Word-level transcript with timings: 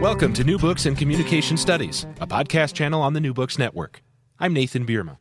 Welcome 0.00 0.34
to 0.34 0.44
New 0.44 0.58
Books 0.58 0.84
in 0.84 0.94
Communication 0.94 1.56
Studies, 1.56 2.06
a 2.20 2.26
podcast 2.26 2.74
channel 2.74 3.00
on 3.00 3.14
the 3.14 3.20
New 3.20 3.32
Books 3.32 3.58
Network. 3.58 4.02
I'm 4.38 4.52
Nathan 4.52 4.84
Bierma. 4.84 5.16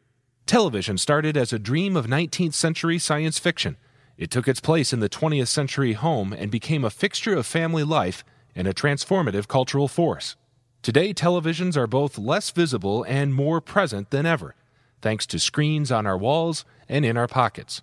Television 0.45 0.97
started 0.97 1.37
as 1.37 1.53
a 1.53 1.57
dream 1.57 1.95
of 1.95 2.07
19th 2.07 2.53
century 2.53 2.99
science 2.99 3.39
fiction. 3.39 3.77
It 4.17 4.29
took 4.29 4.49
its 4.49 4.59
place 4.59 4.91
in 4.91 4.99
the 4.99 5.07
20th 5.07 5.47
century 5.47 5.93
home 5.93 6.33
and 6.33 6.51
became 6.51 6.83
a 6.83 6.89
fixture 6.89 7.35
of 7.35 7.45
family 7.45 7.85
life 7.85 8.25
and 8.53 8.67
a 8.67 8.73
transformative 8.73 9.47
cultural 9.47 9.87
force. 9.87 10.35
Today, 10.81 11.13
televisions 11.13 11.77
are 11.77 11.87
both 11.87 12.17
less 12.17 12.51
visible 12.51 13.03
and 13.07 13.33
more 13.33 13.61
present 13.61 14.11
than 14.11 14.25
ever, 14.25 14.55
thanks 15.01 15.25
to 15.27 15.39
screens 15.39 15.89
on 15.89 16.05
our 16.05 16.17
walls 16.17 16.65
and 16.89 17.05
in 17.05 17.15
our 17.15 17.27
pockets. 17.29 17.81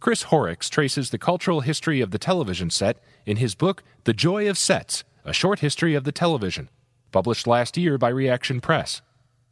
Chris 0.00 0.24
Horrocks 0.24 0.68
traces 0.68 1.10
the 1.10 1.18
cultural 1.18 1.60
history 1.60 2.00
of 2.00 2.10
the 2.10 2.18
television 2.18 2.68
set 2.68 2.98
in 3.24 3.36
his 3.36 3.54
book, 3.54 3.84
The 4.02 4.12
Joy 4.12 4.50
of 4.50 4.58
Sets 4.58 5.04
a 5.24 5.32
Short 5.32 5.60
History 5.60 5.94
of 5.94 6.02
the 6.02 6.10
Television, 6.10 6.68
published 7.12 7.46
last 7.46 7.76
year 7.76 7.96
by 7.96 8.10
Reaktion 8.10 8.60
Press. 8.60 9.02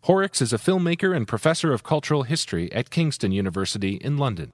Horrocks 0.03 0.43
is 0.43 0.53
a 0.53 0.59
filmmaker 0.59 1.15
and 1.15 1.29
professor 1.29 1.73
of 1.73 1.85
cultural 1.85 2.25
history 2.25 2.73
at 2.73 2.91
Kingston 2.91 3.31
University 3.31 3.95
in 3.95 4.17
London. 4.17 4.51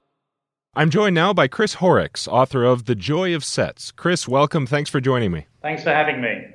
I'm 0.75 0.91
joined 0.91 1.15
now 1.15 1.33
by 1.33 1.47
Chris 1.47 1.75
Horrocks, 1.75 2.27
author 2.27 2.63
of 2.63 2.85
The 2.85 2.93
Joy 2.93 3.33
of 3.33 3.43
Sets. 3.43 3.91
Chris, 3.91 4.27
welcome. 4.27 4.67
Thanks 4.67 4.91
for 4.91 5.01
joining 5.01 5.31
me. 5.31 5.47
Thanks 5.63 5.81
for 5.81 5.89
having 5.89 6.21
me. 6.21 6.45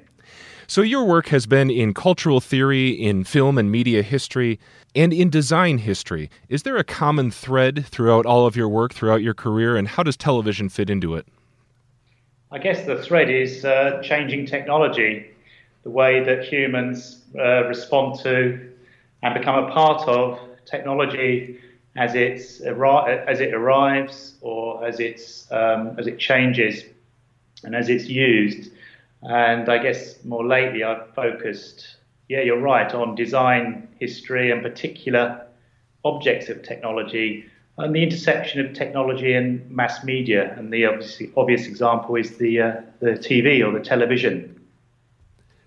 So, 0.68 0.82
your 0.82 1.04
work 1.04 1.26
has 1.28 1.44
been 1.44 1.68
in 1.68 1.92
cultural 1.92 2.40
theory, 2.40 2.90
in 2.90 3.24
film 3.24 3.58
and 3.58 3.68
media 3.70 4.02
history, 4.02 4.60
and 4.94 5.12
in 5.12 5.28
design 5.28 5.78
history. 5.78 6.30
Is 6.48 6.62
there 6.62 6.76
a 6.76 6.84
common 6.84 7.32
thread 7.32 7.84
throughout 7.86 8.26
all 8.26 8.46
of 8.46 8.54
your 8.54 8.68
work, 8.68 8.94
throughout 8.94 9.22
your 9.22 9.34
career, 9.34 9.76
and 9.76 9.88
how 9.88 10.04
does 10.04 10.16
television 10.16 10.68
fit 10.68 10.88
into 10.88 11.16
it? 11.16 11.26
I 12.52 12.58
guess 12.58 12.84
the 12.84 13.02
thread 13.02 13.30
is 13.30 13.64
uh, 13.64 14.02
changing 14.04 14.44
technology, 14.44 15.30
the 15.84 15.90
way 15.90 16.22
that 16.22 16.44
humans 16.44 17.24
uh, 17.34 17.64
respond 17.64 18.20
to 18.24 18.70
and 19.22 19.32
become 19.32 19.64
a 19.64 19.72
part 19.72 20.06
of 20.06 20.38
technology 20.66 21.58
as 21.96 22.14
it's 22.14 22.60
as 22.60 23.40
it 23.40 23.54
arrives 23.54 24.34
or 24.42 24.84
as 24.86 25.00
it's 25.00 25.50
um, 25.50 25.98
as 25.98 26.06
it 26.06 26.18
changes 26.18 26.84
and 27.64 27.74
as 27.74 27.88
it's 27.88 28.04
used. 28.04 28.70
And 29.22 29.70
I 29.70 29.78
guess 29.78 30.22
more 30.22 30.44
lately 30.44 30.84
I've 30.84 31.08
focused, 31.14 31.96
yeah, 32.28 32.42
you're 32.42 32.60
right, 32.60 32.92
on 32.94 33.14
design 33.14 33.88
history 33.98 34.50
and 34.50 34.60
particular 34.60 35.46
objects 36.04 36.50
of 36.50 36.62
technology 36.62 37.46
and 37.82 37.94
the 37.94 38.02
intersection 38.02 38.64
of 38.64 38.72
technology 38.74 39.34
and 39.34 39.68
mass 39.70 40.04
media. 40.04 40.54
And 40.56 40.72
the 40.72 40.86
obviously 40.86 41.32
obvious 41.36 41.66
example 41.66 42.16
is 42.16 42.38
the 42.38 42.60
uh, 42.60 42.80
the 43.00 43.12
TV 43.12 43.66
or 43.66 43.72
the 43.76 43.84
television. 43.84 44.60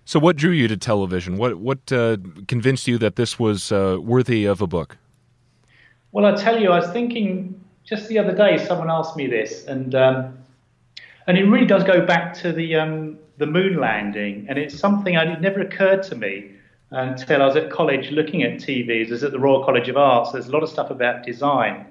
So, 0.04 0.20
what 0.20 0.36
drew 0.36 0.52
you 0.52 0.68
to 0.68 0.76
television? 0.76 1.36
What 1.36 1.56
what 1.56 1.92
uh, 1.92 2.16
convinced 2.46 2.86
you 2.86 2.98
that 2.98 3.16
this 3.16 3.38
was 3.38 3.72
uh, 3.72 3.98
worthy 4.00 4.44
of 4.44 4.60
a 4.60 4.66
book? 4.66 4.96
Well, 6.12 6.24
I 6.24 6.34
tell 6.34 6.60
you, 6.60 6.70
I 6.70 6.78
was 6.78 6.90
thinking 6.90 7.60
just 7.84 8.08
the 8.08 8.18
other 8.18 8.34
day. 8.34 8.56
Someone 8.64 8.90
asked 8.90 9.16
me 9.16 9.26
this, 9.26 9.64
and 9.64 9.94
um, 9.94 10.38
and 11.26 11.36
it 11.36 11.44
really 11.44 11.66
does 11.66 11.84
go 11.84 12.06
back 12.06 12.34
to 12.34 12.52
the 12.52 12.76
um, 12.76 13.18
the 13.38 13.46
moon 13.46 13.78
landing, 13.80 14.46
and 14.48 14.58
it's 14.58 14.78
something 14.78 15.16
I, 15.16 15.32
it 15.32 15.40
never 15.40 15.60
occurred 15.60 16.02
to 16.04 16.14
me 16.14 16.52
until 16.90 17.42
I 17.42 17.46
was 17.46 17.56
at 17.56 17.70
college 17.70 18.10
looking 18.10 18.42
at 18.44 18.54
TVs. 18.54 19.08
I 19.08 19.10
was 19.10 19.24
at 19.24 19.32
the 19.32 19.38
Royal 19.38 19.64
College 19.64 19.88
of 19.88 19.96
Arts. 19.96 20.32
There's 20.32 20.46
a 20.46 20.52
lot 20.52 20.62
of 20.62 20.68
stuff 20.68 20.90
about 20.90 21.24
design, 21.24 21.84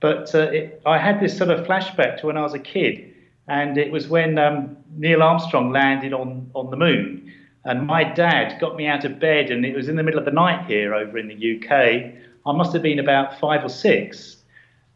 but 0.00 0.34
uh, 0.34 0.50
it, 0.50 0.82
I 0.86 0.98
had 0.98 1.20
this 1.20 1.36
sort 1.36 1.50
of 1.50 1.66
flashback 1.66 2.20
to 2.20 2.26
when 2.26 2.36
I 2.36 2.42
was 2.42 2.54
a 2.54 2.58
kid, 2.58 3.14
and 3.48 3.78
it 3.78 3.90
was 3.90 4.08
when 4.08 4.38
um, 4.38 4.76
Neil 4.96 5.22
Armstrong 5.22 5.72
landed 5.72 6.12
on, 6.12 6.50
on 6.54 6.70
the 6.70 6.76
moon. 6.76 7.32
And 7.64 7.86
my 7.86 8.04
dad 8.04 8.60
got 8.60 8.76
me 8.76 8.86
out 8.86 9.04
of 9.04 9.18
bed, 9.18 9.50
and 9.50 9.64
it 9.64 9.74
was 9.74 9.88
in 9.88 9.96
the 9.96 10.02
middle 10.02 10.18
of 10.18 10.24
the 10.24 10.30
night 10.30 10.66
here 10.66 10.94
over 10.94 11.18
in 11.18 11.28
the 11.28 11.34
UK. 11.34 12.12
I 12.46 12.52
must 12.52 12.72
have 12.72 12.82
been 12.82 12.98
about 12.98 13.40
five 13.40 13.64
or 13.64 13.68
six. 13.68 14.36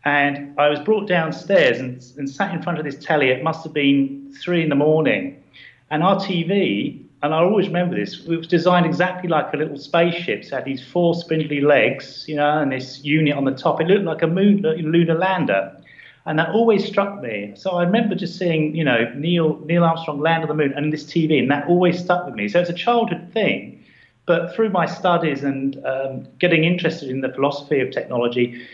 And 0.04 0.58
I 0.58 0.68
was 0.68 0.80
brought 0.80 1.06
downstairs 1.06 1.78
and, 1.78 2.02
and 2.16 2.30
sat 2.30 2.54
in 2.54 2.62
front 2.62 2.78
of 2.78 2.84
this 2.84 2.96
telly. 3.04 3.28
It 3.28 3.42
must 3.42 3.64
have 3.64 3.74
been 3.74 4.34
three 4.40 4.62
in 4.62 4.68
the 4.68 4.76
morning. 4.76 5.42
And 5.90 6.02
our 6.02 6.16
TV 6.16 7.04
and 7.22 7.34
I 7.34 7.38
always 7.38 7.66
remember 7.66 7.97
this. 7.97 8.20
It 8.20 8.36
was 8.36 8.47
designed 8.47 8.86
exactly 8.86 9.28
like 9.28 9.53
a 9.53 9.56
little 9.56 9.78
spaceship. 9.78 10.44
So 10.44 10.56
it 10.56 10.58
had 10.60 10.64
these 10.64 10.82
four 10.82 11.14
spindly 11.14 11.60
legs, 11.60 12.25
you 12.26 12.36
know, 12.36 12.58
and 12.58 12.72
this 12.72 13.04
unit 13.04 13.36
on 13.36 13.44
the 13.44 13.53
top. 13.53 13.81
It 13.81 13.88
looked 13.88 14.04
like 14.04 14.22
a 14.22 14.26
moon, 14.26 14.62
lunar 14.62 15.14
lander, 15.14 15.76
and 16.25 16.38
that 16.38 16.48
always 16.50 16.86
struck 16.86 17.20
me. 17.20 17.53
So 17.56 17.72
I 17.72 17.84
remember 17.84 18.14
just 18.14 18.38
seeing, 18.38 18.75
you 18.75 18.84
know, 18.84 19.12
Neil 19.14 19.60
Neil 19.66 19.84
Armstrong 19.84 20.20
land 20.20 20.42
on 20.42 20.48
the 20.48 20.54
moon 20.54 20.72
and 20.75 20.92
this 20.92 21.04
TV, 21.04 21.38
and 21.38 21.50
that 21.50 21.66
always 21.69 21.98
stuck 21.98 22.25
with 22.25 22.34
me. 22.34 22.48
So 22.48 22.59
it's 22.60 22.70
a 22.70 22.75
childhood 22.75 23.30
thing, 23.34 23.84
but 24.25 24.54
through 24.54 24.70
my 24.70 24.86
studies 24.86 25.44
and 25.44 25.84
um, 25.84 26.26
getting 26.38 26.64
interested 26.64 27.10
in 27.10 27.20
the 27.20 27.28
philosophy 27.28 27.80
of 27.80 27.91
technology, 27.91 28.66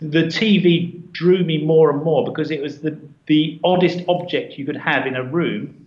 the 0.00 0.24
TV 0.24 1.10
drew 1.10 1.42
me 1.42 1.64
more 1.64 1.90
and 1.90 2.04
more 2.04 2.24
because 2.24 2.52
it 2.52 2.62
was 2.62 2.80
the 2.80 2.96
the 3.26 3.58
oddest 3.64 4.02
object 4.08 4.56
you 4.56 4.64
could 4.64 4.76
have 4.76 5.04
in 5.04 5.16
a 5.16 5.24
room 5.24 5.86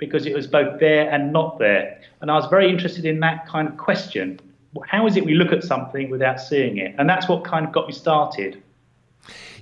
because 0.00 0.26
it 0.26 0.34
was 0.34 0.48
both 0.48 0.80
there 0.80 1.08
and 1.10 1.32
not 1.32 1.58
there. 1.60 2.00
And 2.20 2.30
I 2.30 2.34
was 2.34 2.46
very 2.46 2.68
interested 2.68 3.04
in 3.04 3.20
that 3.20 3.46
kind 3.46 3.68
of 3.68 3.76
question. 3.76 4.40
How 4.88 5.06
is 5.06 5.16
it 5.16 5.24
we 5.24 5.34
look 5.34 5.52
at 5.52 5.62
something 5.62 6.10
without 6.10 6.40
seeing 6.40 6.78
it? 6.78 6.94
And 6.98 7.08
that's 7.08 7.28
what 7.28 7.44
kind 7.44 7.66
of 7.66 7.72
got 7.72 7.86
me 7.86 7.92
started. 7.92 8.60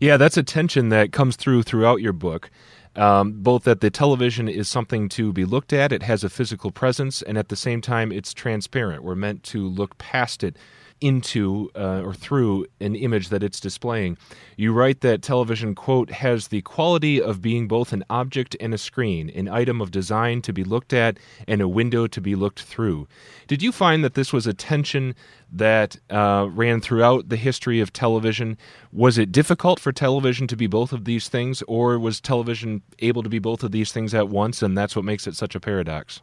Yeah, 0.00 0.16
that's 0.16 0.36
a 0.36 0.42
tension 0.42 0.88
that 0.90 1.12
comes 1.12 1.36
through 1.36 1.64
throughout 1.64 2.00
your 2.00 2.12
book. 2.12 2.50
Um, 2.96 3.42
both 3.42 3.64
that 3.64 3.80
the 3.80 3.90
television 3.90 4.48
is 4.48 4.68
something 4.68 5.08
to 5.10 5.32
be 5.32 5.44
looked 5.44 5.72
at, 5.72 5.92
it 5.92 6.02
has 6.02 6.24
a 6.24 6.28
physical 6.28 6.70
presence, 6.70 7.22
and 7.22 7.38
at 7.38 7.48
the 7.48 7.54
same 7.54 7.80
time, 7.80 8.10
it's 8.10 8.34
transparent. 8.34 9.04
We're 9.04 9.14
meant 9.14 9.42
to 9.44 9.68
look 9.68 9.98
past 9.98 10.42
it 10.42 10.56
into 11.00 11.70
uh, 11.74 12.02
or 12.04 12.14
through 12.14 12.66
an 12.80 12.94
image 12.94 13.28
that 13.28 13.42
it's 13.42 13.60
displaying. 13.60 14.16
You 14.56 14.72
write 14.72 15.00
that 15.00 15.22
television, 15.22 15.74
quote, 15.74 16.10
has 16.10 16.48
the 16.48 16.62
quality 16.62 17.20
of 17.20 17.42
being 17.42 17.68
both 17.68 17.92
an 17.92 18.04
object 18.10 18.56
and 18.60 18.74
a 18.74 18.78
screen, 18.78 19.30
an 19.30 19.48
item 19.48 19.80
of 19.80 19.90
design 19.90 20.42
to 20.42 20.52
be 20.52 20.64
looked 20.64 20.92
at 20.92 21.18
and 21.46 21.60
a 21.60 21.68
window 21.68 22.06
to 22.06 22.20
be 22.20 22.34
looked 22.34 22.62
through. 22.62 23.06
Did 23.46 23.62
you 23.62 23.72
find 23.72 24.04
that 24.04 24.14
this 24.14 24.32
was 24.32 24.46
a 24.46 24.54
tension 24.54 25.14
that 25.52 25.96
uh, 26.10 26.48
ran 26.50 26.80
throughout 26.80 27.28
the 27.28 27.36
history 27.36 27.80
of 27.80 27.92
television? 27.92 28.58
Was 28.92 29.18
it 29.18 29.32
difficult 29.32 29.80
for 29.80 29.92
television 29.92 30.46
to 30.48 30.56
be 30.56 30.66
both 30.66 30.92
of 30.92 31.04
these 31.04 31.28
things, 31.28 31.62
or 31.62 31.98
was 31.98 32.20
television 32.20 32.82
able 32.98 33.22
to 33.22 33.28
be 33.28 33.38
both 33.38 33.62
of 33.62 33.72
these 33.72 33.92
things 33.92 34.14
at 34.14 34.28
once, 34.28 34.62
and 34.62 34.76
that's 34.76 34.94
what 34.94 35.04
makes 35.04 35.26
it 35.26 35.36
such 35.36 35.54
a 35.54 35.60
paradox? 35.60 36.20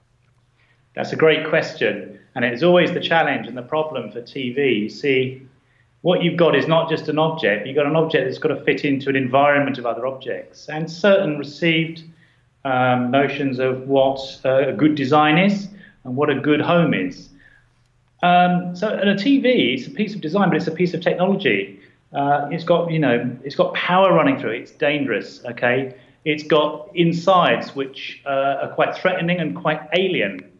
That's 0.95 1.11
a 1.11 1.15
great 1.15 1.47
question. 1.47 2.19
And 2.35 2.43
it's 2.43 2.63
always 2.63 2.91
the 2.91 2.99
challenge 2.99 3.47
and 3.47 3.57
the 3.57 3.61
problem 3.61 4.11
for 4.11 4.21
TV. 4.21 4.81
You 4.81 4.89
see, 4.89 5.47
what 6.01 6.23
you've 6.23 6.37
got 6.37 6.55
is 6.55 6.67
not 6.67 6.89
just 6.89 7.07
an 7.09 7.17
object, 7.17 7.65
you've 7.65 7.75
got 7.75 7.85
an 7.85 7.95
object 7.95 8.25
that's 8.25 8.37
got 8.37 8.49
to 8.49 8.63
fit 8.63 8.85
into 8.85 9.09
an 9.09 9.15
environment 9.15 9.77
of 9.77 9.85
other 9.85 10.05
objects. 10.05 10.69
And 10.69 10.89
certain 10.89 11.37
received 11.37 12.03
um, 12.63 13.11
notions 13.11 13.59
of 13.59 13.87
what 13.87 14.19
uh, 14.45 14.69
a 14.69 14.73
good 14.73 14.95
design 14.95 15.37
is 15.37 15.67
and 16.03 16.15
what 16.15 16.29
a 16.29 16.35
good 16.35 16.61
home 16.61 16.93
is. 16.93 17.29
Um, 18.23 18.75
so, 18.75 18.89
a 18.89 19.15
TV, 19.15 19.77
it's 19.77 19.87
a 19.87 19.91
piece 19.91 20.15
of 20.15 20.21
design, 20.21 20.49
but 20.49 20.57
it's 20.57 20.67
a 20.67 20.71
piece 20.71 20.93
of 20.93 21.01
technology. 21.01 21.79
Uh, 22.13 22.47
it's 22.51 22.63
got, 22.63 22.91
you 22.91 22.99
know, 22.99 23.29
it's 23.43 23.55
got 23.55 23.73
power 23.73 24.13
running 24.13 24.39
through 24.39 24.51
it. 24.51 24.61
It's 24.61 24.71
dangerous. 24.71 25.43
Okay, 25.45 25.95
it's 26.23 26.43
got 26.43 26.89
insides 26.95 27.75
which 27.75 28.21
uh, 28.25 28.63
are 28.63 28.73
quite 28.73 28.95
threatening 28.95 29.39
and 29.39 29.55
quite 29.55 29.81
alien. 29.93 30.51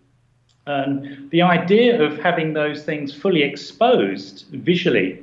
And 0.68 1.30
the 1.30 1.42
idea 1.42 2.02
of 2.02 2.18
having 2.20 2.54
those 2.54 2.84
things 2.84 3.14
fully 3.14 3.44
exposed 3.44 4.46
visually 4.52 5.22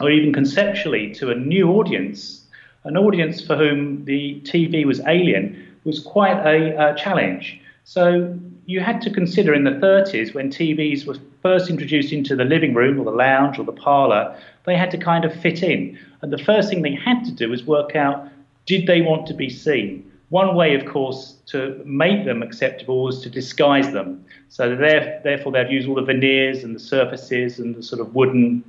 or 0.00 0.10
even 0.10 0.32
conceptually 0.32 1.14
to 1.14 1.30
a 1.30 1.34
new 1.34 1.70
audience, 1.70 2.42
an 2.84 2.96
audience 2.96 3.44
for 3.44 3.56
whom 3.56 4.04
the 4.04 4.40
TV 4.42 4.84
was 4.84 5.00
alien, 5.06 5.66
was 5.84 6.00
quite 6.00 6.38
a, 6.44 6.90
a 6.90 6.94
challenge. 6.94 7.60
So 7.84 8.38
you 8.66 8.80
had 8.80 9.00
to 9.02 9.10
consider 9.10 9.54
in 9.54 9.64
the 9.64 9.70
30s 9.70 10.34
when 10.34 10.50
TVs 10.50 11.06
were 11.06 11.16
first 11.40 11.70
introduced 11.70 12.12
into 12.12 12.34
the 12.34 12.44
living 12.44 12.74
room 12.74 12.98
or 13.00 13.04
the 13.04 13.12
lounge 13.12 13.58
or 13.58 13.64
the 13.64 13.72
parlor, 13.72 14.36
they 14.64 14.76
had 14.76 14.90
to 14.90 14.98
kind 14.98 15.24
of 15.24 15.32
fit 15.40 15.62
in. 15.62 15.98
And 16.20 16.32
the 16.32 16.38
first 16.38 16.68
thing 16.68 16.82
they 16.82 16.94
had 16.94 17.24
to 17.24 17.30
do 17.30 17.48
was 17.48 17.64
work 17.64 17.94
out 17.96 18.28
did 18.66 18.88
they 18.88 19.00
want 19.00 19.28
to 19.28 19.34
be 19.34 19.48
seen? 19.48 20.10
One 20.28 20.56
way, 20.56 20.74
of 20.74 20.86
course, 20.86 21.36
to 21.46 21.80
make 21.84 22.24
them 22.24 22.42
acceptable 22.42 23.04
was 23.04 23.22
to 23.22 23.30
disguise 23.30 23.92
them. 23.92 24.24
So 24.48 24.74
therefore, 24.74 25.52
they'd 25.52 25.70
use 25.70 25.86
all 25.86 25.94
the 25.94 26.02
veneers 26.02 26.64
and 26.64 26.74
the 26.74 26.80
surfaces 26.80 27.58
and 27.58 27.76
the 27.76 27.82
sort 27.82 28.00
of 28.00 28.14
wooden 28.14 28.64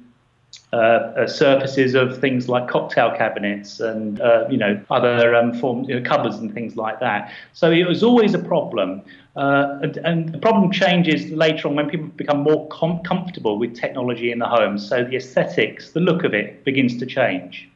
uh, 0.74 0.76
uh, 0.76 1.28
surfaces 1.28 1.94
of 1.94 2.20
things 2.20 2.50
like 2.50 2.68
cocktail 2.68 3.12
cabinets 3.16 3.80
and 3.80 4.20
uh, 4.20 4.46
you 4.50 4.58
know 4.58 4.82
other 4.90 5.34
um, 5.34 5.54
forms, 5.54 5.88
you 5.88 5.98
know, 5.98 6.08
cupboards 6.08 6.38
and 6.38 6.54
things 6.54 6.76
like 6.76 7.00
that. 7.00 7.32
So 7.54 7.72
it 7.72 7.88
was 7.88 8.04
always 8.04 8.34
a 8.34 8.40
problem, 8.40 9.02
uh, 9.36 9.80
and, 9.82 9.98
and, 9.98 10.34
the 10.34 10.38
problem 10.38 10.72
changes 10.72 11.32
later 11.32 11.68
on 11.68 11.76
when 11.76 11.90
people 11.90 12.08
become 12.08 12.44
more 12.44 12.68
com- 12.68 13.00
comfortable 13.04 13.58
with 13.58 13.76
technology 13.76 14.32
in 14.32 14.40
the 14.40 14.48
home. 14.48 14.78
So 14.78 15.04
the 15.04 15.16
aesthetics, 15.16 15.92
the 15.92 16.02
look 16.02 16.24
of 16.24 16.34
it, 16.34 16.64
begins 16.66 16.98
to 16.98 17.06
change. 17.06 17.70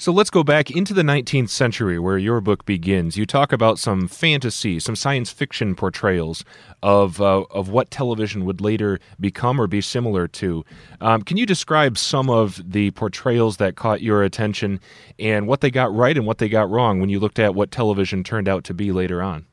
So 0.00 0.12
let's 0.12 0.30
go 0.30 0.42
back 0.42 0.70
into 0.70 0.94
the 0.94 1.02
19th 1.02 1.50
century 1.50 1.98
where 1.98 2.16
your 2.16 2.40
book 2.40 2.64
begins. 2.64 3.18
You 3.18 3.26
talk 3.26 3.52
about 3.52 3.78
some 3.78 4.08
fantasy, 4.08 4.80
some 4.80 4.96
science 4.96 5.30
fiction 5.30 5.74
portrayals 5.74 6.42
of, 6.82 7.20
uh, 7.20 7.42
of 7.50 7.68
what 7.68 7.90
television 7.90 8.46
would 8.46 8.62
later 8.62 8.98
become 9.20 9.60
or 9.60 9.66
be 9.66 9.82
similar 9.82 10.26
to. 10.26 10.64
Um, 11.02 11.20
can 11.20 11.36
you 11.36 11.44
describe 11.44 11.98
some 11.98 12.30
of 12.30 12.62
the 12.64 12.92
portrayals 12.92 13.58
that 13.58 13.76
caught 13.76 14.00
your 14.00 14.22
attention 14.22 14.80
and 15.18 15.46
what 15.46 15.60
they 15.60 15.70
got 15.70 15.94
right 15.94 16.16
and 16.16 16.26
what 16.26 16.38
they 16.38 16.48
got 16.48 16.70
wrong 16.70 17.00
when 17.00 17.10
you 17.10 17.20
looked 17.20 17.38
at 17.38 17.54
what 17.54 17.70
television 17.70 18.24
turned 18.24 18.48
out 18.48 18.64
to 18.64 18.72
be 18.72 18.92
later 18.92 19.20
on? 19.20 19.44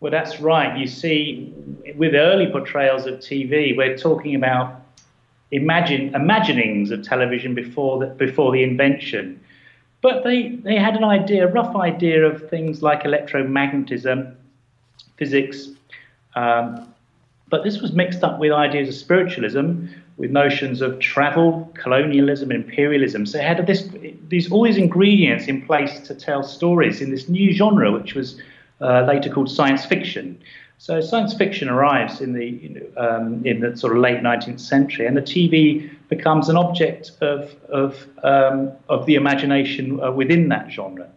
Well, 0.00 0.12
that's 0.12 0.38
right. 0.38 0.76
You 0.76 0.86
see, 0.86 1.54
with 1.96 2.14
early 2.14 2.48
portrayals 2.52 3.06
of 3.06 3.20
TV, 3.20 3.74
we're 3.74 3.96
talking 3.96 4.34
about 4.34 4.82
imagine 5.50 6.14
imaginings 6.14 6.90
of 6.90 7.02
television 7.02 7.54
before 7.54 8.00
the, 8.00 8.06
before 8.08 8.52
the 8.52 8.62
invention. 8.62 9.40
But 10.06 10.22
they, 10.22 10.50
they 10.50 10.76
had 10.76 10.94
an 10.94 11.02
idea, 11.02 11.48
a 11.48 11.50
rough 11.50 11.74
idea 11.74 12.24
of 12.24 12.48
things 12.48 12.80
like 12.80 13.02
electromagnetism, 13.02 14.36
physics. 15.16 15.70
Um, 16.36 16.94
but 17.48 17.64
this 17.64 17.80
was 17.80 17.90
mixed 17.90 18.22
up 18.22 18.38
with 18.38 18.52
ideas 18.52 18.88
of 18.88 18.94
spiritualism, 18.94 19.86
with 20.16 20.30
notions 20.30 20.80
of 20.80 21.00
travel, 21.00 21.68
colonialism, 21.74 22.52
imperialism. 22.52 23.26
So 23.26 23.40
it 23.40 23.44
had 23.44 23.66
this, 23.66 23.88
these 24.28 24.48
all 24.52 24.62
these 24.62 24.76
ingredients 24.76 25.48
in 25.48 25.66
place 25.66 25.98
to 26.06 26.14
tell 26.14 26.44
stories 26.44 27.00
in 27.00 27.10
this 27.10 27.28
new 27.28 27.52
genre, 27.52 27.90
which 27.90 28.14
was 28.14 28.40
uh, 28.80 29.00
later 29.08 29.28
called 29.28 29.50
science 29.50 29.84
fiction. 29.84 30.38
So 30.78 31.00
science 31.00 31.32
fiction 31.32 31.68
arrives 31.68 32.20
in 32.20 32.32
the 32.34 32.82
um, 32.96 33.44
in 33.46 33.60
the 33.60 33.76
sort 33.76 33.96
of 33.96 34.02
late 34.02 34.22
19th 34.22 34.60
century, 34.60 35.06
and 35.06 35.16
the 35.16 35.22
TV 35.22 35.90
becomes 36.08 36.48
an 36.48 36.56
object 36.56 37.12
of 37.20 37.54
of 37.70 38.06
um, 38.22 38.72
of 38.88 39.06
the 39.06 39.14
imagination 39.14 40.00
uh, 40.00 40.12
within 40.12 40.48
that 40.50 40.70
genre. 40.70 41.08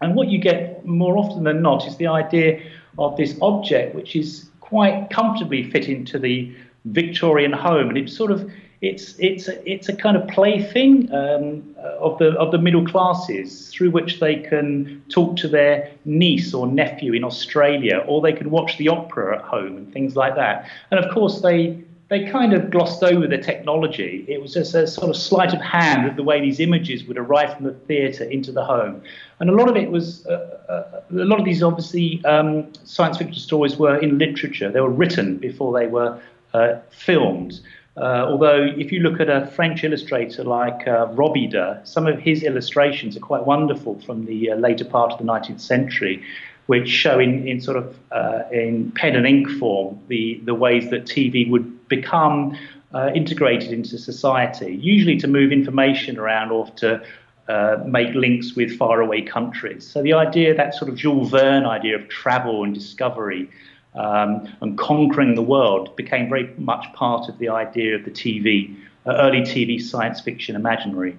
And 0.00 0.14
what 0.14 0.28
you 0.28 0.38
get 0.38 0.84
more 0.84 1.16
often 1.18 1.44
than 1.44 1.62
not 1.62 1.86
is 1.86 1.96
the 1.96 2.06
idea 2.06 2.60
of 2.98 3.16
this 3.16 3.36
object, 3.42 3.94
which 3.94 4.14
is 4.14 4.50
quite 4.60 5.10
comfortably 5.10 5.68
fit 5.70 5.88
into 5.88 6.18
the 6.18 6.54
Victorian 6.84 7.52
home, 7.52 7.88
and 7.88 7.98
it's 7.98 8.16
sort 8.16 8.30
of 8.30 8.50
it's 8.80 9.14
it's 9.18 9.48
a, 9.48 9.70
it's 9.70 9.88
a 9.88 9.96
kind 9.96 10.16
of 10.16 10.28
plaything 10.28 11.12
um, 11.12 11.74
of 11.78 12.18
the 12.18 12.32
of 12.38 12.52
the 12.52 12.58
middle 12.58 12.86
classes 12.86 13.70
through 13.70 13.90
which 13.90 14.20
they 14.20 14.36
can 14.36 15.02
talk 15.08 15.36
to 15.38 15.48
their 15.48 15.90
niece 16.04 16.52
or 16.52 16.66
nephew 16.66 17.12
in 17.14 17.24
Australia, 17.24 18.04
or 18.06 18.20
they 18.20 18.32
can 18.32 18.50
watch 18.50 18.76
the 18.78 18.88
opera 18.88 19.38
at 19.38 19.44
home 19.44 19.76
and 19.76 19.92
things 19.92 20.16
like 20.16 20.34
that. 20.34 20.68
And 20.90 21.02
of 21.02 21.12
course, 21.12 21.40
they 21.40 21.82
they 22.08 22.30
kind 22.30 22.52
of 22.52 22.70
glossed 22.70 23.02
over 23.02 23.26
the 23.26 23.38
technology. 23.38 24.24
It 24.28 24.40
was 24.40 24.54
just 24.54 24.74
a 24.74 24.86
sort 24.86 25.10
of 25.10 25.16
sleight 25.16 25.52
of 25.52 25.60
hand 25.60 26.06
of 26.06 26.14
the 26.14 26.22
way 26.22 26.40
these 26.40 26.60
images 26.60 27.04
would 27.04 27.18
arrive 27.18 27.56
from 27.56 27.64
the 27.64 27.72
theatre 27.72 28.24
into 28.24 28.52
the 28.52 28.64
home. 28.64 29.02
And 29.40 29.50
a 29.50 29.52
lot 29.52 29.68
of 29.68 29.76
it 29.76 29.90
was, 29.90 30.24
uh, 30.26 30.60
uh, 30.68 31.00
a 31.10 31.24
lot 31.24 31.40
of 31.40 31.44
these 31.44 31.64
obviously 31.64 32.24
um, 32.24 32.72
science 32.84 33.18
fiction 33.18 33.34
stories 33.34 33.76
were 33.76 33.98
in 33.98 34.18
literature. 34.18 34.70
They 34.70 34.80
were 34.80 34.90
written 34.90 35.38
before 35.38 35.76
they 35.76 35.88
were 35.88 36.20
uh, 36.54 36.76
filmed. 36.90 37.60
Uh, 37.96 38.26
although, 38.28 38.68
if 38.76 38.92
you 38.92 39.00
look 39.00 39.20
at 39.20 39.30
a 39.30 39.46
French 39.46 39.82
illustrator 39.82 40.44
like 40.44 40.86
uh, 40.86 41.06
Robida, 41.14 41.86
some 41.86 42.06
of 42.06 42.18
his 42.18 42.42
illustrations 42.42 43.16
are 43.16 43.20
quite 43.20 43.46
wonderful 43.46 43.98
from 44.02 44.26
the 44.26 44.50
uh, 44.50 44.56
later 44.56 44.84
part 44.84 45.12
of 45.12 45.18
the 45.18 45.24
19th 45.24 45.60
century, 45.60 46.22
which 46.66 46.88
show 46.88 47.18
in, 47.18 47.48
in 47.48 47.58
sort 47.60 47.78
of 47.78 47.96
uh, 48.12 48.42
in 48.52 48.92
pen 48.92 49.16
and 49.16 49.26
ink 49.26 49.48
form 49.58 49.98
the, 50.08 50.38
the 50.44 50.54
ways 50.54 50.90
that 50.90 51.04
TV 51.04 51.48
would 51.50 51.88
become 51.88 52.56
uh, 52.94 53.10
integrated 53.14 53.72
into 53.72 53.96
society, 53.96 54.76
usually 54.76 55.16
to 55.16 55.26
move 55.26 55.50
information 55.50 56.18
around 56.18 56.50
or 56.50 56.68
to 56.72 57.02
uh, 57.48 57.78
make 57.86 58.14
links 58.14 58.54
with 58.54 58.76
faraway 58.76 59.22
countries. 59.22 59.86
So 59.86 60.02
the 60.02 60.12
idea, 60.12 60.54
that 60.54 60.74
sort 60.74 60.90
of 60.90 60.96
Jules 60.96 61.30
Verne 61.30 61.64
idea 61.64 61.96
of 61.96 62.08
travel 62.08 62.62
and 62.64 62.74
discovery, 62.74 63.48
um, 63.96 64.48
and 64.60 64.78
conquering 64.78 65.34
the 65.34 65.42
world 65.42 65.94
became 65.96 66.28
very 66.28 66.52
much 66.58 66.92
part 66.92 67.28
of 67.28 67.38
the 67.38 67.48
idea 67.48 67.94
of 67.96 68.04
the 68.04 68.10
TV, 68.10 68.76
uh, 69.06 69.14
early 69.16 69.40
TV 69.40 69.80
science 69.80 70.20
fiction 70.20 70.54
imaginary. 70.56 71.18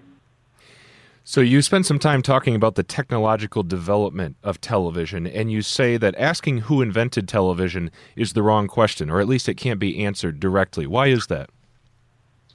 So, 1.23 1.41
you 1.41 1.61
spend 1.61 1.85
some 1.85 1.99
time 1.99 2.21
talking 2.21 2.55
about 2.55 2.75
the 2.75 2.83
technological 2.83 3.61
development 3.61 4.37
of 4.43 4.61
television, 4.61 5.27
and 5.27 5.51
you 5.51 5.61
say 5.61 5.97
that 5.97 6.15
asking 6.17 6.59
who 6.59 6.81
invented 6.81 7.27
television 7.27 7.91
is 8.15 8.31
the 8.31 8.41
wrong 8.41 8.67
question, 8.67 9.09
or 9.09 9.19
at 9.19 9.27
least 9.27 9.49
it 9.49 9.55
can't 9.55 9.77
be 9.77 10.05
answered 10.05 10.39
directly. 10.39 10.87
Why 10.87 11.07
is 11.07 11.27
that? 11.27 11.49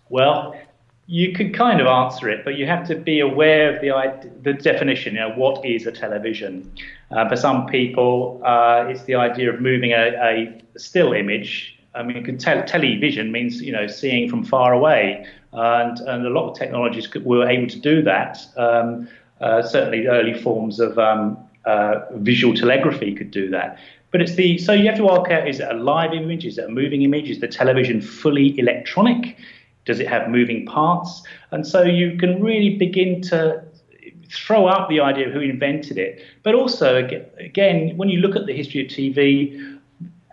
Well, 0.09 0.57
you 1.07 1.33
could 1.33 1.55
kind 1.55 1.81
of 1.81 1.87
answer 1.87 2.29
it, 2.29 2.45
but 2.45 2.57
you 2.57 2.67
have 2.67 2.87
to 2.89 2.95
be 2.95 3.21
aware 3.21 3.75
of 3.75 3.81
the 3.81 4.31
the 4.43 4.53
definition. 4.53 5.15
You 5.15 5.21
know, 5.21 5.33
what 5.33 5.65
is 5.65 5.87
a 5.87 5.93
television? 5.93 6.71
Uh, 7.11 7.29
for 7.29 7.37
some 7.37 7.67
people, 7.67 8.41
uh, 8.45 8.87
it's 8.89 9.03
the 9.05 9.17
idea 9.17 9.53
of 9.53 9.61
moving 9.61 9.93
a, 9.93 10.15
a 10.23 10.79
still 10.79 11.13
image. 11.13 11.79
I 11.95 12.03
mean, 12.03 12.25
te- 12.25 12.63
television 12.63 13.33
means 13.33 13.61
you 13.61 13.73
know 13.73 13.87
seeing 13.87 14.31
from 14.31 14.45
far 14.45 14.73
away, 14.73 15.27
and 15.53 15.99
and 16.01 16.27
a 16.27 16.31
lot 16.31 16.51
of 16.51 16.57
technologies 16.57 17.07
could, 17.07 17.25
were 17.25 17.49
able 17.49 17.69
to 17.69 17.79
do 17.79 18.03
that. 18.03 18.39
Um, 18.57 19.09
uh, 19.41 19.63
certainly, 19.63 20.07
early 20.07 20.35
forms 20.41 20.79
of 20.79 20.97
um, 20.99 21.37
uh, 21.65 22.01
visual 22.13 22.55
telegraphy 22.55 23.13
could 23.13 23.33
do 23.33 23.51
that. 23.51 23.77
But 24.13 24.21
it's 24.21 24.35
the 24.35 24.57
so 24.59 24.73
you 24.73 24.87
have 24.87 24.99
to 24.99 25.05
work 25.05 25.33
out: 25.33 25.49
is 25.49 25.59
it 25.59 25.69
a 25.69 25.75
live 25.75 26.13
image? 26.13 26.47
Is 26.47 26.59
it 26.59 26.67
a 26.67 26.69
moving 26.69 27.03
image? 27.03 27.29
Is 27.29 27.41
the 27.41 27.49
television 27.49 28.01
fully 28.01 28.57
electronic? 28.57 29.37
Does 29.85 30.01
it 30.01 30.09
have 30.09 30.29
moving 30.29 30.67
parts? 30.67 31.23
And 31.51 31.67
so 31.67 31.83
you 31.83 32.17
can 32.19 32.43
really 32.43 32.77
begin 32.77 33.21
to 33.23 33.63
throw 34.31 34.69
out 34.69 34.89
the 34.89 35.01
idea 35.01 35.29
of 35.29 35.35
who 35.35 35.41
invented 35.41 35.99
it. 35.99 36.23
But 36.43 36.55
also, 36.55 36.97
again, 37.39 37.97
when 37.97 38.09
you 38.09 38.21
look 38.21 38.37
at 38.37 38.47
the 38.47 38.55
history 38.55 38.85
of 38.85 38.91
TV, 38.91 39.79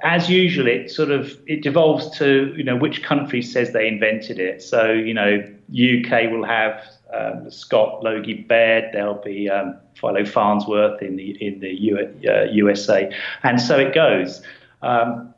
as 0.02 0.30
usual, 0.30 0.68
it 0.68 0.90
sort 0.90 1.12
of 1.12 1.38
it 1.46 1.62
devolves 1.62 2.10
to 2.18 2.54
you 2.56 2.64
know 2.64 2.76
which 2.76 3.04
country 3.04 3.42
says 3.42 3.74
they 3.74 3.88
invented 3.88 4.40
it. 4.40 4.62
So 4.62 4.92
you 4.92 5.14
know, 5.14 5.44
UK 5.72 6.32
will 6.32 6.46
have 6.46 6.82
um, 7.14 7.52
Scott 7.52 8.02
Logie 8.04 8.36
Baird. 8.36 8.94
There'll 8.94 9.16
be 9.16 9.50
um, 9.50 9.78
Philo 9.96 10.26
Farnsworth 10.26 11.02
in 11.02 11.18
the 11.18 11.32
in 11.46 11.60
the 11.60 11.70
U, 11.70 12.14
uh, 12.30 12.44
USA, 12.44 13.14
and 13.44 13.60
so 13.62 13.78
it 13.78 13.94
goes. 13.94 14.42
Um, 14.82 15.34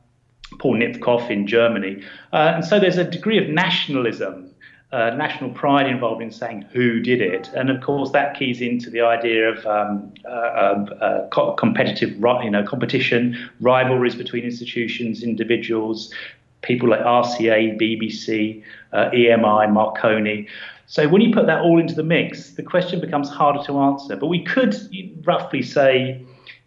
Paul 0.60 0.76
Nipkow 0.76 1.30
in 1.30 1.48
Germany. 1.48 2.04
Uh, 2.34 2.54
and 2.56 2.66
so 2.66 2.80
there's 2.80 2.98
a 2.98 3.04
degree 3.04 3.38
of 3.38 3.50
nationalism, 3.50 4.50
uh, 4.92 5.12
national 5.12 5.52
pride 5.52 5.88
involved 5.88 6.22
in 6.22 6.32
saying 6.32 6.64
who 6.74 7.00
did 7.00 7.22
it. 7.22 7.50
And 7.56 7.70
of 7.70 7.82
course, 7.82 8.12
that 8.12 8.38
keys 8.38 8.62
into 8.62 8.90
the 8.90 9.02
idea 9.02 9.50
of, 9.50 9.66
um, 9.66 10.14
uh, 10.26 10.28
uh 10.30 11.56
competitive, 11.56 12.18
you 12.44 12.50
know, 12.50 12.64
competition, 12.64 13.38
rivalries 13.62 14.16
between 14.16 14.44
institutions, 14.44 15.24
individuals, 15.24 16.14
people 16.62 16.90
like 16.90 17.00
RCA, 17.02 17.80
BBC, 17.80 18.64
uh, 18.94 19.10
EMI, 19.12 19.72
Marconi. 19.72 20.48
So 20.88 21.08
when 21.08 21.22
you 21.22 21.34
put 21.34 21.46
that 21.46 21.62
all 21.62 21.80
into 21.80 21.96
the 21.96 22.04
mix, 22.04 22.52
the 22.52 22.64
question 22.64 23.00
becomes 23.00 23.30
harder 23.30 23.64
to 23.64 23.80
answer. 23.80 24.18
But 24.18 24.28
we 24.28 24.44
could 24.44 24.76
roughly 25.24 25.62
say 25.62 26.22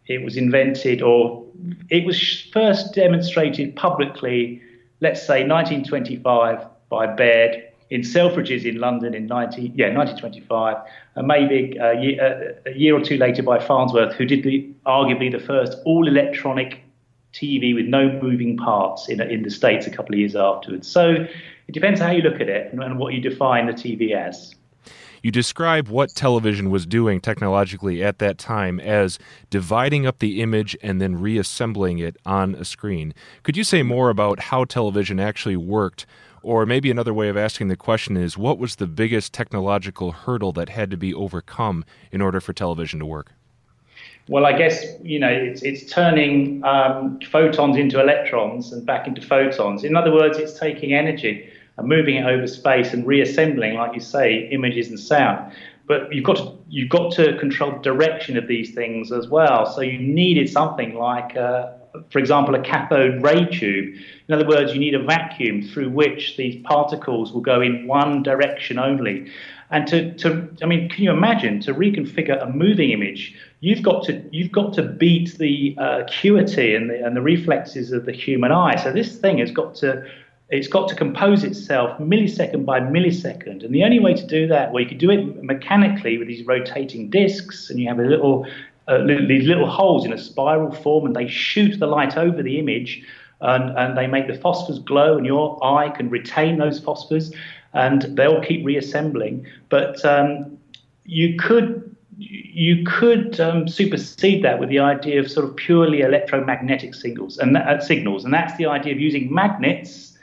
it 0.06 0.22
was 0.22 0.36
invented 0.36 1.02
or 1.02 1.44
it 1.90 2.04
was 2.04 2.42
first 2.52 2.94
demonstrated 2.94 3.74
publicly, 3.76 4.60
let's 5.00 5.20
say 5.20 5.46
1925 5.46 6.66
by 6.90 7.06
Baird 7.06 7.62
in 7.90 8.00
Selfridges 8.00 8.64
in 8.64 8.78
London 8.78 9.14
in 9.14 9.26
19, 9.26 9.74
yeah, 9.76 9.94
1925, 9.94 10.76
and 11.16 11.26
maybe 11.26 11.76
a 11.78 12.00
year, 12.00 12.58
a 12.66 12.72
year, 12.72 12.96
or 12.96 13.00
two 13.00 13.16
later 13.16 13.42
by 13.42 13.58
Farnsworth, 13.58 14.14
who 14.14 14.24
did 14.24 14.42
the, 14.42 14.68
arguably 14.86 15.30
the 15.30 15.38
first 15.38 15.78
all 15.84 16.08
electronic 16.08 16.82
TV 17.32 17.74
with 17.74 17.86
no 17.86 18.10
moving 18.22 18.56
parts 18.56 19.08
in, 19.08 19.20
in 19.20 19.42
the 19.42 19.50
States 19.50 19.86
a 19.86 19.90
couple 19.90 20.14
of 20.14 20.18
years 20.18 20.34
afterwards. 20.34 20.88
So 20.88 21.26
it 21.68 21.72
depends 21.72 22.00
how 22.00 22.10
you 22.10 22.22
look 22.22 22.40
at 22.40 22.48
it 22.48 22.72
and, 22.72 22.82
and 22.82 22.98
what 22.98 23.12
you 23.12 23.20
define 23.20 23.66
the 23.66 23.72
TV 23.72 24.12
as. 24.12 24.54
You 25.24 25.30
describe 25.30 25.88
what 25.88 26.14
television 26.14 26.68
was 26.68 26.84
doing 26.84 27.18
technologically 27.18 28.04
at 28.04 28.18
that 28.18 28.36
time 28.36 28.78
as 28.78 29.18
dividing 29.48 30.06
up 30.06 30.18
the 30.18 30.42
image 30.42 30.76
and 30.82 31.00
then 31.00 31.18
reassembling 31.18 31.98
it 31.98 32.18
on 32.26 32.54
a 32.54 32.64
screen. 32.66 33.14
Could 33.42 33.56
you 33.56 33.64
say 33.64 33.82
more 33.82 34.10
about 34.10 34.38
how 34.38 34.66
television 34.66 35.18
actually 35.18 35.56
worked? 35.56 36.04
Or 36.42 36.66
maybe 36.66 36.90
another 36.90 37.14
way 37.14 37.30
of 37.30 37.38
asking 37.38 37.68
the 37.68 37.74
question 37.76 38.18
is 38.18 38.36
what 38.36 38.58
was 38.58 38.76
the 38.76 38.86
biggest 38.86 39.32
technological 39.32 40.12
hurdle 40.12 40.52
that 40.52 40.68
had 40.68 40.90
to 40.90 40.98
be 40.98 41.14
overcome 41.14 41.86
in 42.12 42.20
order 42.20 42.38
for 42.38 42.52
television 42.52 42.98
to 42.98 43.06
work? 43.06 43.32
Well, 44.28 44.44
I 44.44 44.52
guess 44.52 44.84
you 45.02 45.18
know 45.18 45.28
it's 45.28 45.62
it's 45.62 45.90
turning 45.90 46.62
um, 46.64 47.18
photons 47.30 47.78
into 47.78 47.98
electrons 47.98 48.72
and 48.72 48.84
back 48.84 49.06
into 49.06 49.22
photons. 49.22 49.84
In 49.84 49.96
other 49.96 50.12
words, 50.12 50.36
it's 50.36 50.58
taking 50.58 50.92
energy 50.92 51.48
and 51.76 51.88
moving 51.88 52.16
it 52.16 52.26
over 52.26 52.46
space 52.46 52.92
and 52.92 53.06
reassembling, 53.06 53.74
like 53.74 53.94
you 53.94 54.00
say, 54.00 54.48
images 54.50 54.88
and 54.88 54.98
sound. 54.98 55.52
But 55.86 56.12
you've 56.14 56.24
got 56.24 56.36
to 56.36 56.52
you've 56.68 56.88
got 56.88 57.12
to 57.14 57.36
control 57.38 57.72
the 57.72 57.78
direction 57.78 58.36
of 58.36 58.46
these 58.46 58.74
things 58.74 59.12
as 59.12 59.28
well. 59.28 59.66
So 59.66 59.82
you 59.82 59.98
needed 59.98 60.48
something 60.48 60.94
like, 60.94 61.36
uh, 61.36 61.72
for 62.10 62.18
example, 62.18 62.54
a 62.54 62.60
cathode 62.60 63.22
ray 63.22 63.44
tube. 63.44 63.94
In 64.28 64.34
other 64.34 64.46
words, 64.46 64.72
you 64.72 64.80
need 64.80 64.94
a 64.94 65.02
vacuum 65.02 65.62
through 65.62 65.90
which 65.90 66.36
these 66.36 66.62
particles 66.64 67.32
will 67.32 67.42
go 67.42 67.60
in 67.60 67.86
one 67.86 68.22
direction 68.22 68.78
only. 68.78 69.30
And 69.70 69.86
to, 69.88 70.14
to 70.14 70.48
I 70.62 70.66
mean, 70.66 70.88
can 70.88 71.04
you 71.04 71.10
imagine 71.10 71.60
to 71.62 71.74
reconfigure 71.74 72.42
a 72.42 72.50
moving 72.50 72.90
image? 72.90 73.34
You've 73.60 73.82
got 73.82 74.04
to 74.04 74.22
you've 74.30 74.52
got 74.52 74.72
to 74.74 74.82
beat 74.82 75.36
the 75.38 75.76
uh, 75.78 76.02
acuity 76.02 76.74
and 76.74 76.88
the, 76.88 77.04
and 77.04 77.16
the 77.16 77.22
reflexes 77.22 77.92
of 77.92 78.06
the 78.06 78.12
human 78.12 78.52
eye. 78.52 78.76
So 78.76 78.92
this 78.92 79.16
thing 79.18 79.38
has 79.38 79.50
got 79.50 79.74
to 79.76 80.06
it's 80.54 80.68
got 80.68 80.88
to 80.88 80.94
compose 80.94 81.42
itself 81.42 81.98
millisecond 81.98 82.64
by 82.64 82.78
millisecond. 82.78 83.64
And 83.64 83.74
the 83.74 83.82
only 83.82 83.98
way 83.98 84.14
to 84.14 84.24
do 84.24 84.46
that, 84.46 84.70
well, 84.70 84.82
you 84.82 84.88
could 84.88 84.98
do 84.98 85.10
it 85.10 85.42
mechanically 85.42 86.16
with 86.16 86.28
these 86.28 86.46
rotating 86.46 87.10
discs, 87.10 87.70
and 87.70 87.80
you 87.80 87.88
have 87.88 87.98
a 87.98 88.04
little, 88.04 88.46
uh, 88.86 88.98
these 89.04 89.48
little 89.48 89.68
holes 89.68 90.04
in 90.04 90.12
a 90.12 90.18
spiral 90.18 90.72
form, 90.72 91.06
and 91.06 91.16
they 91.16 91.26
shoot 91.26 91.80
the 91.80 91.88
light 91.88 92.16
over 92.16 92.40
the 92.40 92.60
image, 92.60 93.02
and, 93.40 93.76
and 93.76 93.98
they 93.98 94.06
make 94.06 94.28
the 94.28 94.34
phosphors 94.34 94.82
glow, 94.84 95.16
and 95.16 95.26
your 95.26 95.58
eye 95.64 95.88
can 95.88 96.08
retain 96.08 96.58
those 96.58 96.80
phosphors, 96.80 97.34
and 97.72 98.02
they'll 98.16 98.40
keep 98.40 98.64
reassembling. 98.64 99.44
But 99.70 100.04
um, 100.04 100.56
you 101.04 101.36
could 101.36 101.90
you 102.16 102.84
could 102.84 103.40
um, 103.40 103.66
supersede 103.66 104.44
that 104.44 104.60
with 104.60 104.68
the 104.68 104.78
idea 104.78 105.18
of 105.18 105.28
sort 105.28 105.44
of 105.44 105.56
purely 105.56 106.02
electromagnetic 106.02 106.94
signals 106.94 107.38
and 107.38 107.56
that, 107.56 107.66
uh, 107.66 107.80
signals, 107.80 108.24
and 108.24 108.32
that's 108.32 108.56
the 108.56 108.66
idea 108.66 108.92
of 108.92 109.00
using 109.00 109.34
magnets 109.34 110.13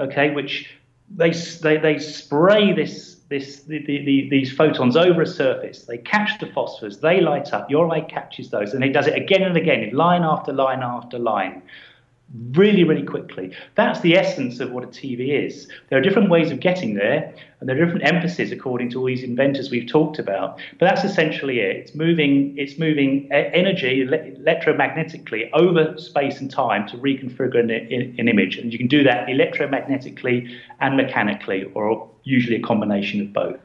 okay, 0.00 0.30
which 0.30 0.70
they, 1.14 1.30
they, 1.30 1.76
they 1.76 1.98
spray 1.98 2.72
this, 2.72 3.16
this, 3.28 3.62
the, 3.62 3.78
the, 3.84 4.28
these 4.30 4.52
photons 4.52 4.96
over 4.96 5.22
a 5.22 5.26
surface. 5.26 5.82
They 5.82 5.98
catch 5.98 6.38
the 6.40 6.46
phosphors, 6.46 7.00
they 7.00 7.20
light 7.20 7.52
up. 7.52 7.70
Your 7.70 7.90
eye 7.90 8.00
catches 8.00 8.50
those, 8.50 8.74
and 8.74 8.82
it 8.84 8.92
does 8.92 9.06
it 9.06 9.14
again 9.14 9.42
and 9.42 9.56
again, 9.56 9.90
line 9.92 10.22
after 10.22 10.52
line 10.52 10.82
after 10.82 11.18
line 11.18 11.62
really, 12.52 12.84
really 12.84 13.04
quickly. 13.04 13.54
That's 13.74 14.00
the 14.00 14.16
essence 14.16 14.60
of 14.60 14.70
what 14.70 14.84
a 14.84 14.86
TV 14.86 15.46
is. 15.46 15.68
There 15.88 15.98
are 15.98 16.02
different 16.02 16.30
ways 16.30 16.50
of 16.50 16.60
getting 16.60 16.94
there, 16.94 17.34
and 17.58 17.68
there 17.68 17.76
are 17.76 17.84
different 17.84 18.06
emphases 18.06 18.52
according 18.52 18.90
to 18.90 19.00
all 19.00 19.06
these 19.06 19.22
inventors 19.22 19.70
we've 19.70 19.88
talked 19.88 20.18
about. 20.18 20.58
But 20.78 20.86
that's 20.86 21.04
essentially 21.04 21.60
it. 21.60 21.76
It's 21.76 21.94
moving, 21.94 22.56
it's 22.56 22.78
moving 22.78 23.28
energy 23.32 24.06
electromagnetically 24.06 25.50
over 25.52 25.98
space 25.98 26.40
and 26.40 26.50
time 26.50 26.88
to 26.88 26.96
reconfigure 26.98 27.60
an, 27.60 27.70
an 27.70 28.28
image, 28.28 28.56
and 28.56 28.72
you 28.72 28.78
can 28.78 28.88
do 28.88 29.02
that 29.02 29.28
electromagnetically 29.28 30.56
and 30.80 30.96
mechanically, 30.96 31.64
or 31.74 32.08
usually 32.22 32.56
a 32.56 32.62
combination 32.62 33.20
of 33.20 33.32
both. 33.32 33.60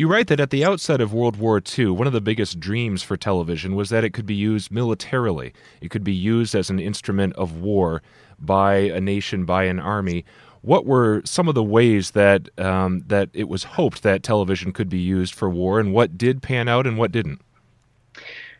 You 0.00 0.08
write 0.08 0.28
that 0.28 0.40
at 0.40 0.48
the 0.48 0.64
outset 0.64 1.02
of 1.02 1.12
World 1.12 1.36
War 1.36 1.60
II, 1.78 1.88
one 1.88 2.06
of 2.06 2.14
the 2.14 2.22
biggest 2.22 2.58
dreams 2.58 3.02
for 3.02 3.18
television 3.18 3.74
was 3.74 3.90
that 3.90 4.02
it 4.02 4.14
could 4.14 4.24
be 4.24 4.34
used 4.34 4.70
militarily. 4.70 5.52
It 5.82 5.90
could 5.90 6.04
be 6.04 6.14
used 6.14 6.54
as 6.54 6.70
an 6.70 6.78
instrument 6.78 7.34
of 7.34 7.58
war 7.58 8.00
by 8.38 8.76
a 8.76 8.98
nation, 8.98 9.44
by 9.44 9.64
an 9.64 9.78
army. 9.78 10.24
What 10.62 10.86
were 10.86 11.20
some 11.26 11.48
of 11.48 11.54
the 11.54 11.62
ways 11.62 12.12
that 12.12 12.48
um, 12.58 13.04
that 13.08 13.28
it 13.34 13.46
was 13.46 13.64
hoped 13.64 14.02
that 14.02 14.22
television 14.22 14.72
could 14.72 14.88
be 14.88 14.98
used 14.98 15.34
for 15.34 15.50
war, 15.50 15.78
and 15.78 15.92
what 15.92 16.16
did 16.16 16.40
pan 16.40 16.66
out 16.66 16.86
and 16.86 16.96
what 16.96 17.12
didn't? 17.12 17.42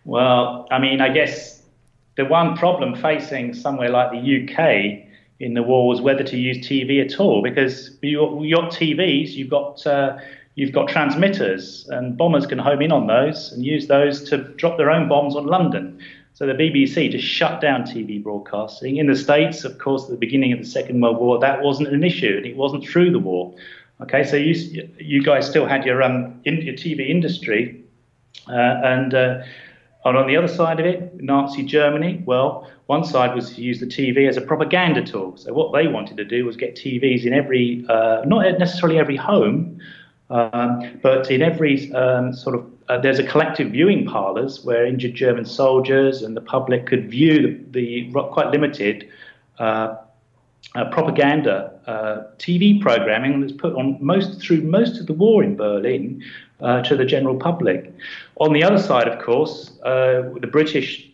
Well, 0.04 0.68
I 0.70 0.78
mean, 0.78 1.00
I 1.00 1.08
guess 1.08 1.62
the 2.18 2.26
one 2.26 2.54
problem 2.54 2.94
facing 2.94 3.54
somewhere 3.54 3.88
like 3.88 4.10
the 4.10 4.18
UK 4.18 5.08
in 5.38 5.54
the 5.54 5.62
war 5.62 5.88
was 5.88 6.02
whether 6.02 6.22
to 6.22 6.36
use 6.36 6.58
TV 6.58 7.02
at 7.02 7.18
all, 7.18 7.42
because 7.42 7.96
you, 8.02 8.44
you 8.44 8.56
got 8.56 8.70
TVs, 8.70 9.30
you've 9.30 9.48
got 9.48 9.86
uh, 9.86 10.18
you've 10.54 10.72
got 10.72 10.88
transmitters, 10.88 11.88
and 11.90 12.16
bombers 12.16 12.46
can 12.46 12.58
home 12.58 12.82
in 12.82 12.92
on 12.92 13.06
those 13.06 13.52
and 13.52 13.64
use 13.64 13.86
those 13.86 14.28
to 14.30 14.38
drop 14.38 14.76
their 14.76 14.90
own 14.90 15.08
bombs 15.08 15.36
on 15.36 15.46
London. 15.46 15.98
So 16.34 16.46
the 16.46 16.54
BBC 16.54 17.10
just 17.10 17.24
shut 17.24 17.60
down 17.60 17.82
TV 17.82 18.22
broadcasting. 18.22 18.96
In 18.96 19.06
the 19.06 19.16
States, 19.16 19.64
of 19.64 19.78
course, 19.78 20.04
at 20.04 20.10
the 20.10 20.16
beginning 20.16 20.52
of 20.52 20.58
the 20.58 20.64
Second 20.64 21.00
World 21.00 21.18
War, 21.18 21.38
that 21.38 21.62
wasn't 21.62 21.88
an 21.88 22.04
issue, 22.04 22.34
and 22.36 22.46
it 22.46 22.56
wasn't 22.56 22.86
through 22.86 23.10
the 23.10 23.18
war. 23.18 23.54
Okay, 24.00 24.24
so 24.24 24.36
you 24.36 24.88
you 24.98 25.22
guys 25.22 25.46
still 25.46 25.66
had 25.66 25.84
your 25.84 26.02
um 26.02 26.40
in, 26.44 26.62
your 26.62 26.74
TV 26.74 27.10
industry, 27.10 27.84
uh, 28.48 28.52
and 28.82 29.12
uh, 29.12 29.42
and 30.04 30.16
on 30.16 30.26
the 30.26 30.36
other 30.36 30.48
side 30.48 30.80
of 30.80 30.86
it, 30.86 31.20
Nazi 31.20 31.62
Germany. 31.62 32.22
Well, 32.24 32.70
one 32.86 33.04
side 33.04 33.34
was 33.34 33.54
to 33.54 33.62
use 33.62 33.78
the 33.78 33.86
TV 33.86 34.28
as 34.28 34.36
a 34.36 34.40
propaganda 34.40 35.04
tool. 35.04 35.36
So 35.36 35.52
what 35.52 35.72
they 35.72 35.86
wanted 35.86 36.16
to 36.16 36.24
do 36.24 36.46
was 36.46 36.56
get 36.56 36.74
TVs 36.74 37.24
in 37.24 37.32
every, 37.32 37.84
uh, 37.88 38.22
not 38.24 38.58
necessarily 38.58 38.98
every 38.98 39.16
home, 39.16 39.78
um, 40.30 40.98
but 41.02 41.30
in 41.30 41.42
every 41.42 41.92
um, 41.92 42.32
sort 42.32 42.54
of, 42.54 42.66
uh, 42.88 42.98
there's 42.98 43.18
a 43.18 43.26
collective 43.26 43.72
viewing 43.72 44.06
parlours 44.06 44.64
where 44.64 44.86
injured 44.86 45.14
German 45.14 45.44
soldiers 45.44 46.22
and 46.22 46.36
the 46.36 46.40
public 46.40 46.86
could 46.86 47.10
view 47.10 47.64
the, 47.70 48.08
the 48.10 48.28
quite 48.32 48.48
limited 48.50 49.08
uh, 49.58 49.96
uh, 50.76 50.84
propaganda 50.90 51.72
uh, 51.86 52.22
TV 52.38 52.80
programming 52.80 53.40
that's 53.40 53.52
put 53.52 53.74
on 53.74 53.98
most 54.00 54.40
through 54.40 54.62
most 54.62 55.00
of 55.00 55.06
the 55.06 55.12
war 55.12 55.42
in 55.42 55.56
Berlin 55.56 56.22
uh, 56.60 56.80
to 56.82 56.96
the 56.96 57.04
general 57.04 57.36
public. 57.36 57.92
On 58.36 58.52
the 58.52 58.62
other 58.62 58.78
side, 58.78 59.08
of 59.08 59.20
course, 59.20 59.72
uh, 59.82 60.22
the 60.40 60.48
British 60.50 61.08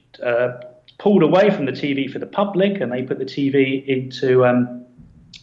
pulled 0.98 1.22
away 1.22 1.50
from 1.50 1.66
the 1.66 1.72
TV 1.72 2.10
for 2.10 2.18
the 2.18 2.26
public 2.26 2.80
and 2.80 2.92
they 2.92 3.02
put 3.02 3.18
the 3.18 3.24
TV 3.24 3.86
into 3.86 4.44
um, 4.44 4.84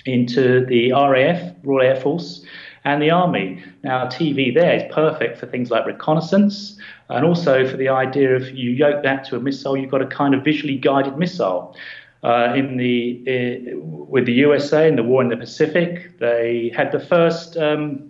into 0.06 0.66
the 0.66 0.92
RAF, 0.92 1.56
Royal 1.64 1.82
Air 1.82 1.96
Force, 1.96 2.44
and 2.86 3.02
the 3.02 3.12
army. 3.12 3.64
Now, 3.84 4.08
TV 4.08 4.54
there 4.54 4.76
is 4.76 4.84
perfect 4.92 5.38
for 5.40 5.46
things 5.46 5.72
like 5.72 5.86
reconnaissance 5.86 6.78
and 7.10 7.26
also 7.26 7.68
for 7.68 7.78
the 7.78 7.90
idea 7.90 8.36
of 8.36 8.50
you 8.52 8.72
yoke 8.72 9.04
that 9.04 9.24
to 9.26 9.36
a 9.36 9.40
missile, 9.40 9.78
you've 9.78 9.92
got 9.92 10.02
a 10.02 10.08
kind 10.08 10.34
of 10.34 10.44
visually 10.44 10.78
guided 10.78 11.18
missile. 11.18 11.76
Uh, 12.24 12.54
in 12.56 12.78
the 12.78 13.22
uh, 13.28 13.78
with 13.78 14.26
the 14.26 14.32
USA 14.32 14.88
in 14.88 14.96
the 14.96 15.04
war 15.04 15.22
in 15.22 15.28
the 15.28 15.36
Pacific, 15.36 16.18
they 16.20 16.72
had 16.74 16.90
the 16.94 17.00
first 17.00 17.58
um, 17.58 18.10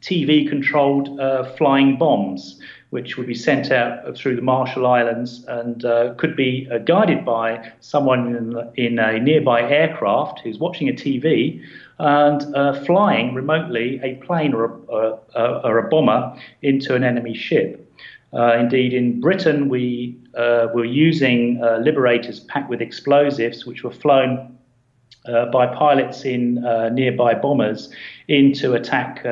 TV-controlled 0.00 1.20
uh, 1.20 1.44
flying 1.56 1.98
bombs, 1.98 2.58
which 2.88 3.18
would 3.18 3.26
be 3.26 3.34
sent 3.34 3.70
out 3.70 4.16
through 4.16 4.36
the 4.36 4.42
Marshall 4.42 4.86
Islands 4.86 5.44
and 5.48 5.84
uh, 5.84 6.14
could 6.14 6.36
be 6.36 6.66
uh, 6.72 6.78
guided 6.78 7.24
by 7.24 7.70
someone 7.80 8.34
in, 8.34 8.86
in, 8.86 8.98
a 8.98 9.20
nearby 9.20 9.60
aircraft 9.60 10.40
who's 10.40 10.58
watching 10.58 10.88
a 10.88 10.92
TV 10.92 11.62
and 11.98 12.54
uh, 12.54 12.72
flying 12.84 13.34
remotely 13.34 14.00
a 14.02 14.14
plane 14.24 14.54
or 14.54 14.64
a, 14.64 15.38
a, 15.38 15.60
or 15.64 15.78
a 15.78 15.88
bomber 15.88 16.36
into 16.62 16.94
an 16.94 17.04
enemy 17.04 17.34
ship. 17.34 17.80
Uh, 18.32 18.56
indeed, 18.58 18.92
in 18.92 19.20
Britain, 19.20 19.68
we 19.68 20.18
uh, 20.36 20.66
were 20.74 20.84
using 20.84 21.62
uh, 21.62 21.78
liberators 21.78 22.40
packed 22.40 22.68
with 22.68 22.80
explosives, 22.80 23.64
which 23.64 23.84
were 23.84 23.92
flown 23.92 24.58
uh, 25.26 25.46
by 25.46 25.66
pilots 25.66 26.24
in 26.24 26.64
uh, 26.64 26.88
nearby 26.88 27.32
bombers 27.32 27.90
in 28.26 28.52
to 28.52 28.74
attack 28.74 29.22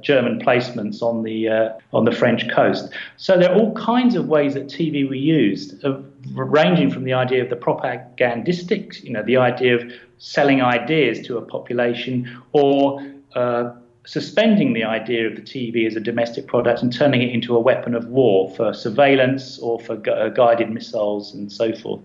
German 0.00 0.40
placements 0.40 1.02
on 1.02 1.24
the 1.24 1.48
on 1.92 2.04
the 2.04 2.12
French 2.12 2.48
coast. 2.50 2.90
So 3.16 3.36
there 3.36 3.50
are 3.50 3.58
all 3.58 3.74
kinds 3.74 4.14
of 4.14 4.28
ways 4.28 4.54
that 4.54 4.68
TV 4.68 5.08
were 5.08 5.16
used, 5.16 5.84
ranging 6.32 6.90
from 6.90 7.04
the 7.04 7.12
idea 7.12 7.42
of 7.42 7.50
the 7.50 7.56
propagandistic, 7.56 9.02
you 9.02 9.10
know, 9.10 9.22
the 9.22 9.36
idea 9.36 9.76
of 9.76 9.92
selling 10.18 10.62
ideas 10.62 11.26
to 11.26 11.38
a 11.38 11.42
population 11.42 12.42
or 12.52 13.00
uh, 13.34 13.72
suspending 14.04 14.72
the 14.72 14.84
idea 14.84 15.26
of 15.26 15.36
the 15.36 15.42
TV 15.42 15.86
as 15.86 15.94
a 15.94 16.00
domestic 16.00 16.46
product 16.46 16.82
and 16.82 16.92
turning 16.92 17.22
it 17.22 17.30
into 17.30 17.54
a 17.54 17.60
weapon 17.60 17.94
of 17.94 18.06
war 18.06 18.50
for 18.56 18.72
surveillance 18.72 19.58
or 19.58 19.78
for 19.80 19.96
gu- 19.96 20.10
uh, 20.10 20.28
guided 20.30 20.70
missiles 20.70 21.34
and 21.34 21.52
so 21.52 21.72
forth. 21.74 22.00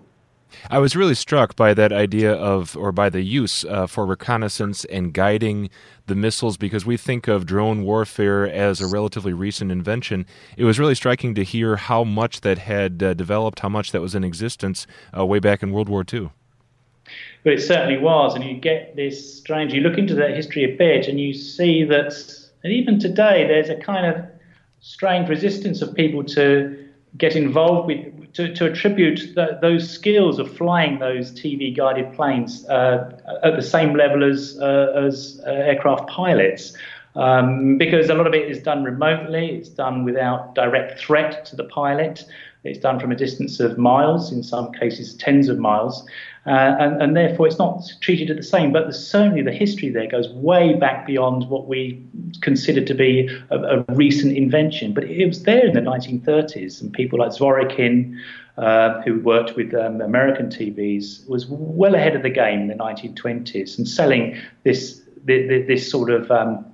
I 0.70 0.78
was 0.78 0.96
really 0.96 1.14
struck 1.14 1.56
by 1.56 1.74
that 1.74 1.92
idea 1.92 2.32
of, 2.32 2.76
or 2.76 2.92
by 2.92 3.10
the 3.10 3.22
use 3.22 3.64
uh, 3.64 3.86
for 3.86 4.06
reconnaissance 4.06 4.84
and 4.86 5.12
guiding 5.12 5.70
the 6.06 6.14
missiles, 6.14 6.56
because 6.56 6.84
we 6.84 6.96
think 6.96 7.28
of 7.28 7.46
drone 7.46 7.82
warfare 7.82 8.46
as 8.46 8.80
a 8.80 8.86
relatively 8.86 9.32
recent 9.32 9.72
invention. 9.72 10.26
It 10.56 10.64
was 10.64 10.78
really 10.78 10.94
striking 10.94 11.34
to 11.34 11.44
hear 11.44 11.76
how 11.76 12.04
much 12.04 12.42
that 12.42 12.58
had 12.58 13.02
uh, 13.02 13.14
developed, 13.14 13.60
how 13.60 13.68
much 13.68 13.92
that 13.92 14.00
was 14.00 14.14
in 14.14 14.24
existence 14.24 14.86
uh, 15.16 15.24
way 15.24 15.38
back 15.38 15.62
in 15.62 15.72
World 15.72 15.88
War 15.88 16.04
II. 16.12 16.30
But 17.42 17.54
it 17.54 17.62
certainly 17.62 17.98
was, 17.98 18.34
and 18.34 18.44
you 18.44 18.54
get 18.54 18.96
this 18.96 19.38
strange. 19.38 19.72
You 19.72 19.82
look 19.82 19.98
into 19.98 20.14
that 20.14 20.34
history 20.34 20.64
a 20.64 20.76
bit, 20.76 21.08
and 21.08 21.20
you 21.20 21.34
see 21.34 21.84
that, 21.84 22.14
and 22.62 22.72
even 22.72 22.98
today, 22.98 23.46
there's 23.46 23.68
a 23.68 23.76
kind 23.76 24.06
of 24.06 24.24
strange 24.80 25.28
resistance 25.28 25.82
of 25.82 25.94
people 25.94 26.24
to 26.24 26.88
get 27.16 27.36
involved 27.36 27.86
with, 27.86 28.13
to, 28.34 28.52
to 28.54 28.66
attribute 28.66 29.34
the, 29.34 29.58
those 29.62 29.88
skills 29.88 30.38
of 30.38 30.54
flying 30.54 30.98
those 30.98 31.30
TV 31.32 31.74
guided 31.74 32.12
planes 32.12 32.66
uh, 32.68 33.10
at 33.42 33.56
the 33.56 33.62
same 33.62 33.94
level 33.94 34.28
as, 34.28 34.58
uh, 34.60 34.92
as 34.96 35.40
uh, 35.46 35.50
aircraft 35.50 36.08
pilots. 36.08 36.76
Um, 37.16 37.78
because 37.78 38.10
a 38.10 38.14
lot 38.14 38.26
of 38.26 38.34
it 38.34 38.50
is 38.50 38.60
done 38.60 38.82
remotely, 38.82 39.50
it's 39.50 39.68
done 39.68 40.04
without 40.04 40.56
direct 40.56 40.98
threat 40.98 41.44
to 41.46 41.56
the 41.56 41.64
pilot. 41.64 42.24
It's 42.64 42.78
done 42.78 42.98
from 42.98 43.12
a 43.12 43.16
distance 43.16 43.60
of 43.60 43.78
miles, 43.78 44.32
in 44.32 44.42
some 44.42 44.72
cases 44.72 45.14
tens 45.14 45.48
of 45.48 45.58
miles, 45.58 46.04
uh, 46.46 46.76
and, 46.78 47.02
and, 47.02 47.16
therefore 47.16 47.46
it's 47.46 47.58
not 47.58 47.82
treated 48.00 48.30
at 48.30 48.36
the 48.36 48.42
same. 48.42 48.72
But 48.72 48.94
certainly 48.94 49.42
the 49.42 49.52
history 49.52 49.88
there 49.88 50.06
goes 50.06 50.28
way 50.28 50.74
back 50.74 51.06
beyond 51.06 51.48
what 51.48 51.66
we 51.66 52.04
consider 52.42 52.84
to 52.84 52.94
be 52.94 53.30
a, 53.50 53.58
a 53.58 53.84
recent 53.94 54.36
invention. 54.36 54.92
But 54.92 55.04
it 55.04 55.26
was 55.26 55.44
there 55.44 55.66
in 55.66 55.72
the 55.72 55.80
1930s, 55.80 56.82
and 56.82 56.92
people 56.92 57.18
like 57.18 57.30
Zworykin, 57.30 58.18
uh, 58.58 59.00
who 59.02 59.20
worked 59.20 59.56
with 59.56 59.74
um, 59.74 60.02
American 60.02 60.48
TVs, 60.48 61.26
was 61.28 61.46
well 61.48 61.94
ahead 61.94 62.14
of 62.14 62.22
the 62.22 62.30
game 62.30 62.60
in 62.60 62.68
the 62.68 62.74
1920s 62.74 63.78
and 63.78 63.88
selling 63.88 64.36
this 64.64 65.00
this, 65.24 65.66
this 65.66 65.90
sort 65.90 66.10
of 66.10 66.30
um, 66.30 66.66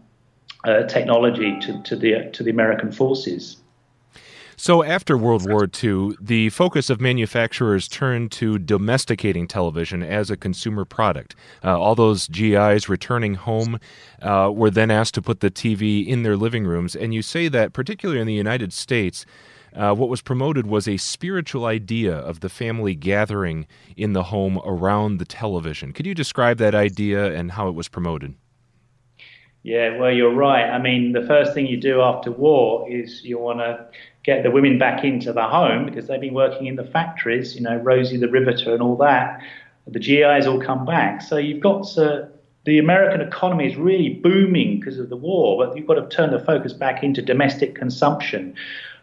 uh, 0.64 0.82
technology 0.84 1.58
to, 1.60 1.80
to 1.84 1.94
the 1.94 2.28
to 2.32 2.42
the 2.42 2.50
American 2.50 2.90
forces. 2.90 3.56
So, 4.62 4.82
after 4.82 5.16
World 5.16 5.48
War 5.48 5.66
II, 5.82 6.16
the 6.20 6.50
focus 6.50 6.90
of 6.90 7.00
manufacturers 7.00 7.88
turned 7.88 8.30
to 8.32 8.58
domesticating 8.58 9.48
television 9.48 10.02
as 10.02 10.30
a 10.30 10.36
consumer 10.36 10.84
product. 10.84 11.34
Uh, 11.64 11.80
all 11.80 11.94
those 11.94 12.28
GIs 12.28 12.86
returning 12.86 13.36
home 13.36 13.80
uh, 14.20 14.52
were 14.54 14.70
then 14.70 14.90
asked 14.90 15.14
to 15.14 15.22
put 15.22 15.40
the 15.40 15.50
TV 15.50 16.06
in 16.06 16.24
their 16.24 16.36
living 16.36 16.66
rooms. 16.66 16.94
And 16.94 17.14
you 17.14 17.22
say 17.22 17.48
that, 17.48 17.72
particularly 17.72 18.20
in 18.20 18.26
the 18.26 18.34
United 18.34 18.74
States, 18.74 19.24
uh, 19.74 19.94
what 19.94 20.10
was 20.10 20.20
promoted 20.20 20.66
was 20.66 20.86
a 20.86 20.98
spiritual 20.98 21.64
idea 21.64 22.14
of 22.14 22.40
the 22.40 22.50
family 22.50 22.94
gathering 22.94 23.66
in 23.96 24.12
the 24.12 24.24
home 24.24 24.60
around 24.66 25.16
the 25.16 25.24
television. 25.24 25.94
Could 25.94 26.06
you 26.06 26.14
describe 26.14 26.58
that 26.58 26.74
idea 26.74 27.32
and 27.34 27.52
how 27.52 27.68
it 27.68 27.74
was 27.74 27.88
promoted? 27.88 28.34
Yeah, 29.62 29.98
well, 29.98 30.10
you're 30.10 30.34
right. 30.34 30.64
I 30.70 30.78
mean, 30.78 31.12
the 31.12 31.26
first 31.26 31.52
thing 31.52 31.66
you 31.66 31.78
do 31.78 32.00
after 32.00 32.30
war 32.30 32.90
is 32.90 33.22
you 33.24 33.38
want 33.38 33.58
to 33.58 33.86
get 34.22 34.42
the 34.42 34.50
women 34.50 34.78
back 34.78 35.04
into 35.04 35.32
the 35.32 35.42
home 35.42 35.86
because 35.86 36.06
they've 36.06 36.20
been 36.20 36.34
working 36.34 36.66
in 36.66 36.76
the 36.76 36.84
factories, 36.84 37.54
you 37.54 37.62
know, 37.62 37.76
Rosie 37.76 38.16
the 38.16 38.28
Riveter 38.28 38.72
and 38.72 38.82
all 38.82 38.96
that. 38.96 39.40
The 39.86 39.98
GIs 39.98 40.46
all 40.46 40.60
come 40.60 40.84
back. 40.84 41.22
So 41.22 41.36
you've 41.36 41.60
got 41.60 41.86
to, 41.94 42.28
the 42.64 42.78
American 42.78 43.20
economy 43.22 43.66
is 43.66 43.76
really 43.76 44.10
booming 44.10 44.78
because 44.78 44.98
of 44.98 45.08
the 45.08 45.16
war, 45.16 45.64
but 45.64 45.76
you've 45.76 45.86
got 45.86 45.94
to 45.94 46.08
turn 46.14 46.30
the 46.30 46.38
focus 46.38 46.72
back 46.72 47.02
into 47.02 47.22
domestic 47.22 47.74
consumption. 47.74 48.54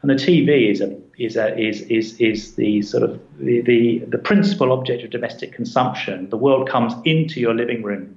And 0.02 0.12
the 0.12 0.16
TV 0.16 0.70
is 0.72 0.80
a 0.80 0.96
is 1.18 1.36
a, 1.36 1.58
is 1.58 1.82
is 1.82 2.22
is 2.22 2.54
the 2.54 2.84
sort 2.84 3.02
of 3.02 3.20
the, 3.40 3.62
the 3.62 3.98
the 4.08 4.20
principal 4.20 4.72
object 4.72 5.04
of 5.04 5.10
domestic 5.10 5.54
consumption. 5.54 6.30
The 6.30 6.38
world 6.38 6.70
comes 6.70 6.94
into 7.04 7.40
your 7.40 7.56
living 7.56 7.82
room 7.82 8.16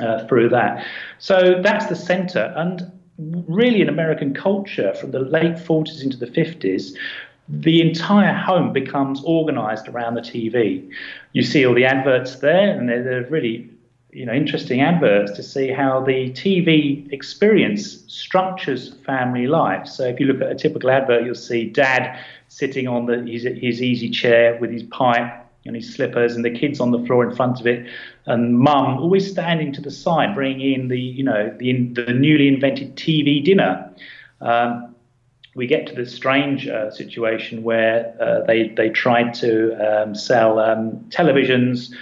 uh, 0.00 0.26
through 0.26 0.48
that. 0.48 0.86
So 1.18 1.60
that's 1.62 1.86
the 1.86 1.96
center. 1.96 2.54
And 2.56 2.90
really 3.18 3.80
in 3.80 3.88
American 3.88 4.34
culture 4.34 4.94
from 4.94 5.10
the 5.10 5.20
late 5.20 5.56
40s 5.56 6.02
into 6.02 6.16
the 6.16 6.26
50s, 6.26 6.92
the 7.48 7.80
entire 7.80 8.34
home 8.34 8.72
becomes 8.72 9.22
organized 9.24 9.88
around 9.88 10.14
the 10.14 10.20
TV. 10.20 10.88
You 11.32 11.42
see 11.42 11.66
all 11.66 11.74
the 11.74 11.84
adverts 11.84 12.36
there, 12.36 12.70
and 12.70 12.88
they're, 12.88 13.02
they're, 13.02 13.26
really 13.26 13.68
you 14.12 14.26
know, 14.26 14.32
interesting 14.32 14.80
adverts 14.80 15.32
to 15.32 15.42
see 15.42 15.68
how 15.68 16.00
the 16.00 16.30
TV 16.32 17.10
experience 17.12 18.04
structures 18.06 18.94
family 19.06 19.46
life. 19.46 19.86
So 19.88 20.04
if 20.04 20.20
you 20.20 20.26
look 20.26 20.40
at 20.42 20.50
a 20.50 20.54
typical 20.54 20.90
advert, 20.90 21.24
you'll 21.24 21.34
see 21.34 21.68
dad 21.68 22.22
sitting 22.48 22.86
on 22.86 23.06
the, 23.06 23.22
his, 23.22 23.44
his 23.44 23.82
easy 23.82 24.10
chair 24.10 24.58
with 24.60 24.70
his 24.70 24.82
pipe 24.84 25.32
and 25.64 25.76
his 25.76 25.94
slippers, 25.94 26.34
and 26.34 26.44
the 26.44 26.50
kids 26.50 26.80
on 26.80 26.90
the 26.90 26.98
floor 27.06 27.28
in 27.28 27.34
front 27.34 27.60
of 27.60 27.66
it, 27.66 27.88
and 28.26 28.58
mum 28.58 28.98
always 28.98 29.30
standing 29.30 29.72
to 29.72 29.80
the 29.80 29.90
side, 29.90 30.34
bringing 30.34 30.72
in 30.72 30.88
the 30.88 31.00
you 31.00 31.24
know 31.24 31.54
the 31.58 31.72
the 31.88 32.12
newly 32.12 32.48
invented 32.48 32.96
TV 32.96 33.44
dinner. 33.44 33.92
Um, 34.40 34.94
we 35.54 35.66
get 35.66 35.86
to 35.88 35.94
the 35.94 36.06
strange 36.06 36.66
uh, 36.66 36.90
situation 36.90 37.62
where 37.62 38.14
uh, 38.20 38.44
they 38.46 38.68
they 38.68 38.88
tried 38.90 39.34
to 39.34 39.74
um, 39.74 40.14
sell 40.14 40.58
um, 40.58 41.04
televisions 41.10 41.92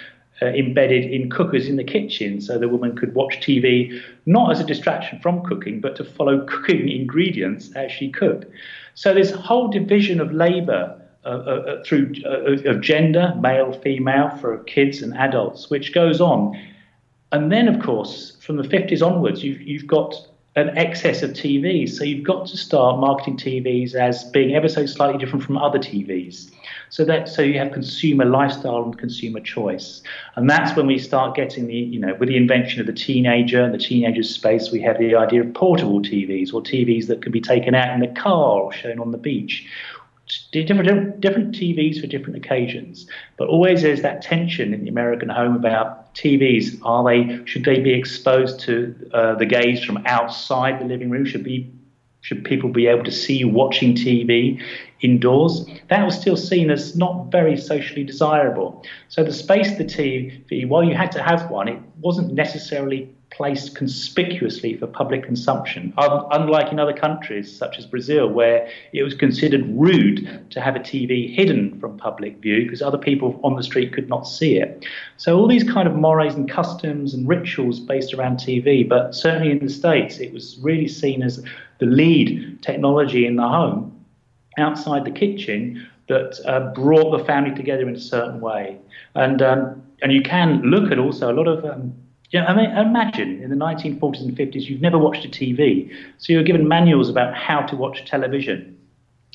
uh, 0.42 0.46
embedded 0.46 1.04
in 1.10 1.30
cookers 1.30 1.68
in 1.68 1.76
the 1.76 1.84
kitchen, 1.84 2.40
so 2.40 2.58
the 2.58 2.68
woman 2.68 2.96
could 2.96 3.14
watch 3.14 3.40
TV 3.40 4.00
not 4.26 4.52
as 4.52 4.60
a 4.60 4.64
distraction 4.64 5.18
from 5.20 5.42
cooking, 5.44 5.80
but 5.80 5.96
to 5.96 6.04
follow 6.04 6.44
cooking 6.46 6.88
ingredients 7.00 7.70
as 7.74 7.90
she 7.90 8.10
cooked. 8.10 8.46
So 8.94 9.14
this 9.14 9.30
whole 9.30 9.68
division 9.68 10.20
of 10.20 10.32
labour 10.32 10.99
uh, 11.24 11.28
uh, 11.28 11.32
uh, 11.32 11.84
through 11.84 12.14
uh, 12.24 12.70
of 12.70 12.80
gender, 12.80 13.34
male, 13.40 13.72
female, 13.82 14.30
for 14.40 14.56
kids 14.64 15.02
and 15.02 15.14
adults, 15.18 15.68
which 15.68 15.92
goes 15.92 16.18
on. 16.18 16.58
And 17.32 17.52
then, 17.52 17.68
of 17.68 17.82
course, 17.82 18.38
from 18.40 18.56
the 18.56 18.62
50s 18.62 19.06
onwards, 19.06 19.44
you've, 19.44 19.60
you've 19.60 19.86
got 19.86 20.14
an 20.56 20.76
excess 20.78 21.22
of 21.22 21.32
TVs. 21.32 21.90
So 21.90 22.04
you've 22.04 22.24
got 22.24 22.46
to 22.46 22.56
start 22.56 22.98
marketing 22.98 23.36
TVs 23.36 23.94
as 23.94 24.24
being 24.30 24.54
ever 24.54 24.68
so 24.68 24.86
slightly 24.86 25.18
different 25.18 25.44
from 25.44 25.58
other 25.58 25.78
TVs. 25.78 26.50
So 26.88 27.04
that 27.04 27.28
so 27.28 27.42
you 27.42 27.56
have 27.58 27.70
consumer 27.70 28.24
lifestyle 28.24 28.82
and 28.82 28.98
consumer 28.98 29.38
choice, 29.38 30.02
and 30.34 30.50
that's 30.50 30.76
when 30.76 30.88
we 30.88 30.98
start 30.98 31.36
getting 31.36 31.68
the 31.68 31.76
you 31.76 32.00
know 32.00 32.16
with 32.18 32.30
the 32.30 32.36
invention 32.36 32.80
of 32.80 32.88
the 32.88 32.92
teenager 32.92 33.62
and 33.62 33.72
the 33.72 33.78
teenager's 33.78 34.28
space, 34.28 34.72
we 34.72 34.80
have 34.80 34.98
the 34.98 35.14
idea 35.14 35.42
of 35.42 35.54
portable 35.54 36.00
TVs 36.00 36.52
or 36.52 36.60
TVs 36.60 37.06
that 37.06 37.22
can 37.22 37.30
be 37.30 37.40
taken 37.40 37.76
out 37.76 37.94
in 37.94 38.00
the 38.00 38.20
car 38.20 38.60
or 38.60 38.72
shown 38.72 38.98
on 38.98 39.12
the 39.12 39.18
beach 39.18 39.68
different 40.52 41.20
different 41.20 41.54
TVs 41.54 42.00
for 42.00 42.06
different 42.06 42.36
occasions, 42.36 43.06
but 43.36 43.48
always 43.48 43.82
there's 43.82 44.02
that 44.02 44.22
tension 44.22 44.74
in 44.74 44.84
the 44.84 44.88
American 44.88 45.28
home 45.28 45.56
about 45.56 46.14
TVs. 46.14 46.78
Are 46.84 47.04
they 47.04 47.44
should 47.46 47.64
they 47.64 47.80
be 47.80 47.92
exposed 47.92 48.60
to 48.60 48.94
uh, 49.12 49.34
the 49.36 49.46
gaze 49.46 49.84
from 49.84 50.02
outside 50.06 50.80
the 50.80 50.84
living 50.84 51.10
room? 51.10 51.24
Should 51.24 51.44
be 51.44 51.70
should 52.22 52.44
people 52.44 52.70
be 52.70 52.86
able 52.86 53.04
to 53.04 53.12
see 53.12 53.36
you 53.36 53.48
watching 53.48 53.94
TV 53.94 54.62
indoors? 55.00 55.66
That 55.88 56.04
was 56.04 56.20
still 56.20 56.36
seen 56.36 56.70
as 56.70 56.94
not 56.96 57.30
very 57.32 57.56
socially 57.56 58.04
desirable. 58.04 58.84
So 59.08 59.24
the 59.24 59.32
space 59.32 59.76
the 59.78 59.84
TV, 59.84 60.68
while 60.68 60.84
you 60.84 60.94
had 60.94 61.12
to 61.12 61.22
have 61.22 61.50
one, 61.50 61.68
it 61.68 61.80
wasn't 62.00 62.34
necessarily 62.34 63.08
placed 63.30 63.76
conspicuously 63.76 64.76
for 64.76 64.86
public 64.86 65.22
consumption, 65.22 65.92
unlike 65.96 66.72
in 66.72 66.78
other 66.78 66.92
countries 66.92 67.56
such 67.56 67.78
as 67.78 67.86
Brazil, 67.86 68.28
where 68.28 68.68
it 68.92 69.02
was 69.02 69.14
considered 69.14 69.64
rude 69.68 70.44
to 70.50 70.60
have 70.60 70.76
a 70.76 70.80
TV 70.80 71.32
hidden 71.34 71.78
from 71.78 71.96
public 71.96 72.36
view 72.38 72.64
because 72.64 72.82
other 72.82 72.98
people 72.98 73.40
on 73.44 73.56
the 73.56 73.62
street 73.62 73.92
could 73.92 74.08
not 74.08 74.26
see 74.26 74.56
it. 74.56 74.84
So, 75.16 75.38
all 75.38 75.46
these 75.46 75.64
kind 75.64 75.86
of 75.86 75.94
mores 75.94 76.34
and 76.34 76.50
customs 76.50 77.14
and 77.14 77.26
rituals 77.26 77.78
based 77.78 78.12
around 78.14 78.38
TV, 78.38 78.86
but 78.88 79.14
certainly 79.14 79.52
in 79.52 79.58
the 79.60 79.72
States, 79.72 80.18
it 80.18 80.32
was 80.32 80.58
really 80.60 80.88
seen 80.88 81.22
as 81.22 81.42
the 81.78 81.86
lead 81.86 82.62
technology 82.62 83.26
in 83.26 83.36
the 83.36 83.48
home 83.48 83.96
outside 84.58 85.04
the 85.04 85.10
kitchen 85.10 85.86
that 86.08 86.38
uh, 86.44 86.72
brought 86.74 87.16
the 87.16 87.24
family 87.24 87.54
together 87.54 87.88
in 87.88 87.94
a 87.94 88.00
certain 88.00 88.40
way. 88.40 88.76
And, 89.14 89.40
um, 89.40 89.82
and 90.02 90.12
you 90.12 90.22
can 90.22 90.60
look 90.62 90.90
at 90.90 90.98
also 90.98 91.32
a 91.32 91.34
lot 91.34 91.46
of 91.46 91.64
um, 91.64 91.94
yeah, 92.30 92.46
I 92.46 92.54
mean, 92.54 92.70
imagine 92.70 93.42
in 93.42 93.50
the 93.50 93.56
1940s 93.56 94.20
and 94.20 94.36
50s, 94.36 94.68
you've 94.68 94.80
never 94.80 94.98
watched 94.98 95.24
a 95.24 95.28
TV, 95.28 95.92
so 96.18 96.32
you're 96.32 96.44
given 96.44 96.68
manuals 96.68 97.08
about 97.08 97.34
how 97.34 97.60
to 97.62 97.76
watch 97.76 98.08
television. 98.08 98.76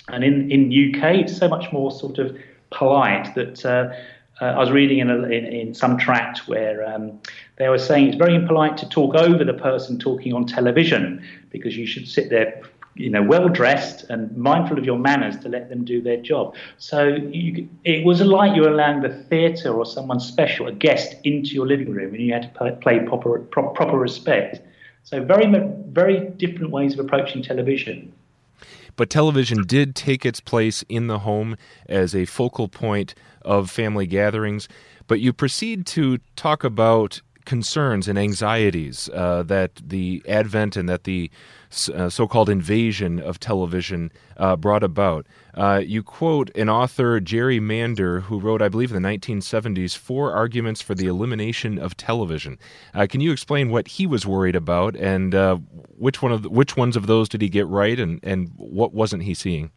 And 0.08 0.23
in 0.23 0.49
in 0.51 0.67
UK, 0.67 1.15
it's 1.15 1.38
so 1.38 1.47
much 1.47 1.71
more 1.73 1.91
sort 1.91 2.19
of 2.19 2.38
polite 2.69 3.34
that 3.36 3.65
uh, 3.65 3.93
uh, 4.41 4.45
I 4.45 4.60
was 4.60 4.71
reading 4.71 4.99
in, 4.99 5.10
a, 5.10 5.23
in, 5.23 5.45
in 5.45 5.73
some 5.73 5.97
tract 5.97 6.47
where 6.47 6.88
um, 6.88 7.19
they 7.58 7.69
were 7.69 7.77
saying 7.77 8.08
it's 8.08 8.17
very 8.17 8.36
impolite 8.36 8.77
to 8.77 8.89
talk 8.89 9.15
over 9.15 9.43
the 9.43 9.53
person 9.53 9.97
talking 9.97 10.34
on 10.34 10.45
television 10.45 11.23
because 11.51 11.77
you 11.77 11.86
should 11.86 12.08
sit 12.08 12.29
there 12.29 12.62
you 12.95 13.10
know, 13.10 13.21
well 13.21 13.49
dressed 13.49 14.05
and 14.10 14.36
mindful 14.36 14.77
of 14.77 14.86
your 14.86 14.97
manners 14.97 15.38
to 15.39 15.49
let 15.49 15.69
them 15.69 15.84
do 15.84 16.01
their 16.01 16.17
job. 16.17 16.55
So 16.77 17.08
you, 17.08 17.67
it 17.84 18.05
was 18.05 18.21
like 18.21 18.55
you 18.55 18.62
were 18.62 18.69
allowing 18.69 19.01
the 19.01 19.10
theatre 19.10 19.73
or 19.73 19.86
someone 19.86 20.19
special, 20.19 20.67
a 20.67 20.71
guest, 20.71 21.15
into 21.23 21.49
your 21.49 21.67
living 21.67 21.91
room, 21.91 22.13
and 22.13 22.23
you 22.23 22.34
had 22.34 22.53
to 22.53 22.71
play 22.81 22.99
proper, 22.99 23.39
proper 23.39 23.97
respect. 23.97 24.62
So 25.03 25.23
very, 25.23 25.45
very 25.89 26.29
different 26.38 26.71
ways 26.71 26.93
of 26.93 27.05
approaching 27.05 27.43
television. 27.43 28.13
But 28.95 29.10
television 29.10 29.63
did 29.65 29.93
take 29.93 30.25
its 30.25 30.39
place 30.39 30.84
in 30.88 31.08
the 31.08 31.19
home 31.19 31.58
as 31.88 32.15
a 32.15 32.25
focal 32.25 32.69
point 32.69 33.13
of 33.41 33.69
family 33.69 34.08
gatherings. 34.08 34.69
But 35.08 35.19
you 35.19 35.34
proceed 35.34 35.86
to 35.88 36.19
talk 36.36 36.63
about 36.63 37.21
concerns 37.45 38.08
and 38.08 38.17
anxieties 38.17 39.10
uh, 39.13 39.43
that 39.43 39.71
the 39.84 40.23
advent 40.27 40.75
and 40.75 40.89
that 40.89 41.03
the 41.03 41.29
uh, 41.93 42.10
so-called 42.10 42.49
invasion 42.49 43.19
of 43.19 43.39
television 43.39 44.12
uh, 44.38 44.55
brought 44.55 44.84
about. 44.84 45.25
Uh, 45.53 45.81
you 45.86 46.01
quote 46.01 46.49
an 46.55 46.69
author, 46.69 47.19
Jerry 47.19 47.60
Mander, 47.60 48.21
who 48.21 48.39
wrote, 48.39 48.62
I 48.62 48.69
believe, 48.69 48.91
in 48.91 49.01
the 49.01 49.08
1970s, 49.08 49.97
four 49.97 50.34
arguments 50.34 50.81
for 50.81 50.95
the 50.95 51.08
elimination 51.08 51.77
of 51.77 51.97
television. 51.97 52.58
Uh, 52.93 53.08
can 53.10 53.21
you 53.21 53.31
explain 53.31 53.69
what 53.69 53.88
he 53.88 54.08
was 54.08 54.25
worried 54.25 54.55
about, 54.55 54.95
and 54.95 55.34
which 55.97 56.21
one 56.21 56.31
of 56.31 56.43
the, 56.43 56.49
which 56.49 56.77
ones 56.77 56.95
of 56.95 57.08
those 57.08 57.29
did 57.29 57.41
he 57.41 57.49
get 57.49 57.67
right, 57.67 57.99
and, 57.99 58.19
and 58.23 58.51
what 58.55 58.93
wasn't 58.93 59.23
he 59.23 59.34
seeing? 59.34 59.71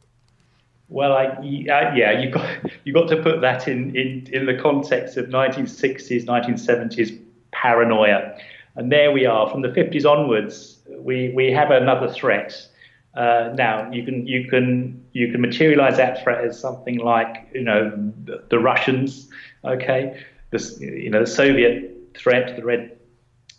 Well, 0.88 1.12
I, 1.12 1.26
uh, 1.26 1.40
yeah, 1.42 2.18
you 2.18 2.30
got 2.30 2.48
you 2.84 2.94
got 2.94 3.08
to 3.08 3.22
put 3.22 3.42
that 3.42 3.68
in, 3.68 3.94
in, 3.94 4.26
in 4.32 4.46
the 4.46 4.54
context 4.54 5.18
of 5.18 5.26
1960s, 5.26 6.24
1970s 6.24 7.18
paranoia, 7.52 8.36
and 8.76 8.92
there 8.92 9.12
we 9.12 9.26
are 9.26 9.48
from 9.50 9.62
the 9.62 9.68
50s 9.68 10.04
onwards 10.04 10.78
we, 11.00 11.32
we 11.34 11.50
have 11.52 11.70
another 11.70 12.08
threat, 12.08 12.68
Uh, 13.14 13.52
now 13.56 13.90
you 13.90 14.04
can 14.04 14.26
you 14.26 14.48
can 14.48 15.02
you 15.12 15.32
can 15.32 15.40
materialize 15.40 15.96
that 15.96 16.22
threat 16.22 16.44
as 16.44 16.60
something 16.60 16.98
like 16.98 17.48
you 17.54 17.64
know 17.64 17.90
the, 18.26 18.44
the 18.48 18.58
Russians, 18.58 19.28
okay, 19.64 20.22
this 20.50 20.78
you 20.80 21.10
know 21.10 21.20
the 21.20 21.26
Soviet 21.26 21.72
threat, 22.14 22.54
the 22.54 22.64
Red 22.64 22.96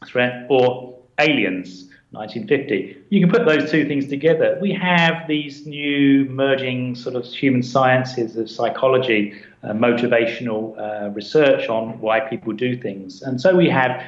threat, 0.06 0.45
or 0.49 0.95
aliens. 1.17 1.88
1950. 2.12 2.98
You 3.10 3.19
can 3.19 3.30
put 3.30 3.45
those 3.45 3.69
two 3.69 3.88
things 3.88 4.08
together. 4.08 4.58
We 4.60 4.74
have 4.74 5.28
these 5.28 5.67
new 5.67 6.26
merging 6.26 6.95
sort 6.95 7.15
of 7.15 7.24
human 7.26 7.62
sciences 7.62 8.36
of 8.36 8.50
psychology, 8.50 9.34
uh, 9.63 9.74
motivational 9.74 10.78
uh, 10.80 11.10
research 11.12 11.69
on 11.69 12.00
why 12.00 12.19
people 12.22 12.54
do 12.54 12.76
things, 12.76 13.22
and 13.22 13.39
so 13.39 13.56
we 13.56 13.69
have, 13.69 14.04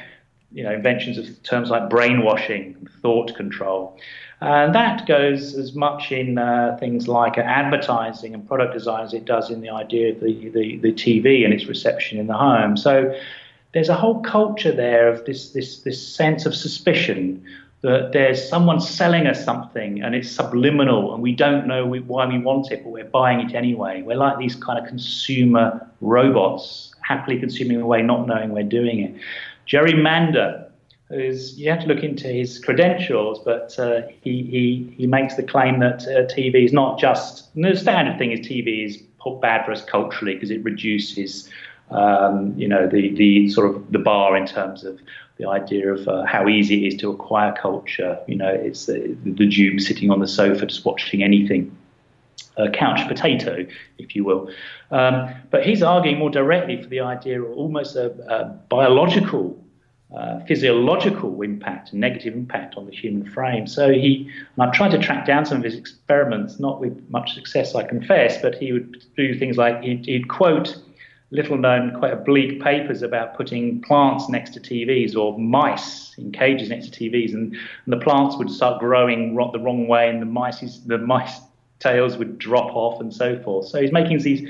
you 0.52 0.64
know, 0.64 0.74
inventions 0.74 1.18
of 1.18 1.44
terms 1.44 1.70
like 1.70 1.90
brainwashing, 1.90 2.88
thought 3.02 3.36
control. 3.36 3.98
And 4.42 4.74
that 4.74 5.06
goes 5.06 5.54
as 5.54 5.76
much 5.76 6.12
in 6.12 6.40
uh, 6.40 6.76
things 6.80 7.08
like 7.08 7.38
advertising 7.38 8.34
and 8.34 8.48
product 8.48 8.74
design 8.74 9.06
as 9.06 9.14
it 9.14 9.26
does 9.26 9.52
in 9.52 9.62
the 9.62 9.70
idea 9.70 10.14
of 10.14 10.20
the, 10.20 10.50
the, 10.50 10.78
the 10.78 10.92
TV 10.92 11.46
and 11.46 11.54
its 11.54 11.68
reception 11.68 12.18
in 12.18 12.26
the 12.26 12.36
home. 12.36 12.76
So 12.76 13.16
there's 13.74 13.90
a 13.90 13.96
whole 13.96 14.20
culture 14.22 14.72
there 14.72 15.08
of 15.08 15.26
this, 15.26 15.52
this, 15.52 15.82
this 15.82 16.06
sense 16.06 16.48
of 16.48 16.56
suspicion 16.56 17.46
that 17.82 18.12
there's 18.12 18.48
someone 18.48 18.80
selling 18.80 19.26
us 19.26 19.44
something 19.44 20.04
and 20.04 20.13
it's 20.13 20.30
subliminal 20.30 21.13
and 21.13 21.24
we 21.24 21.34
don't 21.34 21.65
know 21.65 21.86
why 21.86 22.26
we 22.28 22.38
want 22.38 22.72
it, 22.72 22.84
but 22.84 22.91
we're 22.91 23.04
buying 23.06 23.39
it 23.39 23.56
anyway. 23.56 24.04
We're 24.04 24.17
like 24.17 24.38
these 24.38 24.56
kind 24.56 24.78
of 24.78 24.86
consumer 24.88 25.88
robots, 26.00 26.94
happily 27.02 27.39
consuming 27.39 27.82
away, 27.82 28.04
not 28.04 28.28
knowing 28.28 28.52
we're 28.52 28.63
doing 28.63 29.00
it. 29.00 29.15
Jerry 29.65 29.96
Mander 29.96 30.67
is 31.10 31.58
you 31.60 31.70
have 31.72 31.82
to 31.82 31.88
look 31.88 32.04
into 32.04 32.28
his 32.28 32.60
credentials, 32.60 33.39
but 33.44 33.78
uh, 33.80 34.02
he, 34.22 34.44
he, 34.44 34.94
he 34.96 35.08
makes 35.08 35.36
the 35.36 35.44
claim 35.44 35.80
that 35.80 36.04
uh, 36.04 36.32
TV 36.34 36.63
is 36.63 36.72
not 36.72 37.00
just 37.00 37.54
the 37.56 37.76
standard 37.76 38.17
thing 38.17 38.32
is 38.32 38.39
TV 38.41 38.86
is 38.86 39.02
bad 39.41 39.65
for 39.65 39.72
us 39.72 39.84
culturally 39.86 40.34
because 40.34 40.50
it 40.50 40.63
reduces 40.63 41.50
um, 41.91 42.54
you 42.58 42.67
know 42.67 42.88
the 42.88 43.13
the 43.15 43.50
sort 43.50 43.76
of 43.76 43.91
the 43.91 44.00
bar 44.00 44.36
in 44.36 44.46
terms 44.48 44.84
of 44.84 45.00
the 45.41 45.49
idea 45.49 45.91
of 45.91 46.08
uh, 46.08 46.23
how 46.25 46.47
easy 46.47 46.86
it 46.86 46.93
is 46.93 46.99
to 47.01 47.10
acquire 47.10 47.51
culture. 47.54 48.19
You 48.27 48.36
know, 48.36 48.49
it's 48.49 48.86
the, 48.86 49.17
the 49.23 49.47
Jew 49.47 49.80
sitting 49.80 50.12
on 50.12 50.19
the 50.19 50.27
sofa 50.27 50.65
just 50.65 50.86
watching 50.86 51.23
anything. 51.23 51.75
A 52.58 52.69
couch 52.69 53.08
potato, 53.08 53.65
if 53.97 54.15
you 54.15 54.23
will. 54.23 54.49
Um, 54.91 55.34
but 55.51 55.65
he's 55.65 55.82
arguing 55.82 56.19
more 56.19 56.30
directly 56.30 56.82
for 56.82 56.89
the 56.89 56.99
idea 56.99 57.41
of 57.41 57.51
almost 57.58 57.95
a, 57.95 58.08
a 58.30 58.45
biological 58.69 59.58
uh, 60.15 60.41
physiological 60.41 61.41
impact, 61.41 61.93
negative 61.93 62.34
impact 62.34 62.75
on 62.75 62.86
the 62.86 62.91
human 62.91 63.25
frame. 63.25 63.65
So 63.67 63.89
he, 63.89 64.30
and 64.56 64.63
I've 64.63 64.73
tried 64.73 64.91
to 64.91 64.99
track 64.99 65.25
down 65.25 65.45
some 65.45 65.60
of 65.60 65.63
his 65.63 65.75
experiments, 65.75 66.60
not 66.60 66.82
with 66.82 67.10
much 67.10 67.34
success, 67.34 67.73
I 67.73 67.84
confess, 67.84 68.41
but 68.41 68.56
he 68.56 68.73
would 68.73 69.04
do 69.15 69.38
things 69.39 69.58
like 69.58 69.82
he'd, 69.82 70.06
he'd 70.06 70.27
quote 70.27 70.77
little 71.32 71.58
known, 71.58 71.98
quite 71.98 72.12
oblique 72.12 72.62
papers 72.62 73.02
about 73.02 73.36
putting 73.36 73.82
plants 73.82 74.28
next 74.28 74.54
to 74.54 74.60
TVs 74.60 75.15
or 75.15 75.39
mice 75.39 76.13
in 76.17 76.32
cages 76.32 76.70
next 76.70 76.94
to 76.94 77.00
TVs, 77.00 77.34
and, 77.34 77.54
and 77.54 77.94
the 77.94 77.98
plants 77.98 78.36
would 78.38 78.50
start 78.50 78.80
growing 78.80 79.34
the 79.36 79.60
wrong 79.60 79.88
way, 79.88 80.10
and 80.10 80.22
the 80.22 80.26
mice, 80.26 80.80
the 80.86 80.98
mice 80.98 81.39
tails 81.80 82.17
would 82.17 82.38
drop 82.38 82.76
off, 82.76 83.00
and 83.00 83.13
so 83.13 83.41
forth. 83.44 83.67
So 83.67 83.82
he's 83.82 83.94
making 83.94 84.20
these 84.20 84.48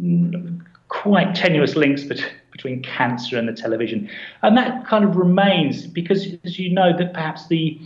mm, 0.00 0.60
quite 0.88 1.34
tenuous 1.34 1.76
links 1.76 2.04
between 2.52 2.82
cancer 2.82 3.38
and 3.38 3.48
the 3.48 3.54
television, 3.54 4.08
and 4.42 4.56
that 4.56 4.86
kind 4.86 5.04
of 5.04 5.16
remains 5.16 5.86
because, 5.86 6.26
as 6.44 6.58
you 6.58 6.72
know, 6.72 6.96
that 6.96 7.14
perhaps 7.14 7.48
the 7.48 7.80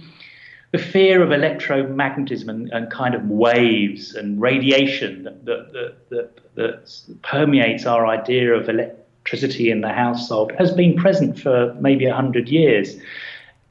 the 0.72 0.78
fear 0.78 1.22
of 1.22 1.30
electromagnetism 1.30 2.48
and, 2.48 2.70
and 2.70 2.90
kind 2.90 3.14
of 3.14 3.28
waves 3.28 4.14
and 4.14 4.40
radiation 4.40 5.24
that, 5.24 5.44
that, 5.44 5.96
that, 6.10 6.54
that, 6.54 7.00
permeates 7.22 7.86
our 7.86 8.06
idea 8.06 8.52
of 8.52 8.68
electricity 8.68 9.70
in 9.70 9.80
the 9.80 9.92
household 9.92 10.52
has 10.58 10.72
been 10.72 10.96
present 10.96 11.38
for 11.38 11.74
maybe 11.80 12.06
100 12.06 12.48
years. 12.48 12.96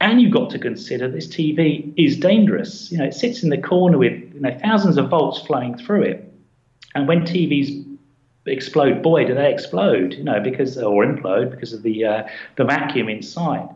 And 0.00 0.20
you've 0.20 0.32
got 0.32 0.50
to 0.50 0.58
consider 0.58 1.08
this 1.08 1.26
TV 1.26 1.92
is 1.96 2.16
dangerous. 2.16 2.90
You 2.90 2.98
know, 2.98 3.04
it 3.04 3.14
sits 3.14 3.42
in 3.42 3.50
the 3.50 3.60
corner 3.60 3.98
with 3.98 4.12
you 4.34 4.40
know, 4.40 4.58
thousands 4.62 4.96
of 4.96 5.08
volts 5.08 5.40
flowing 5.40 5.76
through 5.76 6.02
it. 6.02 6.32
And 6.94 7.06
when 7.06 7.22
TVs 7.22 7.86
explode, 8.46 9.02
boy, 9.02 9.24
do 9.26 9.34
they 9.34 9.52
explode, 9.52 10.14
you 10.14 10.24
know, 10.24 10.40
because 10.40 10.78
or 10.78 11.04
implode 11.04 11.50
because 11.50 11.72
of 11.72 11.82
the 11.82 12.04
uh, 12.04 12.22
the 12.56 12.64
vacuum 12.64 13.08
inside. 13.08 13.68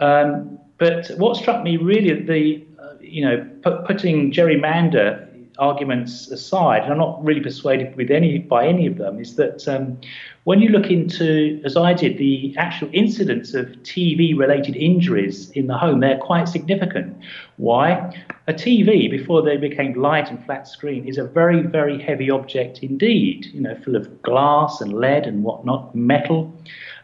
Um, 0.00 0.58
but 0.78 1.10
what 1.16 1.36
struck 1.36 1.62
me 1.62 1.76
really, 1.76 2.22
the 2.22 2.66
uh, 2.82 2.94
you 3.00 3.24
know, 3.24 3.48
putting 3.86 4.32
Jerry 4.32 4.56
Mander 4.56 5.26
arguments 5.58 6.30
aside, 6.30 6.82
and 6.82 6.92
I'm 6.92 6.98
not 6.98 7.24
really 7.24 7.40
persuaded 7.40 7.96
with 7.96 8.10
any 8.10 8.38
by 8.38 8.66
any 8.66 8.86
of 8.86 8.98
them, 8.98 9.18
is 9.18 9.36
that 9.36 9.66
um, 9.68 9.98
when 10.44 10.60
you 10.60 10.68
look 10.68 10.90
into, 10.90 11.60
as 11.64 11.76
I 11.76 11.94
did, 11.94 12.18
the 12.18 12.54
actual 12.58 12.90
incidence 12.92 13.54
of 13.54 13.66
TV-related 13.82 14.76
injuries 14.76 15.50
in 15.50 15.66
the 15.66 15.76
home, 15.76 16.00
they're 16.00 16.18
quite 16.18 16.48
significant. 16.48 17.16
Why? 17.56 18.12
A 18.46 18.52
TV, 18.52 19.10
before 19.10 19.42
they 19.42 19.56
became 19.56 19.94
light 19.94 20.30
and 20.30 20.44
flat 20.44 20.68
screen, 20.68 21.08
is 21.08 21.18
a 21.18 21.24
very, 21.24 21.62
very 21.62 22.00
heavy 22.00 22.30
object 22.30 22.80
indeed. 22.82 23.46
You 23.46 23.62
know, 23.62 23.74
full 23.76 23.96
of 23.96 24.22
glass 24.22 24.80
and 24.80 24.92
lead 24.92 25.26
and 25.26 25.42
whatnot, 25.42 25.94
metal, 25.94 26.54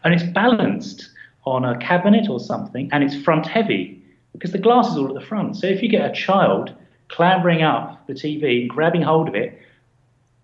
and 0.05 0.15
it's 0.15 0.25
balanced 0.25 1.12
on 1.45 1.65
a 1.65 1.77
cabinet 1.79 2.29
or 2.29 2.41
something, 2.41 2.89
and 2.93 3.03
it's 3.03 3.17
front 3.17 3.47
heavy 3.47 4.03
because 4.33 4.53
the 4.53 4.59
glass 4.59 4.91
is 4.91 4.97
all 4.97 5.09
at 5.09 5.15
the 5.15 5.27
front. 5.27 5.57
So 5.57 5.67
if 5.67 5.83
you 5.83 5.89
get 5.89 6.09
a 6.09 6.13
child 6.13 6.73
clambering 7.09 7.63
up 7.63 8.07
the 8.07 8.15
TV, 8.15 8.63
and 8.63 8.71
grabbing 8.71 9.03
hold 9.03 9.29
of 9.29 9.35
it, 9.35 9.59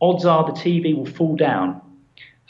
odds 0.00 0.24
are 0.24 0.44
the 0.44 0.52
TV 0.52 0.96
will 0.96 1.06
fall 1.06 1.36
down 1.36 1.80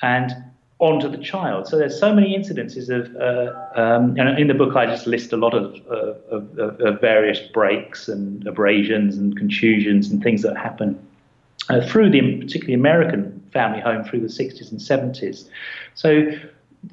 and 0.03 0.33
onto 0.81 1.09
the 1.09 1.19
child. 1.19 1.67
So 1.67 1.77
there's 1.77 1.99
so 1.99 2.15
many 2.15 2.39
incidences 2.39 2.89
of, 2.89 3.15
uh, 3.17 3.81
um, 3.81 4.17
and 4.17 4.39
in 4.39 4.47
the 4.47 4.55
book 4.55 4.77
I 4.77 4.87
just 4.87 5.07
list 5.07 5.33
a 5.33 5.37
lot 5.37 5.55
of, 5.55 5.75
uh, 5.91 6.15
of, 6.31 6.59
of, 6.59 6.81
of, 6.81 7.01
various 7.01 7.41
breaks 7.41 8.09
and 8.09 8.47
abrasions 8.47 9.17
and 9.17 9.37
contusions 9.37 10.11
and 10.11 10.23
things 10.23 10.43
that 10.43 10.57
happen 10.57 10.99
uh, 11.69 11.81
through 11.81 12.11
the 12.11 12.39
particularly 12.39 12.75
American 12.75 13.43
family 13.53 13.81
home 13.81 14.05
through 14.05 14.21
the 14.21 14.29
60s 14.29 14.71
and 14.71 14.81
70s. 14.81 15.49
So 15.95 16.31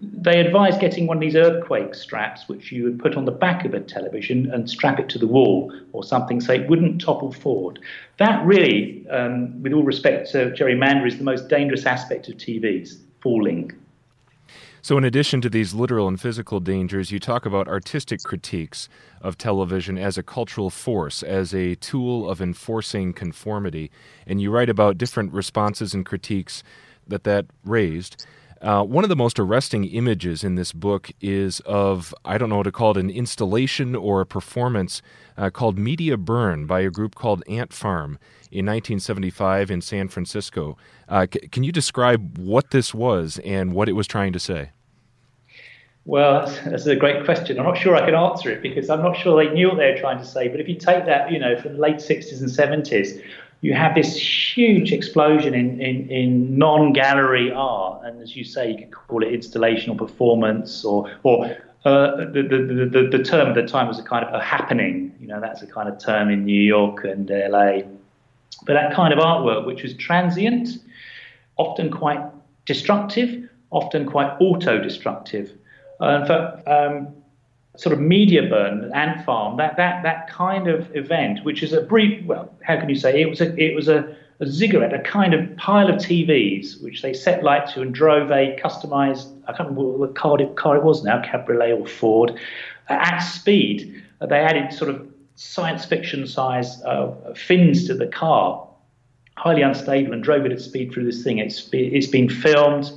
they 0.02 0.40
advise 0.40 0.78
getting 0.78 1.08
one 1.08 1.18
of 1.18 1.22
these 1.22 1.36
earthquake 1.36 1.94
straps, 1.94 2.50
which 2.50 2.72
you 2.72 2.84
would 2.84 3.00
put 3.00 3.16
on 3.16 3.26
the 3.26 3.32
back 3.32 3.66
of 3.66 3.74
a 3.74 3.80
television 3.80 4.52
and 4.52 4.70
strap 4.70 5.00
it 5.00 5.10
to 5.10 5.20
the 5.20 5.28
wall 5.28 5.72
or 5.94 6.04
something 6.04 6.42
so 6.42 6.54
it 6.54 6.68
wouldn't 6.68 7.02
topple 7.02 7.32
forward. 7.32 7.80
That 8.18 8.44
really, 8.46 9.06
um, 9.10 9.62
with 9.62 9.74
all 9.74 9.84
respect 9.84 10.32
to 10.32 10.54
Jerry 10.54 10.76
Mander, 10.76 11.06
is 11.06 11.18
the 11.18 11.24
most 11.24 11.50
dangerous 11.50 11.86
aspect 11.86 12.28
of 12.28 12.36
TVs 12.36 12.98
falling. 13.22 13.72
So, 14.82 15.00
in 15.00 15.04
addition 15.04 15.42
to 15.42 15.50
these 15.50 15.74
literal 15.74 16.08
and 16.08 16.22
physical 16.22 16.60
dangers, 16.60 17.12
you 17.12 17.20
talk 17.20 17.46
about 17.48 17.68
artistic 17.68 18.22
critiques 18.22 18.88
of 19.20 19.36
television 19.36 19.98
as 19.98 20.16
a 20.16 20.22
cultural 20.22 20.70
force, 20.70 21.24
as 21.24 21.56
a 21.56 21.74
tool 21.76 22.30
of 22.30 22.40
enforcing 22.40 23.12
conformity. 23.12 23.90
And 24.28 24.40
you 24.40 24.52
write 24.52 24.70
about 24.70 25.00
different 25.00 25.34
responses 25.34 25.96
and 25.96 26.06
critiques 26.06 26.62
that 27.08 27.24
that 27.24 27.48
raised. 27.64 28.28
Uh, 28.62 28.84
one 28.84 29.04
of 29.04 29.10
the 29.10 29.16
most 29.16 29.38
arresting 29.38 29.84
images 29.86 30.44
in 30.44 30.56
this 30.56 30.72
book 30.72 31.12
is 31.22 31.60
of, 31.62 32.14
I 32.24 32.38
don't 32.38 32.50
know 32.50 32.58
what 32.58 32.64
to 32.64 32.72
call 32.72 32.92
it, 32.92 32.98
an 32.98 33.10
installation 33.10 33.96
or 33.96 34.22
a 34.22 34.26
performance 34.26 35.02
uh, 35.38 35.50
called 35.50 35.78
Media 35.78 36.18
Burn 36.18 36.66
by 36.66 36.80
a 36.82 36.90
group 36.90 37.16
called 37.16 37.44
Ant 37.48 37.74
Farm 37.74 38.18
in 38.52 38.66
1975 38.66 39.70
in 39.70 39.82
San 39.82 40.08
Francisco. 40.08 40.78
Uh, 41.10 41.28
c- 41.32 41.48
can 41.50 41.64
you 41.64 41.72
describe 41.72 42.38
what 42.38 42.72
this 42.72 42.94
was 42.94 43.40
and 43.44 43.74
what 43.74 43.90
it 43.90 43.94
was 43.94 44.08
trying 44.08 44.32
to 44.34 44.40
say? 44.40 44.72
Well, 46.06 46.46
that's, 46.46 46.60
that's, 46.62 46.86
a 46.86 46.96
great 46.96 47.26
question. 47.26 47.58
I'm 47.58 47.66
not 47.66 47.80
sure 47.80 47.96
I 47.96 48.06
can 48.06 48.14
answer 48.14 48.52
it 48.52 48.62
because 48.62 48.92
I'm 48.92 49.02
not 49.02 49.18
sure 49.18 49.44
they 49.44 49.52
knew 49.52 49.70
what 49.70 49.78
they 49.78 49.92
were 49.92 49.98
trying 49.98 50.20
to 50.20 50.26
say. 50.26 50.48
But 50.48 50.60
if 50.60 50.70
you 50.70 50.76
take 50.76 51.06
that, 51.06 51.32
you 51.32 51.40
know, 51.40 51.60
from 51.60 51.74
the 51.74 51.80
late 51.80 51.96
60s 51.96 52.40
and 52.42 52.50
70s, 52.50 53.22
you 53.66 53.74
have 53.74 53.96
this 53.96 54.16
huge 54.16 54.92
explosion 54.92 55.56
in, 55.56 55.82
in, 55.82 56.08
in 56.10 56.56
non-gallery 56.56 57.52
art, 57.52 58.06
and 58.06 58.22
as 58.22 58.36
you 58.36 58.44
say, 58.44 58.70
you 58.72 58.78
could 58.78 58.92
call 58.92 59.24
it 59.24 59.34
installation 59.34 59.90
or 59.90 59.98
performance, 59.98 60.86
or 60.86 61.10
or 61.24 61.46
uh, 61.84 62.18
the, 62.18 62.44
the, 62.52 62.90
the, 62.96 63.18
the 63.18 63.24
term 63.24 63.50
at 63.50 63.56
the 63.56 63.66
time 63.66 63.88
was 63.88 63.98
a 63.98 64.04
kind 64.04 64.24
of 64.24 64.32
a 64.36 64.44
happening. 64.44 65.16
You 65.20 65.28
know, 65.28 65.42
that's 65.42 65.64
a 65.64 65.68
kind 65.68 65.90
of 65.90 65.98
term 65.98 66.30
in 66.30 66.46
New 66.46 66.62
York 66.62 67.06
and 67.06 67.28
LA. 67.28 67.82
But 68.68 68.74
that 68.74 68.94
kind 68.94 69.12
of 69.12 69.18
artwork, 69.20 69.66
which 69.66 69.82
was 69.82 69.96
transient, 69.96 70.70
often 71.58 71.90
quite 71.90 72.22
destructive, 72.66 73.50
often 73.72 74.06
quite 74.06 74.32
auto-destructive. 74.40 75.52
Uh, 76.00 76.20
in 76.22 76.28
fact, 76.28 76.68
um, 76.68 77.08
sort 77.78 77.94
of 77.94 78.00
media 78.00 78.44
burn, 78.44 78.92
ant 78.94 79.26
farm, 79.26 79.58
that 79.58 79.78
that 79.78 80.04
that 80.04 80.30
kind 80.30 80.68
of 80.68 80.94
event, 80.96 81.44
which 81.44 81.64
is 81.64 81.74
a 81.74 81.82
brief. 81.82 82.26
Well, 82.26 82.54
how 82.64 82.80
can 82.80 82.90
you 82.90 82.96
say 82.96 83.22
it 83.22 83.30
was 83.30 83.42
a 83.42 83.56
it 83.56 83.76
was 83.76 83.88
a, 83.88 84.16
a 84.40 84.48
ziggurat, 84.48 84.94
a 84.94 85.00
kind 85.00 85.34
of 85.34 85.56
pile 85.58 85.90
of 85.90 85.96
TVs, 85.96 86.82
which 86.84 87.02
they 87.02 87.14
set 87.14 87.44
light 87.44 87.68
to 87.70 87.82
and 87.82 87.94
drove 87.94 88.32
a 88.32 88.58
customized. 88.62 89.32
I 89.48 89.54
can't 89.54 89.70
remember 89.70 89.98
what 89.98 90.16
car 90.16 90.42
it, 90.42 90.56
car 90.56 90.78
it 90.78 90.84
was 90.84 91.04
now, 91.04 91.22
Cabriolet 91.22 91.80
or 91.80 91.88
Ford, 91.88 92.40
at 92.90 93.20
speed. 93.20 94.04
They 94.28 94.40
added 94.40 94.74
sort 94.74 94.90
of 94.90 95.08
science 95.36 95.86
fiction 95.86 96.26
size 96.28 96.82
uh, 96.84 97.14
fins 97.36 97.88
to 97.88 97.94
the 97.94 98.08
car, 98.08 98.68
highly 99.38 99.62
unstable, 99.62 100.14
and 100.14 100.24
drove 100.24 100.46
it 100.46 100.52
at 100.52 100.62
speed 100.62 100.92
through 100.92 101.06
this 101.06 101.24
thing. 101.24 101.40
It's, 101.40 101.70
it's 101.74 102.08
been 102.08 102.30
filmed, 102.30 102.92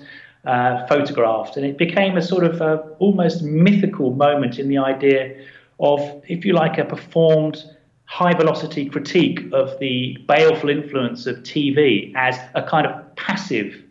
uh, 0.48 0.86
photographed, 0.86 1.56
and 1.58 1.66
it 1.66 1.76
became 1.76 2.16
a 2.16 2.22
sort 2.22 2.42
of 2.42 2.62
uh, 2.62 2.82
almost 2.98 3.42
mythical 3.42 4.14
moment 4.14 4.58
in 4.58 4.68
the 4.68 4.78
idea 4.78 5.36
of, 5.78 6.00
if 6.26 6.42
you 6.44 6.54
like, 6.54 6.78
a 6.78 6.84
performed 6.86 7.62
high 8.06 8.32
velocity 8.32 8.88
critique 8.88 9.40
of 9.52 9.78
the 9.78 10.16
baleful 10.26 10.70
influence 10.70 11.26
of 11.26 11.36
TV 11.40 12.12
as 12.16 12.38
a 12.54 12.62
kind 12.62 12.86
of 12.86 13.16
passive, 13.16 13.82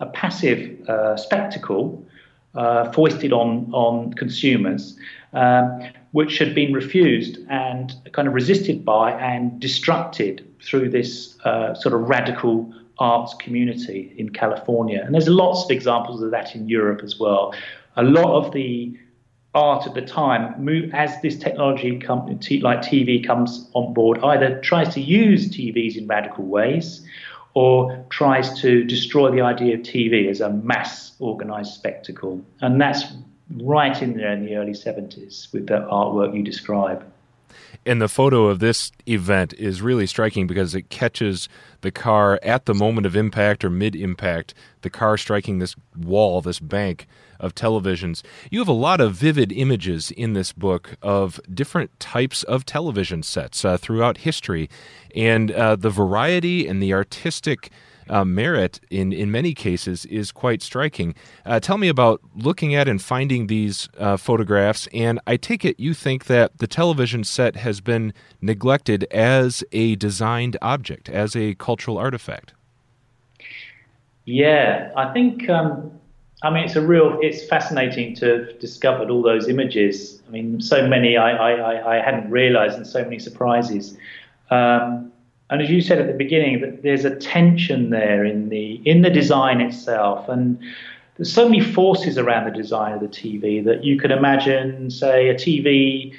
a 0.00 0.06
passive 0.06 0.80
uh, 0.88 1.14
spectacle 1.16 2.02
uh, 2.54 2.90
foisted 2.92 3.30
on 3.30 3.68
on 3.74 4.14
consumers, 4.14 4.98
um, 5.34 5.82
which 6.12 6.38
had 6.38 6.54
been 6.54 6.72
refused 6.72 7.38
and 7.50 7.92
kind 8.12 8.26
of 8.26 8.32
resisted 8.32 8.82
by 8.82 9.12
and 9.12 9.60
destructed 9.60 10.42
through 10.62 10.88
this 10.88 11.38
uh, 11.44 11.74
sort 11.74 11.94
of 11.94 12.08
radical 12.08 12.72
arts 12.98 13.34
community 13.34 14.14
in 14.16 14.30
California. 14.30 15.02
And 15.04 15.14
there's 15.14 15.28
lots 15.28 15.64
of 15.64 15.70
examples 15.70 16.22
of 16.22 16.30
that 16.30 16.54
in 16.54 16.68
Europe 16.68 17.00
as 17.02 17.18
well. 17.18 17.54
A 17.96 18.02
lot 18.02 18.30
of 18.34 18.52
the 18.52 18.98
art 19.54 19.86
at 19.86 19.94
the 19.94 20.02
time, 20.02 20.68
as 20.92 21.20
this 21.22 21.38
technology 21.38 21.98
come, 21.98 22.26
like 22.26 22.80
TV 22.80 23.26
comes 23.26 23.68
on 23.74 23.92
board, 23.94 24.18
either 24.22 24.60
tries 24.60 24.92
to 24.94 25.00
use 25.00 25.48
TVs 25.48 25.96
in 25.96 26.06
radical 26.06 26.44
ways 26.44 27.06
or 27.54 28.04
tries 28.10 28.60
to 28.60 28.84
destroy 28.84 29.30
the 29.30 29.40
idea 29.40 29.74
of 29.74 29.80
TV 29.80 30.28
as 30.28 30.40
a 30.40 30.50
mass 30.50 31.12
organized 31.18 31.72
spectacle. 31.72 32.44
And 32.60 32.80
that's 32.80 33.04
right 33.62 34.00
in 34.00 34.16
there 34.16 34.32
in 34.32 34.44
the 34.44 34.56
early 34.56 34.72
70s 34.72 35.52
with 35.52 35.66
the 35.66 35.80
artwork 35.90 36.36
you 36.36 36.42
describe. 36.42 37.04
And 37.86 38.00
the 38.00 38.08
photo 38.08 38.46
of 38.46 38.58
this 38.58 38.92
event 39.06 39.54
is 39.54 39.82
really 39.82 40.06
striking 40.06 40.46
because 40.46 40.74
it 40.74 40.90
catches 40.90 41.48
the 41.80 41.90
car 41.90 42.38
at 42.42 42.66
the 42.66 42.74
moment 42.74 43.06
of 43.06 43.16
impact 43.16 43.64
or 43.64 43.70
mid 43.70 43.94
impact, 43.94 44.54
the 44.82 44.90
car 44.90 45.16
striking 45.16 45.58
this 45.58 45.74
wall, 45.96 46.40
this 46.40 46.60
bank 46.60 47.06
of 47.40 47.54
televisions. 47.54 48.22
You 48.50 48.58
have 48.58 48.68
a 48.68 48.72
lot 48.72 49.00
of 49.00 49.14
vivid 49.14 49.52
images 49.52 50.10
in 50.10 50.32
this 50.32 50.52
book 50.52 50.96
of 51.02 51.40
different 51.52 51.98
types 52.00 52.42
of 52.42 52.66
television 52.66 53.22
sets 53.22 53.64
uh, 53.64 53.76
throughout 53.76 54.18
history, 54.18 54.68
and 55.14 55.50
uh, 55.52 55.76
the 55.76 55.90
variety 55.90 56.66
and 56.66 56.82
the 56.82 56.92
artistic. 56.92 57.70
Uh, 58.08 58.24
merit 58.24 58.80
in, 58.90 59.12
in 59.12 59.30
many 59.30 59.54
cases 59.54 60.04
is 60.06 60.32
quite 60.32 60.62
striking. 60.62 61.14
Uh, 61.44 61.60
tell 61.60 61.78
me 61.78 61.88
about 61.88 62.20
looking 62.34 62.74
at 62.74 62.88
and 62.88 63.02
finding 63.02 63.46
these 63.46 63.88
uh, 63.98 64.16
photographs. 64.16 64.88
And 64.92 65.20
I 65.26 65.36
take 65.36 65.64
it 65.64 65.78
you 65.78 65.94
think 65.94 66.24
that 66.24 66.58
the 66.58 66.66
television 66.66 67.24
set 67.24 67.56
has 67.56 67.80
been 67.80 68.12
neglected 68.40 69.04
as 69.10 69.62
a 69.72 69.96
designed 69.96 70.56
object, 70.62 71.08
as 71.08 71.36
a 71.36 71.54
cultural 71.54 71.98
artifact. 71.98 72.52
Yeah, 74.24 74.92
I 74.96 75.12
think 75.12 75.48
um, 75.48 75.98
I 76.42 76.50
mean, 76.50 76.64
it's 76.64 76.76
a 76.76 76.86
real, 76.86 77.18
it's 77.20 77.44
fascinating 77.44 78.14
to 78.16 78.26
have 78.26 78.58
discovered 78.60 79.10
all 79.10 79.22
those 79.22 79.48
images. 79.48 80.22
I 80.28 80.30
mean, 80.30 80.60
so 80.60 80.86
many 80.86 81.16
I, 81.16 81.32
I, 81.32 81.96
I 81.96 82.04
hadn't 82.04 82.30
realized 82.30 82.76
and 82.76 82.86
so 82.86 83.02
many 83.02 83.18
surprises. 83.18 83.96
Um, 84.50 85.12
and 85.50 85.62
as 85.62 85.70
you 85.70 85.80
said 85.80 85.98
at 85.98 86.06
the 86.06 86.12
beginning, 86.12 86.60
that 86.60 86.82
there's 86.82 87.04
a 87.04 87.16
tension 87.16 87.90
there 87.90 88.24
in 88.24 88.48
the 88.48 88.80
in 88.84 89.02
the 89.02 89.10
design 89.10 89.60
itself, 89.60 90.28
and 90.28 90.58
there's 91.16 91.32
so 91.32 91.48
many 91.48 91.60
forces 91.60 92.18
around 92.18 92.44
the 92.44 92.56
design 92.56 92.92
of 92.92 93.00
the 93.00 93.08
TV 93.08 93.64
that 93.64 93.84
you 93.84 93.98
could 93.98 94.10
imagine, 94.10 94.90
say, 94.90 95.28
a 95.28 95.34
TV 95.34 96.14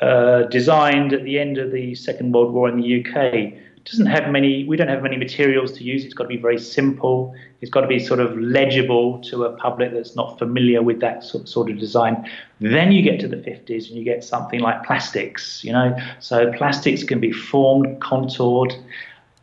uh, 0.00 0.42
designed 0.44 1.12
at 1.12 1.24
the 1.24 1.38
end 1.38 1.56
of 1.56 1.70
the 1.70 1.94
Second 1.94 2.32
World 2.32 2.52
War 2.52 2.68
in 2.68 2.80
the 2.80 3.04
UK 3.04 3.54
doesn't 3.84 4.06
have 4.06 4.30
many 4.30 4.64
we 4.64 4.76
don't 4.76 4.88
have 4.88 5.02
many 5.02 5.16
materials 5.16 5.72
to 5.72 5.84
use. 5.84 6.04
It's 6.04 6.14
got 6.14 6.24
to 6.24 6.28
be 6.28 6.38
very 6.38 6.58
simple. 6.58 7.34
It's 7.60 7.70
got 7.70 7.82
to 7.82 7.86
be 7.86 7.98
sort 7.98 8.20
of 8.20 8.36
legible 8.38 9.20
to 9.24 9.44
a 9.44 9.56
public 9.56 9.92
that's 9.92 10.16
not 10.16 10.38
familiar 10.38 10.82
with 10.82 11.00
that 11.00 11.22
sort 11.22 11.70
of 11.70 11.78
design. 11.78 12.28
Then 12.60 12.92
you 12.92 13.02
get 13.02 13.20
to 13.20 13.28
the 13.28 13.36
50s 13.36 13.88
and 13.88 13.98
you 13.98 14.04
get 14.04 14.24
something 14.24 14.60
like 14.60 14.84
plastics 14.84 15.62
you 15.62 15.72
know? 15.72 15.96
So 16.20 16.52
plastics 16.52 17.04
can 17.04 17.20
be 17.20 17.32
formed 17.32 18.00
contoured. 18.00 18.74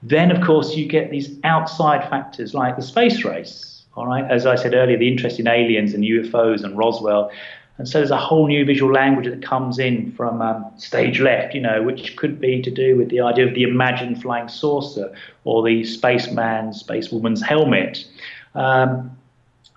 Then 0.01 0.32
of 0.32 0.43
course 0.43 0.75
you 0.75 0.88
get 0.88 1.12
these 1.12 1.38
outside 1.43 2.10
factors 2.10 2.54
like 2.54 2.75
the 2.75 2.82
space 2.82 3.23
race 3.23 3.67
all 3.95 4.08
right? 4.08 4.23
As 4.32 4.45
i 4.45 4.56
said 4.56 4.73
earlier 4.73 4.97
the 4.97 5.08
interest 5.08 5.39
in 5.39 5.47
aliens 5.47 5.93
and 5.93 6.04
ufos 6.04 6.63
and 6.63 6.77
roswell 6.77 7.32
and 7.77 7.88
so 7.88 7.97
there's 7.97 8.12
a 8.12 8.17
whole 8.17 8.47
new 8.47 8.63
visual 8.63 8.91
language 8.91 9.25
that 9.25 9.41
comes 9.41 9.79
in 9.79 10.12
from 10.12 10.41
um, 10.41 10.65
stage 10.77 11.19
left, 11.19 11.55
you 11.55 11.62
know, 11.62 11.81
which 11.81 12.15
could 12.15 12.39
be 12.39 12.62
to 12.62 12.69
do 12.69 12.97
with 12.97 13.10
the 13.10 13.21
idea 13.21 13.47
of 13.47 13.55
the 13.55 13.63
imagined 13.63 14.21
flying 14.21 14.47
saucer 14.47 15.12
or 15.45 15.65
the 15.65 15.84
spaceman, 15.84 16.73
spacewoman's 16.73 17.41
helmet. 17.41 18.05
Um, 18.53 19.17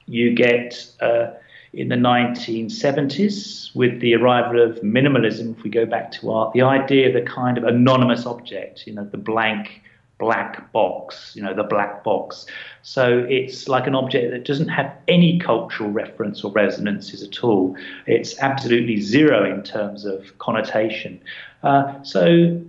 you 0.06 0.34
get 0.34 0.86
uh, 1.00 1.30
in 1.72 1.88
the 1.88 1.96
1970s 1.96 3.74
with 3.74 4.00
the 4.00 4.14
arrival 4.14 4.60
of 4.60 4.80
minimalism, 4.82 5.56
if 5.56 5.62
we 5.62 5.70
go 5.70 5.86
back 5.86 6.12
to 6.12 6.30
art, 6.30 6.52
the 6.52 6.62
idea 6.62 7.08
of 7.08 7.14
the 7.14 7.22
kind 7.22 7.56
of 7.56 7.64
anonymous 7.64 8.26
object, 8.26 8.86
you 8.86 8.92
know, 8.92 9.04
the 9.04 9.16
blank 9.16 9.80
black 10.18 10.72
box, 10.72 11.32
you 11.34 11.42
know, 11.42 11.54
the 11.54 11.62
black 11.62 12.04
box. 12.04 12.46
So 12.82 13.26
it's 13.28 13.68
like 13.68 13.86
an 13.86 13.94
object 13.94 14.30
that 14.30 14.44
doesn't 14.44 14.68
have 14.68 14.92
any 15.08 15.38
cultural 15.38 15.90
reference 15.90 16.44
or 16.44 16.52
resonances 16.52 17.22
at 17.22 17.42
all. 17.42 17.76
It's 18.06 18.38
absolutely 18.38 19.00
zero 19.00 19.50
in 19.50 19.62
terms 19.62 20.04
of 20.04 20.38
connotation. 20.38 21.20
Uh, 21.62 22.02
so 22.02 22.60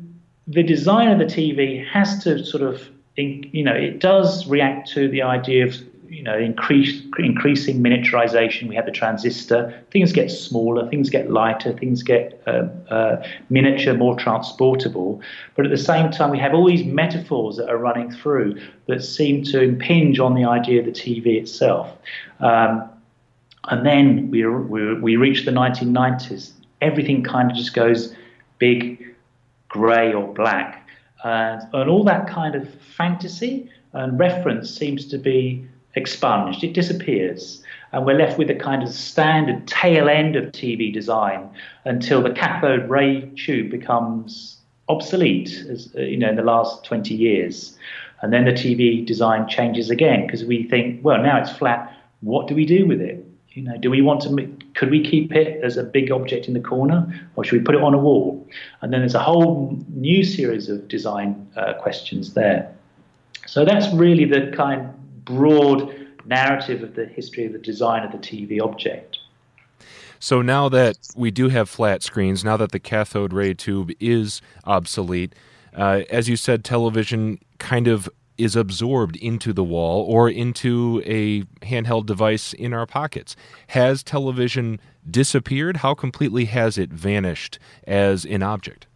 the 0.48 0.64
design 0.64 1.10
of 1.10 1.20
the 1.20 1.26
TV 1.26 1.86
has 1.88 2.24
to 2.24 2.44
sort 2.44 2.64
of, 2.64 2.88
you 3.16 3.64
know, 3.64 3.74
it 3.74 4.00
does 4.00 4.48
react 4.48 4.90
to 4.92 5.08
the 5.08 5.22
idea 5.22 5.66
of 5.66 5.76
you 6.10 6.24
know, 6.24 6.38
increase, 6.38 7.02
increasing 7.18 7.82
miniaturization. 7.82 8.68
We 8.68 8.76
have 8.76 8.86
the 8.86 8.92
transistor. 8.92 9.84
Things 9.92 10.12
get 10.12 10.30
smaller, 10.30 10.90
things 10.90 11.10
get 11.10 11.32
lighter, 11.32 11.74
things 11.74 12.04
get 12.04 12.42
uh, 12.48 12.68
uh, 12.90 13.28
miniature, 13.50 13.94
more 13.94 14.16
transportable. 14.16 15.22
But 15.56 15.66
at 15.66 15.72
the 15.72 15.78
same 15.78 16.12
time, 16.12 16.32
we 16.32 16.40
have 16.40 16.54
all 16.54 16.68
these 16.68 16.86
metaphors 16.86 17.58
that 17.58 17.70
are 17.70 17.78
running 17.78 18.12
through 18.12 18.62
that 18.88 19.04
seem 19.04 19.44
to 19.46 19.62
impinge 19.62 20.20
on 20.20 20.36
the 20.36 20.46
idea 20.46 20.80
of 20.80 20.86
the 20.86 20.92
TV 20.92 21.40
itself. 21.40 21.92
Um, 22.40 22.90
and 23.70 23.86
then 23.86 24.30
we, 24.30 24.46
we, 24.46 24.94
we 25.00 25.16
reach 25.16 25.46
the 25.46 25.52
1990s. 25.52 26.52
Everything 26.82 27.24
kind 27.24 27.50
of 27.50 27.58
just 27.58 27.74
goes 27.74 28.14
big, 28.60 29.16
grey, 29.70 30.14
or 30.14 30.34
black. 30.34 30.88
Uh, 31.24 31.60
and 31.74 31.90
all 31.90 32.04
that 32.04 32.28
kind 32.28 32.54
of 32.54 32.70
fantasy 32.96 33.70
and 33.94 34.20
reference 34.20 34.70
seems 34.70 35.08
to 35.08 35.18
be 35.18 35.66
expunged, 35.96 36.64
it 36.64 36.74
disappears, 36.74 37.64
and 37.92 38.06
we're 38.06 38.18
left 38.18 38.38
with 38.38 38.50
a 38.50 38.56
kind 38.56 38.84
of 38.84 38.90
standard 38.90 39.68
tail 39.68 40.10
end 40.10 40.36
of 40.36 40.46
TV 40.52 40.94
design 40.94 41.50
until 41.86 42.22
the 42.22 42.32
cathode 42.32 42.90
ray 42.90 43.30
tube 43.38 43.72
becomes 43.72 44.58
obsolete, 44.90 45.66
as 45.70 45.90
uh, 45.96 46.02
you 46.02 46.18
know, 46.18 46.30
in 46.30 46.36
the 46.36 46.44
last 46.44 46.84
20 46.84 47.14
years, 47.14 47.78
and 48.22 48.34
then 48.34 48.46
the 48.46 48.52
TV 48.52 49.06
design 49.06 49.48
changes 49.48 49.90
again 49.90 50.26
because 50.26 50.44
we 50.44 50.64
think, 50.64 51.04
well, 51.04 51.22
now 51.22 51.40
it's 51.40 51.52
flat. 51.52 51.92
What 52.22 52.48
do 52.48 52.56
we 52.56 52.66
do 52.66 52.86
with 52.86 53.02
it? 53.02 53.26
You 53.52 53.64
know, 53.64 53.78
do 53.78 53.90
we 53.90 54.02
want 54.02 54.22
to? 54.24 54.58
Could 54.74 54.92
we 54.92 55.02
keep 55.02 55.34
it 55.34 55.64
as 55.64 55.78
a 55.78 55.84
big 55.84 56.12
object 56.12 56.48
in 56.48 56.54
the 56.54 56.60
corner, 56.60 57.30
or 57.36 57.44
should 57.44 57.60
we 57.60 57.64
put 57.64 57.76
it 57.76 57.82
on 57.82 57.94
a 57.94 57.98
wall? 57.98 58.46
And 58.82 58.92
then 58.92 59.00
there's 59.00 59.16
a 59.16 59.24
whole 59.24 59.78
new 59.94 60.24
series 60.26 60.68
of 60.68 60.88
design 60.90 61.48
uh, 61.56 61.74
questions 61.74 62.34
there. 62.34 62.76
So 63.48 63.64
that's 63.64 63.94
really 63.94 64.26
the 64.26 64.52
kind 64.56 64.90
broad 65.26 65.94
narrative 66.26 66.82
of 66.84 66.96
the 66.96 67.06
history 67.06 67.46
of 67.46 67.54
the 67.54 67.60
design 67.60 68.04
of 68.04 68.12
the 68.12 68.18
TV 68.18 68.62
object. 68.62 69.20
So 70.20 70.42
now 70.42 70.70
that 70.70 70.98
we 71.16 71.30
do 71.30 71.50
have 71.50 71.70
flat 71.70 72.02
screens, 72.02 72.44
now 72.44 72.58
that 72.58 72.72
the 72.72 72.80
cathode 72.80 73.34
ray 73.34 73.54
tube 73.54 73.92
is 74.00 74.42
obsolete, 74.64 75.34
uh, 75.76 76.04
as 76.10 76.30
you 76.30 76.36
said, 76.36 76.64
television 76.64 77.40
kind 77.60 77.88
of 77.88 78.10
is 78.38 78.56
absorbed 78.56 79.16
into 79.18 79.54
the 79.54 79.64
wall 79.64 80.04
or 80.04 80.30
into 80.30 81.02
a 81.06 81.44
handheld 81.66 82.06
device 82.06 82.54
in 82.54 82.74
our 82.74 82.86
pockets. 82.86 83.36
Has 83.68 84.04
television 84.04 84.80
disappeared? 85.10 85.78
How 85.78 85.94
completely 85.94 86.46
has 86.46 86.78
it 86.78 86.90
vanished 86.90 87.60
as 87.88 88.26
an 88.26 88.44
object? 88.44 88.88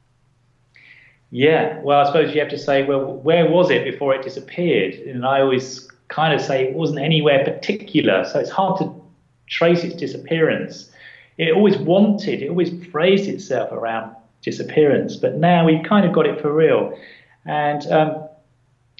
Yeah, 1.32 1.80
well, 1.82 2.02
I 2.02 2.06
suppose 2.06 2.34
you 2.34 2.40
have 2.42 2.50
to 2.50 2.58
say, 2.58 2.84
well, 2.84 3.14
where 3.14 3.50
was 3.50 3.70
it 3.70 3.84
before 3.84 4.16
it 4.16 4.24
disappeared? 4.24 4.96
And 4.96 5.26
I 5.26 5.42
always 5.42 5.89
kind 6.10 6.34
of 6.34 6.42
say 6.42 6.66
it 6.66 6.74
wasn't 6.74 7.00
anywhere 7.00 7.44
particular. 7.44 8.26
So 8.26 8.40
it's 8.40 8.50
hard 8.50 8.80
to 8.80 8.94
trace 9.48 9.84
its 9.84 9.96
disappearance. 9.96 10.92
It 11.38 11.54
always 11.56 11.78
wanted, 11.78 12.42
it 12.42 12.50
always 12.50 12.72
phrased 12.88 13.30
itself 13.30 13.72
around 13.72 14.16
disappearance, 14.42 15.16
but 15.16 15.36
now 15.36 15.66
we've 15.66 15.84
kind 15.84 16.06
of 16.06 16.14
got 16.14 16.26
it 16.26 16.42
for 16.42 16.54
real. 16.54 16.98
And 17.46 17.86
um, 17.92 18.28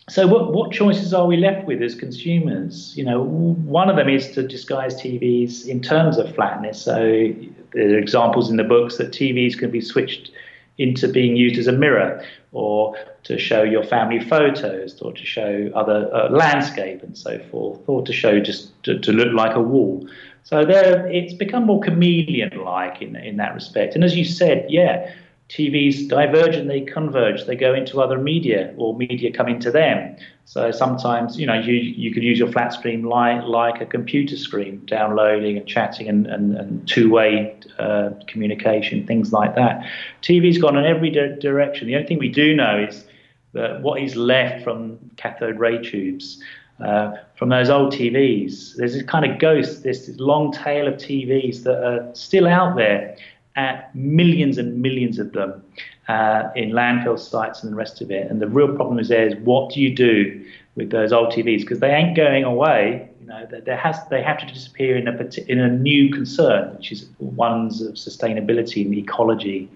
so, 0.10 0.26
what, 0.26 0.54
what 0.54 0.72
choices 0.72 1.14
are 1.14 1.28
we 1.28 1.38
left 1.38 1.68
with 1.68 1.82
as 1.82 1.94
consumers? 1.94 2.96
You 2.98 3.04
know, 3.04 3.22
one 3.22 3.90
of 3.90 3.96
them 3.96 4.10
is 4.10 4.32
to 4.32 4.48
disguise 4.48 4.96
TVs 4.96 5.68
in 5.68 5.82
terms 5.82 6.18
of 6.18 6.34
flatness. 6.34 6.82
So, 6.82 7.34
there 7.74 7.96
are 7.96 7.98
examples 7.98 8.50
in 8.50 8.58
the 8.58 8.64
books 8.64 8.98
that 8.98 9.12
TVs 9.12 9.58
can 9.58 9.70
be 9.70 9.82
switched 9.82 10.32
into 10.80 11.08
being 11.08 11.36
used 11.36 11.60
as 11.60 11.68
a 11.68 11.72
mirror 11.72 12.24
or 12.52 12.96
to 13.24 13.38
show 13.38 13.62
your 13.62 13.84
family 13.84 14.20
photos 14.20 15.00
or 15.02 15.14
to 15.14 15.26
show 15.26 15.70
other 15.76 16.10
uh, 16.14 16.30
landscape 16.30 17.04
and 17.04 17.16
so 17.18 17.38
forth 17.52 17.80
or 17.88 18.02
to 18.04 18.14
show 18.14 18.40
just 18.40 18.72
to, 18.84 18.98
to 19.00 19.12
look 19.12 19.32
like 19.34 19.56
a 19.56 19.62
wall. 19.62 20.08
So 20.44 20.66
there, 20.66 21.06
it's 21.08 21.34
become 21.34 21.66
more 21.66 21.82
chameleon-like 21.82 23.02
in 23.02 23.16
in 23.18 23.38
that 23.38 23.54
respect. 23.54 23.94
And 23.94 24.04
as 24.04 24.16
you 24.16 24.26
said, 24.26 24.66
yeah, 24.70 25.14
TVs 25.50 26.08
diverge 26.08 26.56
and 26.56 26.70
they 26.70 26.82
converge. 26.82 27.46
They 27.46 27.56
go 27.56 27.74
into 27.74 28.00
other 28.02 28.20
media, 28.20 28.72
or 28.78 28.96
media 28.96 29.32
come 29.34 29.48
into 29.48 29.72
them. 29.72 30.16
So 30.46 30.70
sometimes, 30.72 31.40
you 31.40 31.48
know, 31.48 31.60
you 31.60 31.74
you 31.74 32.14
could 32.14 32.24
use 32.24 32.38
your 32.38 32.52
flat 32.52 32.72
screen 32.72 33.04
like 33.04 33.44
like 33.44 33.82
a 33.82 33.86
computer 33.88 34.38
screen, 34.38 34.84
downloading 34.86 35.58
and 35.58 35.68
chatting 35.68 36.08
and 36.08 36.28
and, 36.28 36.56
and 36.56 36.88
two-way 36.88 37.56
uh, 37.80 38.12
communication, 38.28 39.08
things 39.08 39.34
like 39.34 39.56
that. 39.56 39.84
TV's 40.22 40.60
gone 40.60 40.78
in 40.78 40.86
every 40.86 41.10
di- 41.10 41.36
direction. 41.40 41.88
The 41.88 41.96
only 41.96 42.08
thing 42.08 42.20
we 42.20 42.30
do 42.30 42.56
know 42.56 42.86
is 42.88 43.06
that 43.54 43.82
what 43.82 44.02
is 44.02 44.16
left 44.16 44.64
from 44.64 45.00
cathode 45.18 45.58
ray 45.58 45.82
tubes 45.82 46.40
uh, 46.80 47.14
from 47.36 47.50
those 47.50 47.72
old 47.72 47.92
TVs. 47.92 48.76
There's 48.76 48.94
this 48.94 49.04
kind 49.04 49.30
of 49.30 49.40
ghost, 49.40 49.82
this 49.82 50.10
long 50.20 50.52
tail 50.52 50.88
of 50.88 50.96
TVs 50.96 51.64
that 51.64 51.84
are 51.84 52.14
still 52.14 52.48
out 52.48 52.76
there 52.76 53.18
at 53.60 53.94
millions 53.94 54.58
and 54.58 54.82
millions 54.82 55.20
of 55.20 55.34
them 55.34 55.62
uh, 56.08 56.50
in 56.56 56.72
landfill 56.72 57.20
sites 57.20 57.62
and 57.62 57.72
the 57.72 57.76
rest 57.76 58.02
of 58.02 58.10
it. 58.10 58.30
And 58.32 58.42
the 58.42 58.48
real 58.48 58.74
problem 58.76 58.98
is 59.00 59.10
there 59.10 59.28
is 59.28 59.36
what 59.44 59.74
do 59.74 59.82
you 59.82 59.94
do 59.94 60.46
with 60.76 60.90
those 60.92 61.12
old 61.12 61.34
TVs 61.34 61.62
because 61.62 61.80
they 61.82 61.92
ain't 61.92 62.16
going 62.16 62.44
away. 62.46 63.10
You 63.22 63.28
know, 63.28 63.46
there 63.66 63.78
has 63.78 63.98
they 64.10 64.24
have 64.24 64.40
to 64.40 64.46
disappear 64.46 64.98
in 64.98 65.08
a 65.08 65.52
in 65.52 65.60
a 65.60 65.70
new 65.70 66.12
concern, 66.12 66.74
which 66.76 66.92
is 66.92 67.08
ones 67.20 67.82
of 67.82 67.96
sustainability 67.96 68.86
and 68.86 68.94
ecology. 68.96 69.70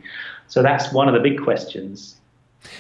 So 0.48 0.63
that's 0.63 0.93
one 0.93 1.08
of 1.10 1.13
the 1.13 1.19
big 1.19 1.41
questions. 1.43 2.15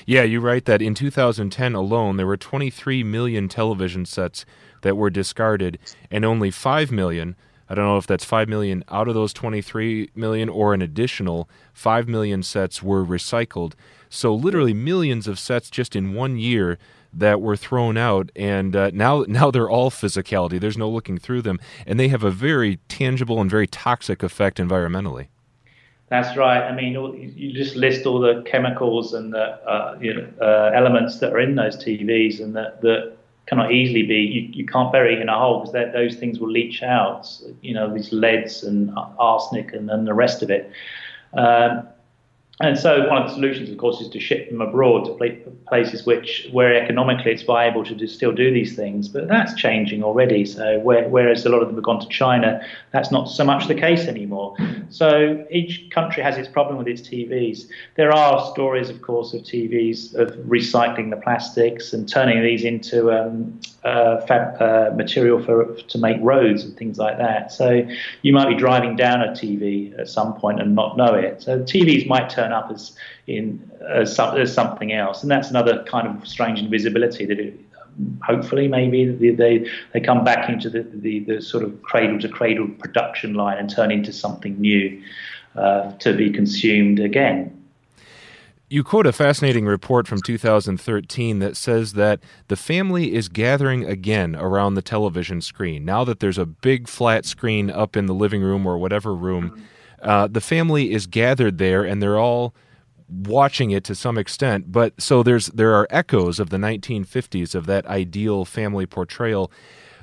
Yeah, 0.05 0.23
you 0.23 0.39
write 0.39 0.65
that 0.65 0.81
in 0.81 0.95
2010 0.95 1.75
alone, 1.75 2.15
there 2.15 2.25
were 2.25 2.37
23 2.37 3.03
million 3.03 3.49
television 3.49 4.05
sets 4.05 4.45
that 4.81 4.95
were 4.95 5.09
discarded, 5.09 5.77
and 6.09 6.23
only 6.23 6.51
5 6.51 6.91
million. 6.91 7.35
I 7.73 7.75
don't 7.75 7.85
know 7.85 7.97
if 7.97 8.05
that's 8.05 8.23
5 8.23 8.47
million 8.49 8.83
out 8.89 9.07
of 9.07 9.15
those 9.15 9.33
23 9.33 10.11
million 10.13 10.47
or 10.47 10.75
an 10.75 10.83
additional 10.83 11.49
5 11.73 12.07
million 12.07 12.43
sets 12.43 12.83
were 12.83 13.03
recycled. 13.03 13.73
So, 14.09 14.35
literally, 14.35 14.75
millions 14.75 15.27
of 15.27 15.39
sets 15.39 15.71
just 15.71 15.95
in 15.95 16.13
one 16.13 16.37
year 16.37 16.77
that 17.11 17.41
were 17.41 17.55
thrown 17.57 17.97
out, 17.97 18.29
and 18.35 18.75
uh, 18.75 18.91
now 18.93 19.25
now 19.27 19.49
they're 19.49 19.71
all 19.71 19.89
physicality. 19.89 20.59
There's 20.59 20.77
no 20.77 20.87
looking 20.87 21.17
through 21.17 21.41
them, 21.41 21.59
and 21.87 21.99
they 21.99 22.09
have 22.09 22.23
a 22.23 22.29
very 22.29 22.77
tangible 22.89 23.41
and 23.41 23.49
very 23.49 23.65
toxic 23.65 24.21
effect 24.21 24.59
environmentally. 24.59 25.29
That's 26.09 26.37
right. 26.37 26.61
I 26.61 26.75
mean, 26.75 26.93
you 27.35 27.53
just 27.53 27.75
list 27.75 28.05
all 28.05 28.19
the 28.19 28.43
chemicals 28.45 29.15
and 29.15 29.33
the 29.33 29.67
uh, 29.67 29.97
you 29.99 30.13
know, 30.13 30.27
uh, 30.39 30.69
elements 30.75 31.17
that 31.21 31.33
are 31.33 31.39
in 31.39 31.55
those 31.55 31.75
TVs, 31.83 32.39
and 32.39 32.55
that, 32.55 32.81
that 32.81 33.17
cannot 33.45 33.71
easily 33.71 34.03
be. 34.03 34.15
You, 34.15 34.41
you 34.53 34.65
can't 34.65 34.91
bury 34.91 35.19
in 35.19 35.29
a 35.29 35.37
hole 35.37 35.61
because 35.61 35.91
those 35.93 36.15
things 36.15 36.39
will 36.39 36.49
leach 36.49 36.81
out. 36.81 37.27
You 37.61 37.73
know, 37.73 37.93
these 37.93 38.11
leads 38.11 38.63
and 38.63 38.91
arsenic 39.19 39.73
and, 39.73 39.89
and 39.89 40.07
the 40.07 40.13
rest 40.13 40.41
of 40.41 40.49
it. 40.49 40.71
Um, 41.33 41.87
and 42.59 42.77
so 42.77 43.09
one 43.09 43.23
of 43.23 43.27
the 43.27 43.33
solutions, 43.33 43.69
of 43.71 43.77
course, 43.77 43.99
is 43.99 44.09
to 44.09 44.19
ship 44.19 44.49
them 44.49 44.61
abroad 44.61 45.05
to 45.05 45.41
places 45.67 46.05
which, 46.05 46.47
where 46.51 46.75
economically 46.75 47.31
it's 47.31 47.41
viable 47.41 47.83
to 47.83 48.07
still 48.07 48.31
do 48.31 48.53
these 48.53 48.75
things. 48.75 49.07
But 49.07 49.27
that's 49.27 49.55
changing 49.55 50.03
already. 50.03 50.45
So 50.45 50.79
where, 50.79 51.09
whereas 51.09 51.47
a 51.47 51.49
lot 51.49 51.63
of 51.63 51.67
them 51.67 51.75
have 51.77 51.83
gone 51.83 51.99
to 51.99 52.07
China, 52.09 52.63
that's 52.91 53.11
not 53.11 53.25
so 53.25 53.43
much 53.43 53.67
the 53.67 53.73
case 53.73 54.01
anymore. 54.01 54.55
So 54.89 55.43
each 55.49 55.89
country 55.89 56.21
has 56.21 56.37
its 56.37 56.47
problem 56.47 56.77
with 56.77 56.87
its 56.87 57.01
TVs. 57.01 57.67
There 57.95 58.11
are 58.11 58.45
stories, 58.51 58.91
of 58.91 59.01
course, 59.01 59.33
of 59.33 59.41
TVs 59.41 60.13
of 60.13 60.35
recycling 60.45 61.09
the 61.09 61.17
plastics 61.17 61.91
and 61.91 62.07
turning 62.07 62.43
these 62.43 62.63
into 62.63 63.11
um, 63.11 63.59
uh, 63.83 64.21
fab, 64.27 64.61
uh, 64.61 64.91
material 64.95 65.43
for 65.43 65.75
to 65.75 65.97
make 65.97 66.17
roads 66.21 66.63
and 66.63 66.77
things 66.77 66.99
like 66.99 67.17
that. 67.17 67.51
So 67.51 67.85
you 68.21 68.31
might 68.31 68.47
be 68.47 68.55
driving 68.55 68.95
down 68.95 69.21
a 69.21 69.31
TV 69.31 69.97
at 69.99 70.07
some 70.07 70.35
point 70.35 70.61
and 70.61 70.75
not 70.75 70.97
know 70.97 71.15
it. 71.15 71.41
So 71.41 71.59
TVs 71.59 72.07
might 72.07 72.29
turn 72.29 72.42
up 72.51 72.71
as 72.71 72.93
in 73.27 73.71
as, 73.87 74.15
some, 74.15 74.37
as 74.37 74.53
something 74.53 74.91
else, 74.91 75.21
and 75.21 75.31
that's 75.31 75.49
another 75.49 75.83
kind 75.83 76.07
of 76.07 76.27
strange 76.27 76.59
invisibility 76.59 77.25
that 77.25 77.39
it, 77.39 77.59
hopefully 78.25 78.67
maybe 78.67 79.31
they 79.31 79.69
they 79.93 79.99
come 79.99 80.23
back 80.23 80.49
into 80.49 80.69
the, 80.69 80.83
the, 80.93 81.19
the 81.19 81.41
sort 81.41 81.63
of 81.63 81.81
cradle 81.83 82.19
to 82.19 82.29
cradle 82.29 82.67
production 82.79 83.33
line 83.35 83.57
and 83.57 83.69
turn 83.69 83.91
into 83.91 84.11
something 84.11 84.59
new 84.59 85.01
uh, 85.55 85.91
to 85.93 86.15
be 86.15 86.31
consumed 86.31 86.99
again. 86.99 87.59
You 88.69 88.83
quote 88.83 89.05
a 89.05 89.13
fascinating 89.13 89.67
report 89.67 90.07
from 90.07 90.19
2013 90.23 91.37
that 91.37 91.55
says 91.55 91.93
that 91.93 92.21
the 92.47 92.55
family 92.55 93.13
is 93.13 93.29
gathering 93.29 93.85
again 93.85 94.35
around 94.35 94.73
the 94.73 94.81
television 94.81 95.41
screen. 95.41 95.85
Now 95.85 96.03
that 96.05 96.19
there's 96.19 96.39
a 96.39 96.45
big 96.47 96.87
flat 96.87 97.23
screen 97.25 97.69
up 97.69 97.95
in 97.95 98.07
the 98.07 98.15
living 98.15 98.41
room 98.41 98.65
or 98.65 98.79
whatever 98.79 99.13
room, 99.13 99.63
uh, 100.03 100.27
the 100.27 100.41
family 100.41 100.91
is 100.91 101.07
gathered 101.07 101.57
there 101.57 101.83
and 101.83 102.01
they're 102.01 102.19
all 102.19 102.53
watching 103.09 103.71
it 103.71 103.83
to 103.85 103.95
some 103.95 104.17
extent. 104.17 104.71
But 104.71 105.01
so 105.01 105.23
there's 105.23 105.47
there 105.47 105.73
are 105.73 105.87
echoes 105.89 106.39
of 106.39 106.49
the 106.49 106.57
1950s 106.57 107.55
of 107.55 107.65
that 107.67 107.85
ideal 107.87 108.45
family 108.45 108.85
portrayal. 108.85 109.51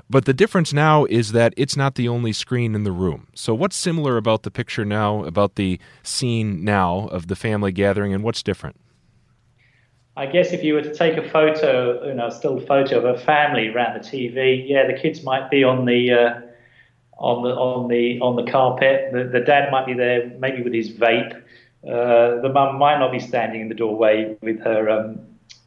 But 0.08 0.24
the 0.24 0.34
difference 0.34 0.72
now 0.72 1.04
is 1.04 1.30
that 1.32 1.54
it's 1.56 1.76
not 1.76 1.94
the 1.94 2.08
only 2.08 2.32
screen 2.32 2.74
in 2.74 2.82
the 2.82 2.90
room. 2.90 3.28
So, 3.32 3.54
what's 3.54 3.76
similar 3.76 4.16
about 4.16 4.42
the 4.42 4.50
picture 4.50 4.84
now, 4.84 5.22
about 5.22 5.54
the 5.54 5.78
scene 6.02 6.64
now 6.64 7.06
of 7.12 7.28
the 7.28 7.36
family 7.36 7.70
gathering, 7.70 8.12
and 8.12 8.24
what's 8.24 8.42
different? 8.42 8.80
I 10.16 10.26
guess 10.26 10.52
if 10.52 10.64
you 10.64 10.74
were 10.74 10.82
to 10.82 10.92
take 10.92 11.16
a 11.16 11.28
photo, 11.30 12.04
you 12.04 12.14
know, 12.14 12.26
a 12.26 12.32
still 12.32 12.58
photo 12.58 12.98
of 12.98 13.04
a 13.04 13.24
family 13.24 13.68
around 13.68 14.02
the 14.02 14.06
TV, 14.06 14.68
yeah, 14.68 14.84
the 14.84 14.98
kids 15.00 15.22
might 15.22 15.48
be 15.48 15.62
on 15.62 15.84
the 15.84 16.12
uh, 16.12 16.40
on 17.20 17.42
the 17.42 17.50
on 17.50 17.88
the 17.88 18.18
on 18.20 18.36
the 18.36 18.50
carpet. 18.50 19.12
The, 19.12 19.24
the 19.24 19.40
dad 19.40 19.70
might 19.70 19.86
be 19.86 19.94
there, 19.94 20.32
maybe 20.38 20.62
with 20.62 20.72
his 20.72 20.90
vape. 20.90 21.36
Uh, 21.86 22.40
the 22.40 22.50
mum 22.52 22.78
might 22.78 22.98
not 22.98 23.12
be 23.12 23.20
standing 23.20 23.60
in 23.60 23.68
the 23.68 23.74
doorway 23.74 24.36
with 24.42 24.60
her 24.60 24.90
um, 24.90 25.20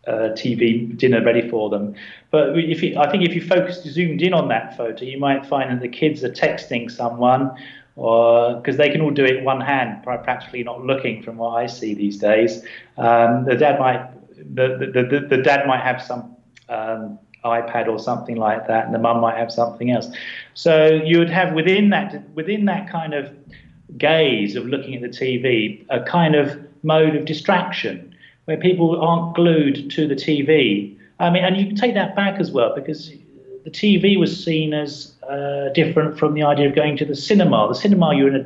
uh, 0.08 0.30
TV 0.36 0.96
dinner 0.98 1.24
ready 1.24 1.48
for 1.50 1.70
them. 1.70 1.96
But 2.30 2.58
if 2.58 2.84
you, 2.84 2.98
I 2.98 3.10
think 3.10 3.24
if 3.24 3.34
you 3.34 3.42
focused, 3.42 3.84
zoomed 3.84 4.22
in 4.22 4.34
on 4.34 4.48
that 4.50 4.76
photo, 4.76 5.06
you 5.06 5.20
might 5.20 5.46
find 5.46 5.72
that 5.72 5.82
the 5.82 5.88
kids 5.88 6.24
are 6.24 6.32
texting 6.32 6.92
someone, 6.92 7.52
or 7.96 8.56
because 8.56 8.78
they 8.78 8.90
can 8.90 9.02
all 9.02 9.12
do 9.12 9.26
it 9.26 9.44
one 9.44 9.62
hand, 9.62 10.04
practically 10.04 10.64
not 10.64 10.84
looking, 10.84 11.24
from 11.24 11.38
what 11.38 11.52
I 11.52 11.68
see 11.68 11.94
these 11.94 12.18
days. 12.18 12.64
Um, 12.98 13.46
the 13.46 13.56
dad 13.56 13.80
might, 13.80 14.10
the, 14.56 14.92
the, 14.94 15.04
the, 15.04 15.28
the, 15.28 15.42
dad 15.42 15.68
might 15.68 15.82
have 15.82 16.02
some. 16.02 16.36
Um, 16.70 17.20
iPad 17.44 17.88
or 17.88 18.00
something 18.00 18.36
like 18.36 18.68
that, 18.68 18.86
and 18.86 18.94
the 18.94 19.00
mum 19.00 19.20
might 19.20 19.38
have 19.38 19.52
something 19.52 19.92
else. 19.92 20.08
So 20.54 20.88
you 20.88 21.20
would 21.20 21.30
have 21.30 21.54
within 21.54 21.90
that 21.90 22.24
within 22.36 22.66
that 22.66 22.90
kind 22.90 23.14
of 23.14 23.30
gaze 23.98 24.56
of 24.56 24.66
looking 24.66 24.96
at 24.96 25.02
the 25.02 25.10
TV 25.10 25.86
a 25.90 26.02
kind 26.04 26.36
of 26.36 26.58
mode 26.84 27.16
of 27.16 27.26
distraction 27.26 28.16
where 28.46 28.58
people 28.58 29.02
aren't 29.02 29.36
glued 29.36 29.90
to 29.92 30.08
the 30.08 30.16
TV. 30.16 30.98
I 31.20 31.30
mean, 31.30 31.44
and 31.44 31.56
you 31.56 31.68
can 31.68 31.76
take 31.76 31.94
that 31.94 32.16
back 32.16 32.40
as 32.40 32.52
well 32.52 32.74
because 32.76 33.12
the 33.64 33.72
TV 33.72 34.20
was 34.20 34.44
seen 34.44 34.74
as 34.74 35.14
uh, 35.30 35.70
different 35.74 36.20
from 36.20 36.34
the 36.34 36.44
idea 36.44 36.68
of 36.68 36.76
going 36.76 36.98
to 36.98 37.06
the 37.06 37.16
cinema. 37.16 37.68
The 37.70 37.76
cinema, 37.76 38.14
you're 38.16 38.28
in 38.28 38.36
a, 38.36 38.46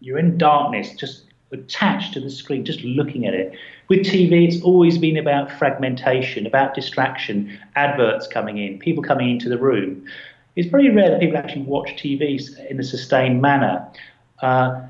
you're 0.00 0.18
in 0.18 0.38
darkness, 0.38 0.94
just 0.94 1.25
attached 1.52 2.12
to 2.14 2.20
the 2.20 2.30
screen, 2.30 2.64
just 2.64 2.80
looking 2.82 3.26
at 3.26 3.34
it. 3.34 3.52
With 3.88 4.00
TV, 4.00 4.48
it's 4.48 4.62
always 4.62 4.98
been 4.98 5.16
about 5.16 5.50
fragmentation, 5.52 6.46
about 6.46 6.74
distraction, 6.74 7.58
adverts 7.76 8.26
coming 8.26 8.58
in, 8.58 8.78
people 8.78 9.02
coming 9.02 9.30
into 9.30 9.48
the 9.48 9.58
room. 9.58 10.06
It's 10.56 10.68
very 10.68 10.90
rare 10.90 11.10
that 11.10 11.20
people 11.20 11.36
actually 11.36 11.62
watch 11.62 11.90
TV 11.96 12.40
in 12.70 12.80
a 12.80 12.82
sustained 12.82 13.40
manner. 13.40 13.86
Uh, 14.40 14.80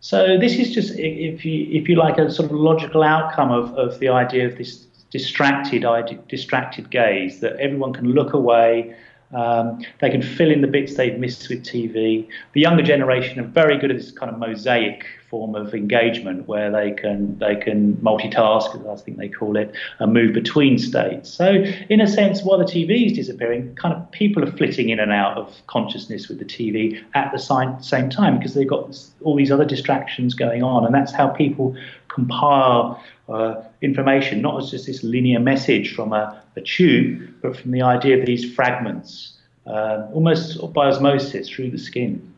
so 0.00 0.38
this 0.38 0.58
is 0.58 0.72
just, 0.72 0.92
if 0.98 1.44
you 1.44 1.66
if 1.70 1.88
you 1.88 1.96
like, 1.96 2.16
a 2.18 2.30
sort 2.30 2.50
of 2.50 2.56
logical 2.56 3.02
outcome 3.02 3.50
of, 3.50 3.74
of 3.74 3.98
the 3.98 4.08
idea 4.08 4.46
of 4.46 4.56
this 4.56 4.86
distracted 5.10 5.84
distracted 6.28 6.90
gaze 6.90 7.40
that 7.40 7.56
everyone 7.56 7.92
can 7.92 8.12
look 8.12 8.32
away. 8.32 8.94
Um, 9.34 9.80
they 10.00 10.10
can 10.10 10.22
fill 10.22 10.52
in 10.52 10.60
the 10.60 10.68
bits 10.68 10.94
they've 10.94 11.18
missed 11.18 11.48
with 11.48 11.64
TV. 11.64 12.28
The 12.52 12.60
younger 12.60 12.82
generation 12.82 13.40
are 13.40 13.48
very 13.48 13.76
good 13.76 13.90
at 13.90 13.96
this 13.96 14.12
kind 14.12 14.30
of 14.30 14.38
mosaic 14.38 15.04
form 15.28 15.54
of 15.54 15.74
engagement 15.74 16.46
where 16.46 16.70
they 16.70 16.92
can 16.92 17.38
they 17.38 17.56
can 17.56 17.96
multitask, 17.96 18.78
as 18.80 19.00
I 19.00 19.04
think 19.04 19.18
they 19.18 19.28
call 19.28 19.56
it, 19.56 19.74
and 19.98 20.12
move 20.12 20.32
between 20.32 20.78
states. 20.78 21.30
So 21.30 21.64
in 21.90 22.00
a 22.00 22.06
sense, 22.06 22.42
while 22.42 22.58
the 22.58 22.64
TV 22.64 23.06
is 23.06 23.12
disappearing, 23.12 23.74
kind 23.74 23.94
of 23.94 24.10
people 24.12 24.44
are 24.44 24.52
flitting 24.52 24.90
in 24.90 25.00
and 25.00 25.12
out 25.12 25.36
of 25.36 25.54
consciousness 25.66 26.28
with 26.28 26.38
the 26.38 26.44
TV 26.44 27.02
at 27.14 27.32
the 27.32 27.38
same 27.38 28.10
time 28.10 28.38
because 28.38 28.54
they've 28.54 28.68
got 28.68 28.96
all 29.22 29.36
these 29.36 29.50
other 29.50 29.64
distractions 29.64 30.34
going 30.34 30.62
on, 30.62 30.84
and 30.84 30.94
that's 30.94 31.12
how 31.12 31.28
people 31.28 31.76
compile 32.08 33.02
uh, 33.28 33.62
information, 33.82 34.40
not 34.40 34.62
as 34.62 34.70
just 34.70 34.86
this 34.86 35.02
linear 35.02 35.40
message 35.40 35.94
from 35.94 36.12
a, 36.12 36.42
a 36.56 36.60
tube, 36.60 37.28
but 37.42 37.56
from 37.56 37.72
the 37.72 37.82
idea 37.82 38.18
of 38.18 38.24
these 38.24 38.54
fragments, 38.54 39.34
uh, 39.66 40.06
almost 40.12 40.58
by 40.72 40.86
osmosis 40.86 41.48
through 41.48 41.70
the 41.70 41.78
skin. 41.78 42.32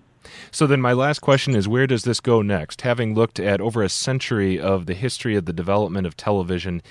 So 0.50 0.66
then, 0.66 0.80
my 0.80 0.92
last 0.92 1.20
question 1.20 1.54
is 1.54 1.68
where 1.68 1.86
does 1.86 2.04
this 2.04 2.20
go 2.20 2.42
next? 2.42 2.82
Having 2.82 3.14
looked 3.14 3.38
at 3.40 3.60
over 3.60 3.82
a 3.82 3.88
century 3.88 4.58
of 4.58 4.86
the 4.86 4.94
history 4.94 5.36
of 5.36 5.44
the 5.44 5.52
development 5.52 6.06
of 6.06 6.16
television, 6.16 6.82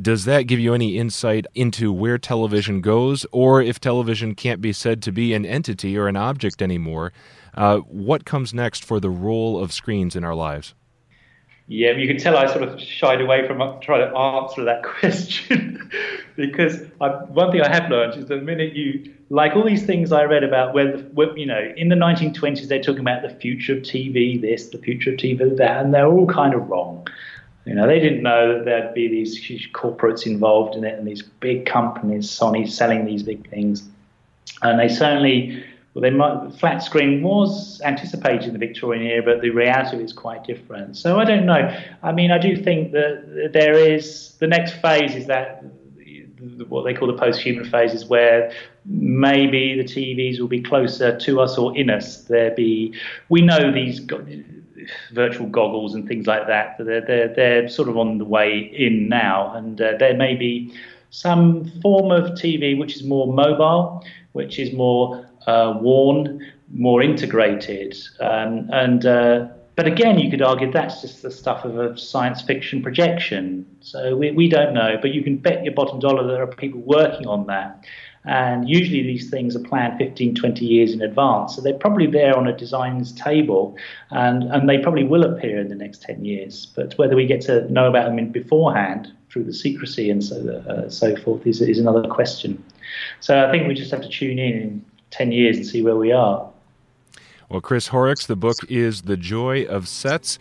does 0.00 0.24
that 0.26 0.42
give 0.42 0.60
you 0.60 0.74
any 0.74 0.98
insight 0.98 1.46
into 1.54 1.92
where 1.92 2.18
television 2.18 2.80
goes, 2.80 3.26
or 3.32 3.62
if 3.62 3.80
television 3.80 4.34
can't 4.34 4.60
be 4.60 4.72
said 4.72 5.02
to 5.02 5.12
be 5.12 5.34
an 5.34 5.44
entity 5.44 5.96
or 5.96 6.08
an 6.08 6.16
object 6.16 6.62
anymore, 6.62 7.12
uh, 7.54 7.78
what 7.78 8.24
comes 8.24 8.54
next 8.54 8.84
for 8.84 9.00
the 9.00 9.10
role 9.10 9.58
of 9.58 9.72
screens 9.72 10.14
in 10.14 10.24
our 10.24 10.34
lives? 10.34 10.74
Yeah, 11.66 11.90
you 11.92 12.06
can 12.06 12.16
tell 12.16 12.36
I 12.36 12.46
sort 12.46 12.62
of 12.62 12.80
shied 12.80 13.20
away 13.20 13.46
from 13.46 13.58
trying 13.80 14.08
to 14.08 14.16
answer 14.16 14.64
that 14.64 14.82
question 15.00 15.90
because 16.36 16.82
I, 17.00 17.08
one 17.08 17.52
thing 17.52 17.60
I 17.60 17.68
have 17.68 17.90
learned 17.90 18.18
is 18.18 18.26
the 18.26 18.38
minute 18.38 18.74
you 18.74 19.14
like 19.30 19.54
all 19.54 19.64
these 19.64 19.84
things 19.84 20.12
I 20.12 20.24
read 20.24 20.42
about 20.42 20.74
where, 20.74 20.96
the, 20.96 21.32
you 21.36 21.46
know 21.46 21.72
in 21.76 21.88
the 21.88 21.96
1920s 21.96 22.68
they're 22.68 22.82
talking 22.82 23.00
about 23.00 23.22
the 23.22 23.30
future 23.30 23.74
of 23.74 23.82
TV 23.82 24.40
this, 24.40 24.68
the 24.68 24.78
future 24.78 25.10
of 25.10 25.16
TV 25.16 25.56
that, 25.56 25.84
and 25.84 25.92
they're 25.92 26.06
all 26.06 26.26
kind 26.26 26.54
of 26.54 26.68
wrong. 26.68 27.06
You 27.64 27.74
know, 27.74 27.86
they 27.86 28.00
didn't 28.00 28.22
know 28.22 28.54
that 28.54 28.64
there'd 28.64 28.94
be 28.94 29.08
these 29.08 29.36
huge 29.36 29.72
corporates 29.72 30.24
involved 30.24 30.74
in 30.74 30.84
it 30.84 30.98
and 30.98 31.06
these 31.06 31.20
big 31.22 31.66
companies, 31.66 32.26
Sony 32.26 32.66
selling 32.66 33.04
these 33.04 33.22
big 33.22 33.48
things, 33.50 33.86
and 34.62 34.80
they 34.80 34.88
certainly 34.88 35.62
well, 35.94 36.02
they 36.02 36.10
might, 36.10 36.52
flat 36.52 36.82
screen 36.82 37.22
was 37.22 37.80
anticipated 37.82 38.44
in 38.44 38.52
the 38.52 38.58
Victorian 38.58 39.04
era, 39.04 39.22
but 39.22 39.40
the 39.40 39.50
reality 39.50 40.02
is 40.02 40.12
quite 40.12 40.44
different. 40.44 40.96
So 40.96 41.18
I 41.18 41.24
don't 41.24 41.44
know. 41.44 41.76
I 42.02 42.12
mean, 42.12 42.30
I 42.30 42.38
do 42.38 42.56
think 42.56 42.92
that 42.92 43.50
there 43.52 43.72
is 43.72 44.34
the 44.38 44.46
next 44.46 44.74
phase 44.80 45.14
is 45.14 45.26
that 45.26 45.64
what 46.68 46.82
they 46.84 46.94
call 46.94 47.08
the 47.08 47.18
post-human 47.18 47.64
phases, 47.70 48.06
where 48.06 48.52
maybe 48.84 49.76
the 49.76 49.84
TVs 49.84 50.40
will 50.40 50.48
be 50.48 50.62
closer 50.62 51.16
to 51.18 51.40
us 51.40 51.58
or 51.58 51.76
in 51.76 51.90
us. 51.90 52.22
There 52.24 52.50
be 52.54 52.94
we 53.28 53.42
know 53.42 53.72
these 53.72 54.00
go- 54.00 54.24
virtual 55.12 55.46
goggles 55.48 55.94
and 55.94 56.06
things 56.06 56.26
like 56.26 56.46
that. 56.46 56.76
They're 56.78 57.00
they're 57.00 57.34
they're 57.34 57.68
sort 57.68 57.88
of 57.88 57.96
on 57.96 58.18
the 58.18 58.24
way 58.24 58.58
in 58.58 59.08
now, 59.08 59.54
and 59.54 59.80
uh, 59.80 59.92
there 59.98 60.16
may 60.16 60.34
be 60.34 60.72
some 61.10 61.70
form 61.80 62.10
of 62.10 62.32
TV 62.32 62.78
which 62.78 62.96
is 62.96 63.02
more 63.02 63.32
mobile, 63.32 64.04
which 64.32 64.58
is 64.58 64.72
more 64.72 65.26
uh, 65.46 65.78
worn, 65.80 66.46
more 66.72 67.02
integrated. 67.02 67.96
Um, 68.20 68.68
and 68.72 69.06
uh, 69.06 69.48
but 69.78 69.86
again, 69.86 70.18
you 70.18 70.28
could 70.28 70.42
argue 70.42 70.72
that's 70.72 71.02
just 71.02 71.22
the 71.22 71.30
stuff 71.30 71.64
of 71.64 71.78
a 71.78 71.96
science 71.96 72.42
fiction 72.42 72.82
projection. 72.82 73.64
So 73.80 74.16
we, 74.16 74.32
we 74.32 74.48
don't 74.48 74.74
know, 74.74 74.98
but 75.00 75.14
you 75.14 75.22
can 75.22 75.36
bet 75.36 75.62
your 75.62 75.72
bottom 75.72 76.00
dollar 76.00 76.26
there 76.26 76.42
are 76.42 76.48
people 76.48 76.80
working 76.80 77.28
on 77.28 77.46
that. 77.46 77.84
And 78.24 78.68
usually 78.68 79.04
these 79.04 79.30
things 79.30 79.54
are 79.54 79.60
planned 79.60 79.96
15, 79.96 80.34
20 80.34 80.66
years 80.66 80.92
in 80.92 81.00
advance. 81.00 81.54
So 81.54 81.62
they're 81.62 81.78
probably 81.78 82.08
there 82.08 82.36
on 82.36 82.48
a 82.48 82.56
design's 82.56 83.12
table 83.12 83.76
and, 84.10 84.42
and 84.50 84.68
they 84.68 84.78
probably 84.78 85.04
will 85.04 85.22
appear 85.22 85.60
in 85.60 85.68
the 85.68 85.76
next 85.76 86.02
10 86.02 86.24
years. 86.24 86.66
But 86.74 86.98
whether 86.98 87.14
we 87.14 87.24
get 87.24 87.40
to 87.42 87.70
know 87.72 87.86
about 87.86 88.06
them 88.06 88.18
in 88.18 88.32
beforehand 88.32 89.12
through 89.30 89.44
the 89.44 89.54
secrecy 89.54 90.10
and 90.10 90.24
so, 90.24 90.60
uh, 90.68 90.90
so 90.90 91.14
forth 91.14 91.46
is, 91.46 91.60
is 91.60 91.78
another 91.78 92.02
question. 92.08 92.60
So 93.20 93.46
I 93.46 93.52
think 93.52 93.68
we 93.68 93.74
just 93.74 93.92
have 93.92 94.02
to 94.02 94.08
tune 94.08 94.40
in 94.40 94.54
in 94.54 94.84
10 95.10 95.30
years 95.30 95.56
and 95.56 95.64
see 95.64 95.82
where 95.82 95.94
we 95.94 96.10
are. 96.10 96.47
Well, 97.50 97.62
Chris 97.62 97.88
Horrocks, 97.88 98.26
the 98.26 98.36
book 98.36 98.56
is 98.68 99.02
The 99.02 99.16
Joy 99.16 99.64
of 99.64 99.88
Sets. 99.88 100.38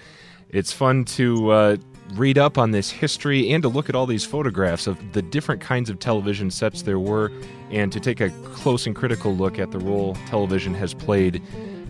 It's 0.49 0.74
fun 0.74 1.05
to 1.05 1.51
uh, 1.51 1.78
read 2.16 2.38
up 2.38 2.58
on 2.58 2.72
this 2.72 2.89
history 2.89 3.51
and 3.51 3.64
to 3.64 3.70
look 3.70 3.88
at 3.88 3.95
all 3.95 4.05
these 4.05 4.26
photographs 4.26 4.88
of 4.88 5.14
the 5.14 5.22
different 5.22 5.62
kinds 5.62 5.89
of 5.89 5.99
television 5.99 6.51
sets 6.51 6.82
there 6.82 6.99
were 6.99 7.32
and 7.72 7.93
to 7.93 8.01
take 8.01 8.20
a 8.20 8.30
close 8.53 8.86
and 8.86 8.93
critical 8.93 9.34
look 9.34 9.58
at 9.58 9.72
the 9.72 9.80
role 9.80 10.16
television 10.28 10.74
has 10.74 10.93
played 10.93 11.41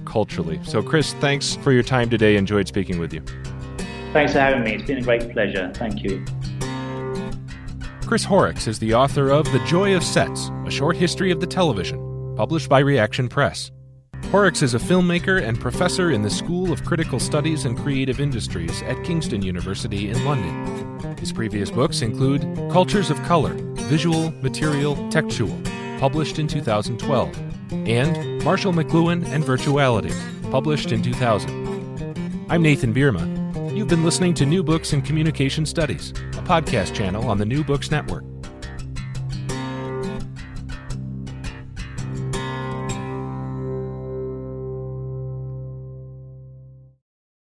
culturally. 0.05 0.59
So, 0.63 0.83
Chris, 0.83 1.13
thanks 1.13 1.55
for 1.55 1.71
your 1.71 1.83
time 1.83 2.11
today. 2.11 2.35
Enjoyed 2.35 2.67
speaking 2.67 2.99
with 2.99 3.11
you. 3.11 3.21
Thanks 4.13 4.33
for 4.33 4.39
having 4.39 4.63
me. 4.63 4.75
It's 4.75 4.85
been 4.85 4.99
a 4.99 5.01
great 5.01 5.31
pleasure. 5.31 5.71
Thank 5.73 6.03
you. 6.03 6.23
Chris 8.05 8.23
Horrocks 8.23 8.67
is 8.67 8.77
the 8.77 8.93
author 8.93 9.31
of 9.31 9.51
The 9.51 9.59
Joy 9.65 9.95
of 9.95 10.03
Sets, 10.03 10.51
a 10.67 10.71
short 10.71 10.95
history 10.95 11.31
of 11.31 11.39
the 11.39 11.47
television 11.47 12.35
published 12.35 12.69
by 12.69 12.81
Reaktion 12.81 13.27
Press. 13.29 13.71
Horrocks 14.31 14.61
is 14.61 14.73
a 14.73 14.79
filmmaker 14.79 15.41
and 15.41 15.57
professor 15.57 16.11
in 16.11 16.21
the 16.21 16.29
School 16.29 16.73
of 16.73 16.83
Critical 16.83 17.17
Studies 17.17 17.63
and 17.63 17.77
Creative 17.77 18.19
Industries 18.19 18.81
at 18.81 19.01
Kingston 19.05 19.41
University 19.41 20.09
in 20.09 20.25
London. 20.25 21.17
His 21.17 21.31
previous 21.31 21.71
books 21.71 22.01
include 22.01 22.41
Cultures 22.69 23.09
of 23.09 23.23
Color, 23.23 23.53
Visual, 23.87 24.31
Material, 24.41 24.95
Textual, 25.09 25.57
published 25.97 26.39
in 26.39 26.47
2012, 26.49 27.37
and 27.87 28.43
Marshall 28.43 28.73
McLuhan 28.73 29.25
and 29.27 29.45
Virtuality, 29.45 30.11
published 30.51 30.91
in 30.91 31.01
2000. 31.01 32.45
I'm 32.49 32.61
Nathan 32.61 32.93
Bierma. 32.93 33.75
You've 33.77 33.87
been 33.87 34.03
listening 34.03 34.33
to 34.35 34.45
New 34.45 34.61
Books 34.61 34.91
in 34.91 35.03
Communication 35.03 35.65
Studies, 35.65 36.11
a 36.11 36.43
podcast 36.43 36.93
channel 36.93 37.29
on 37.29 37.37
the 37.37 37.45
New 37.45 37.63
Books 37.63 37.91
Network. 37.91 38.25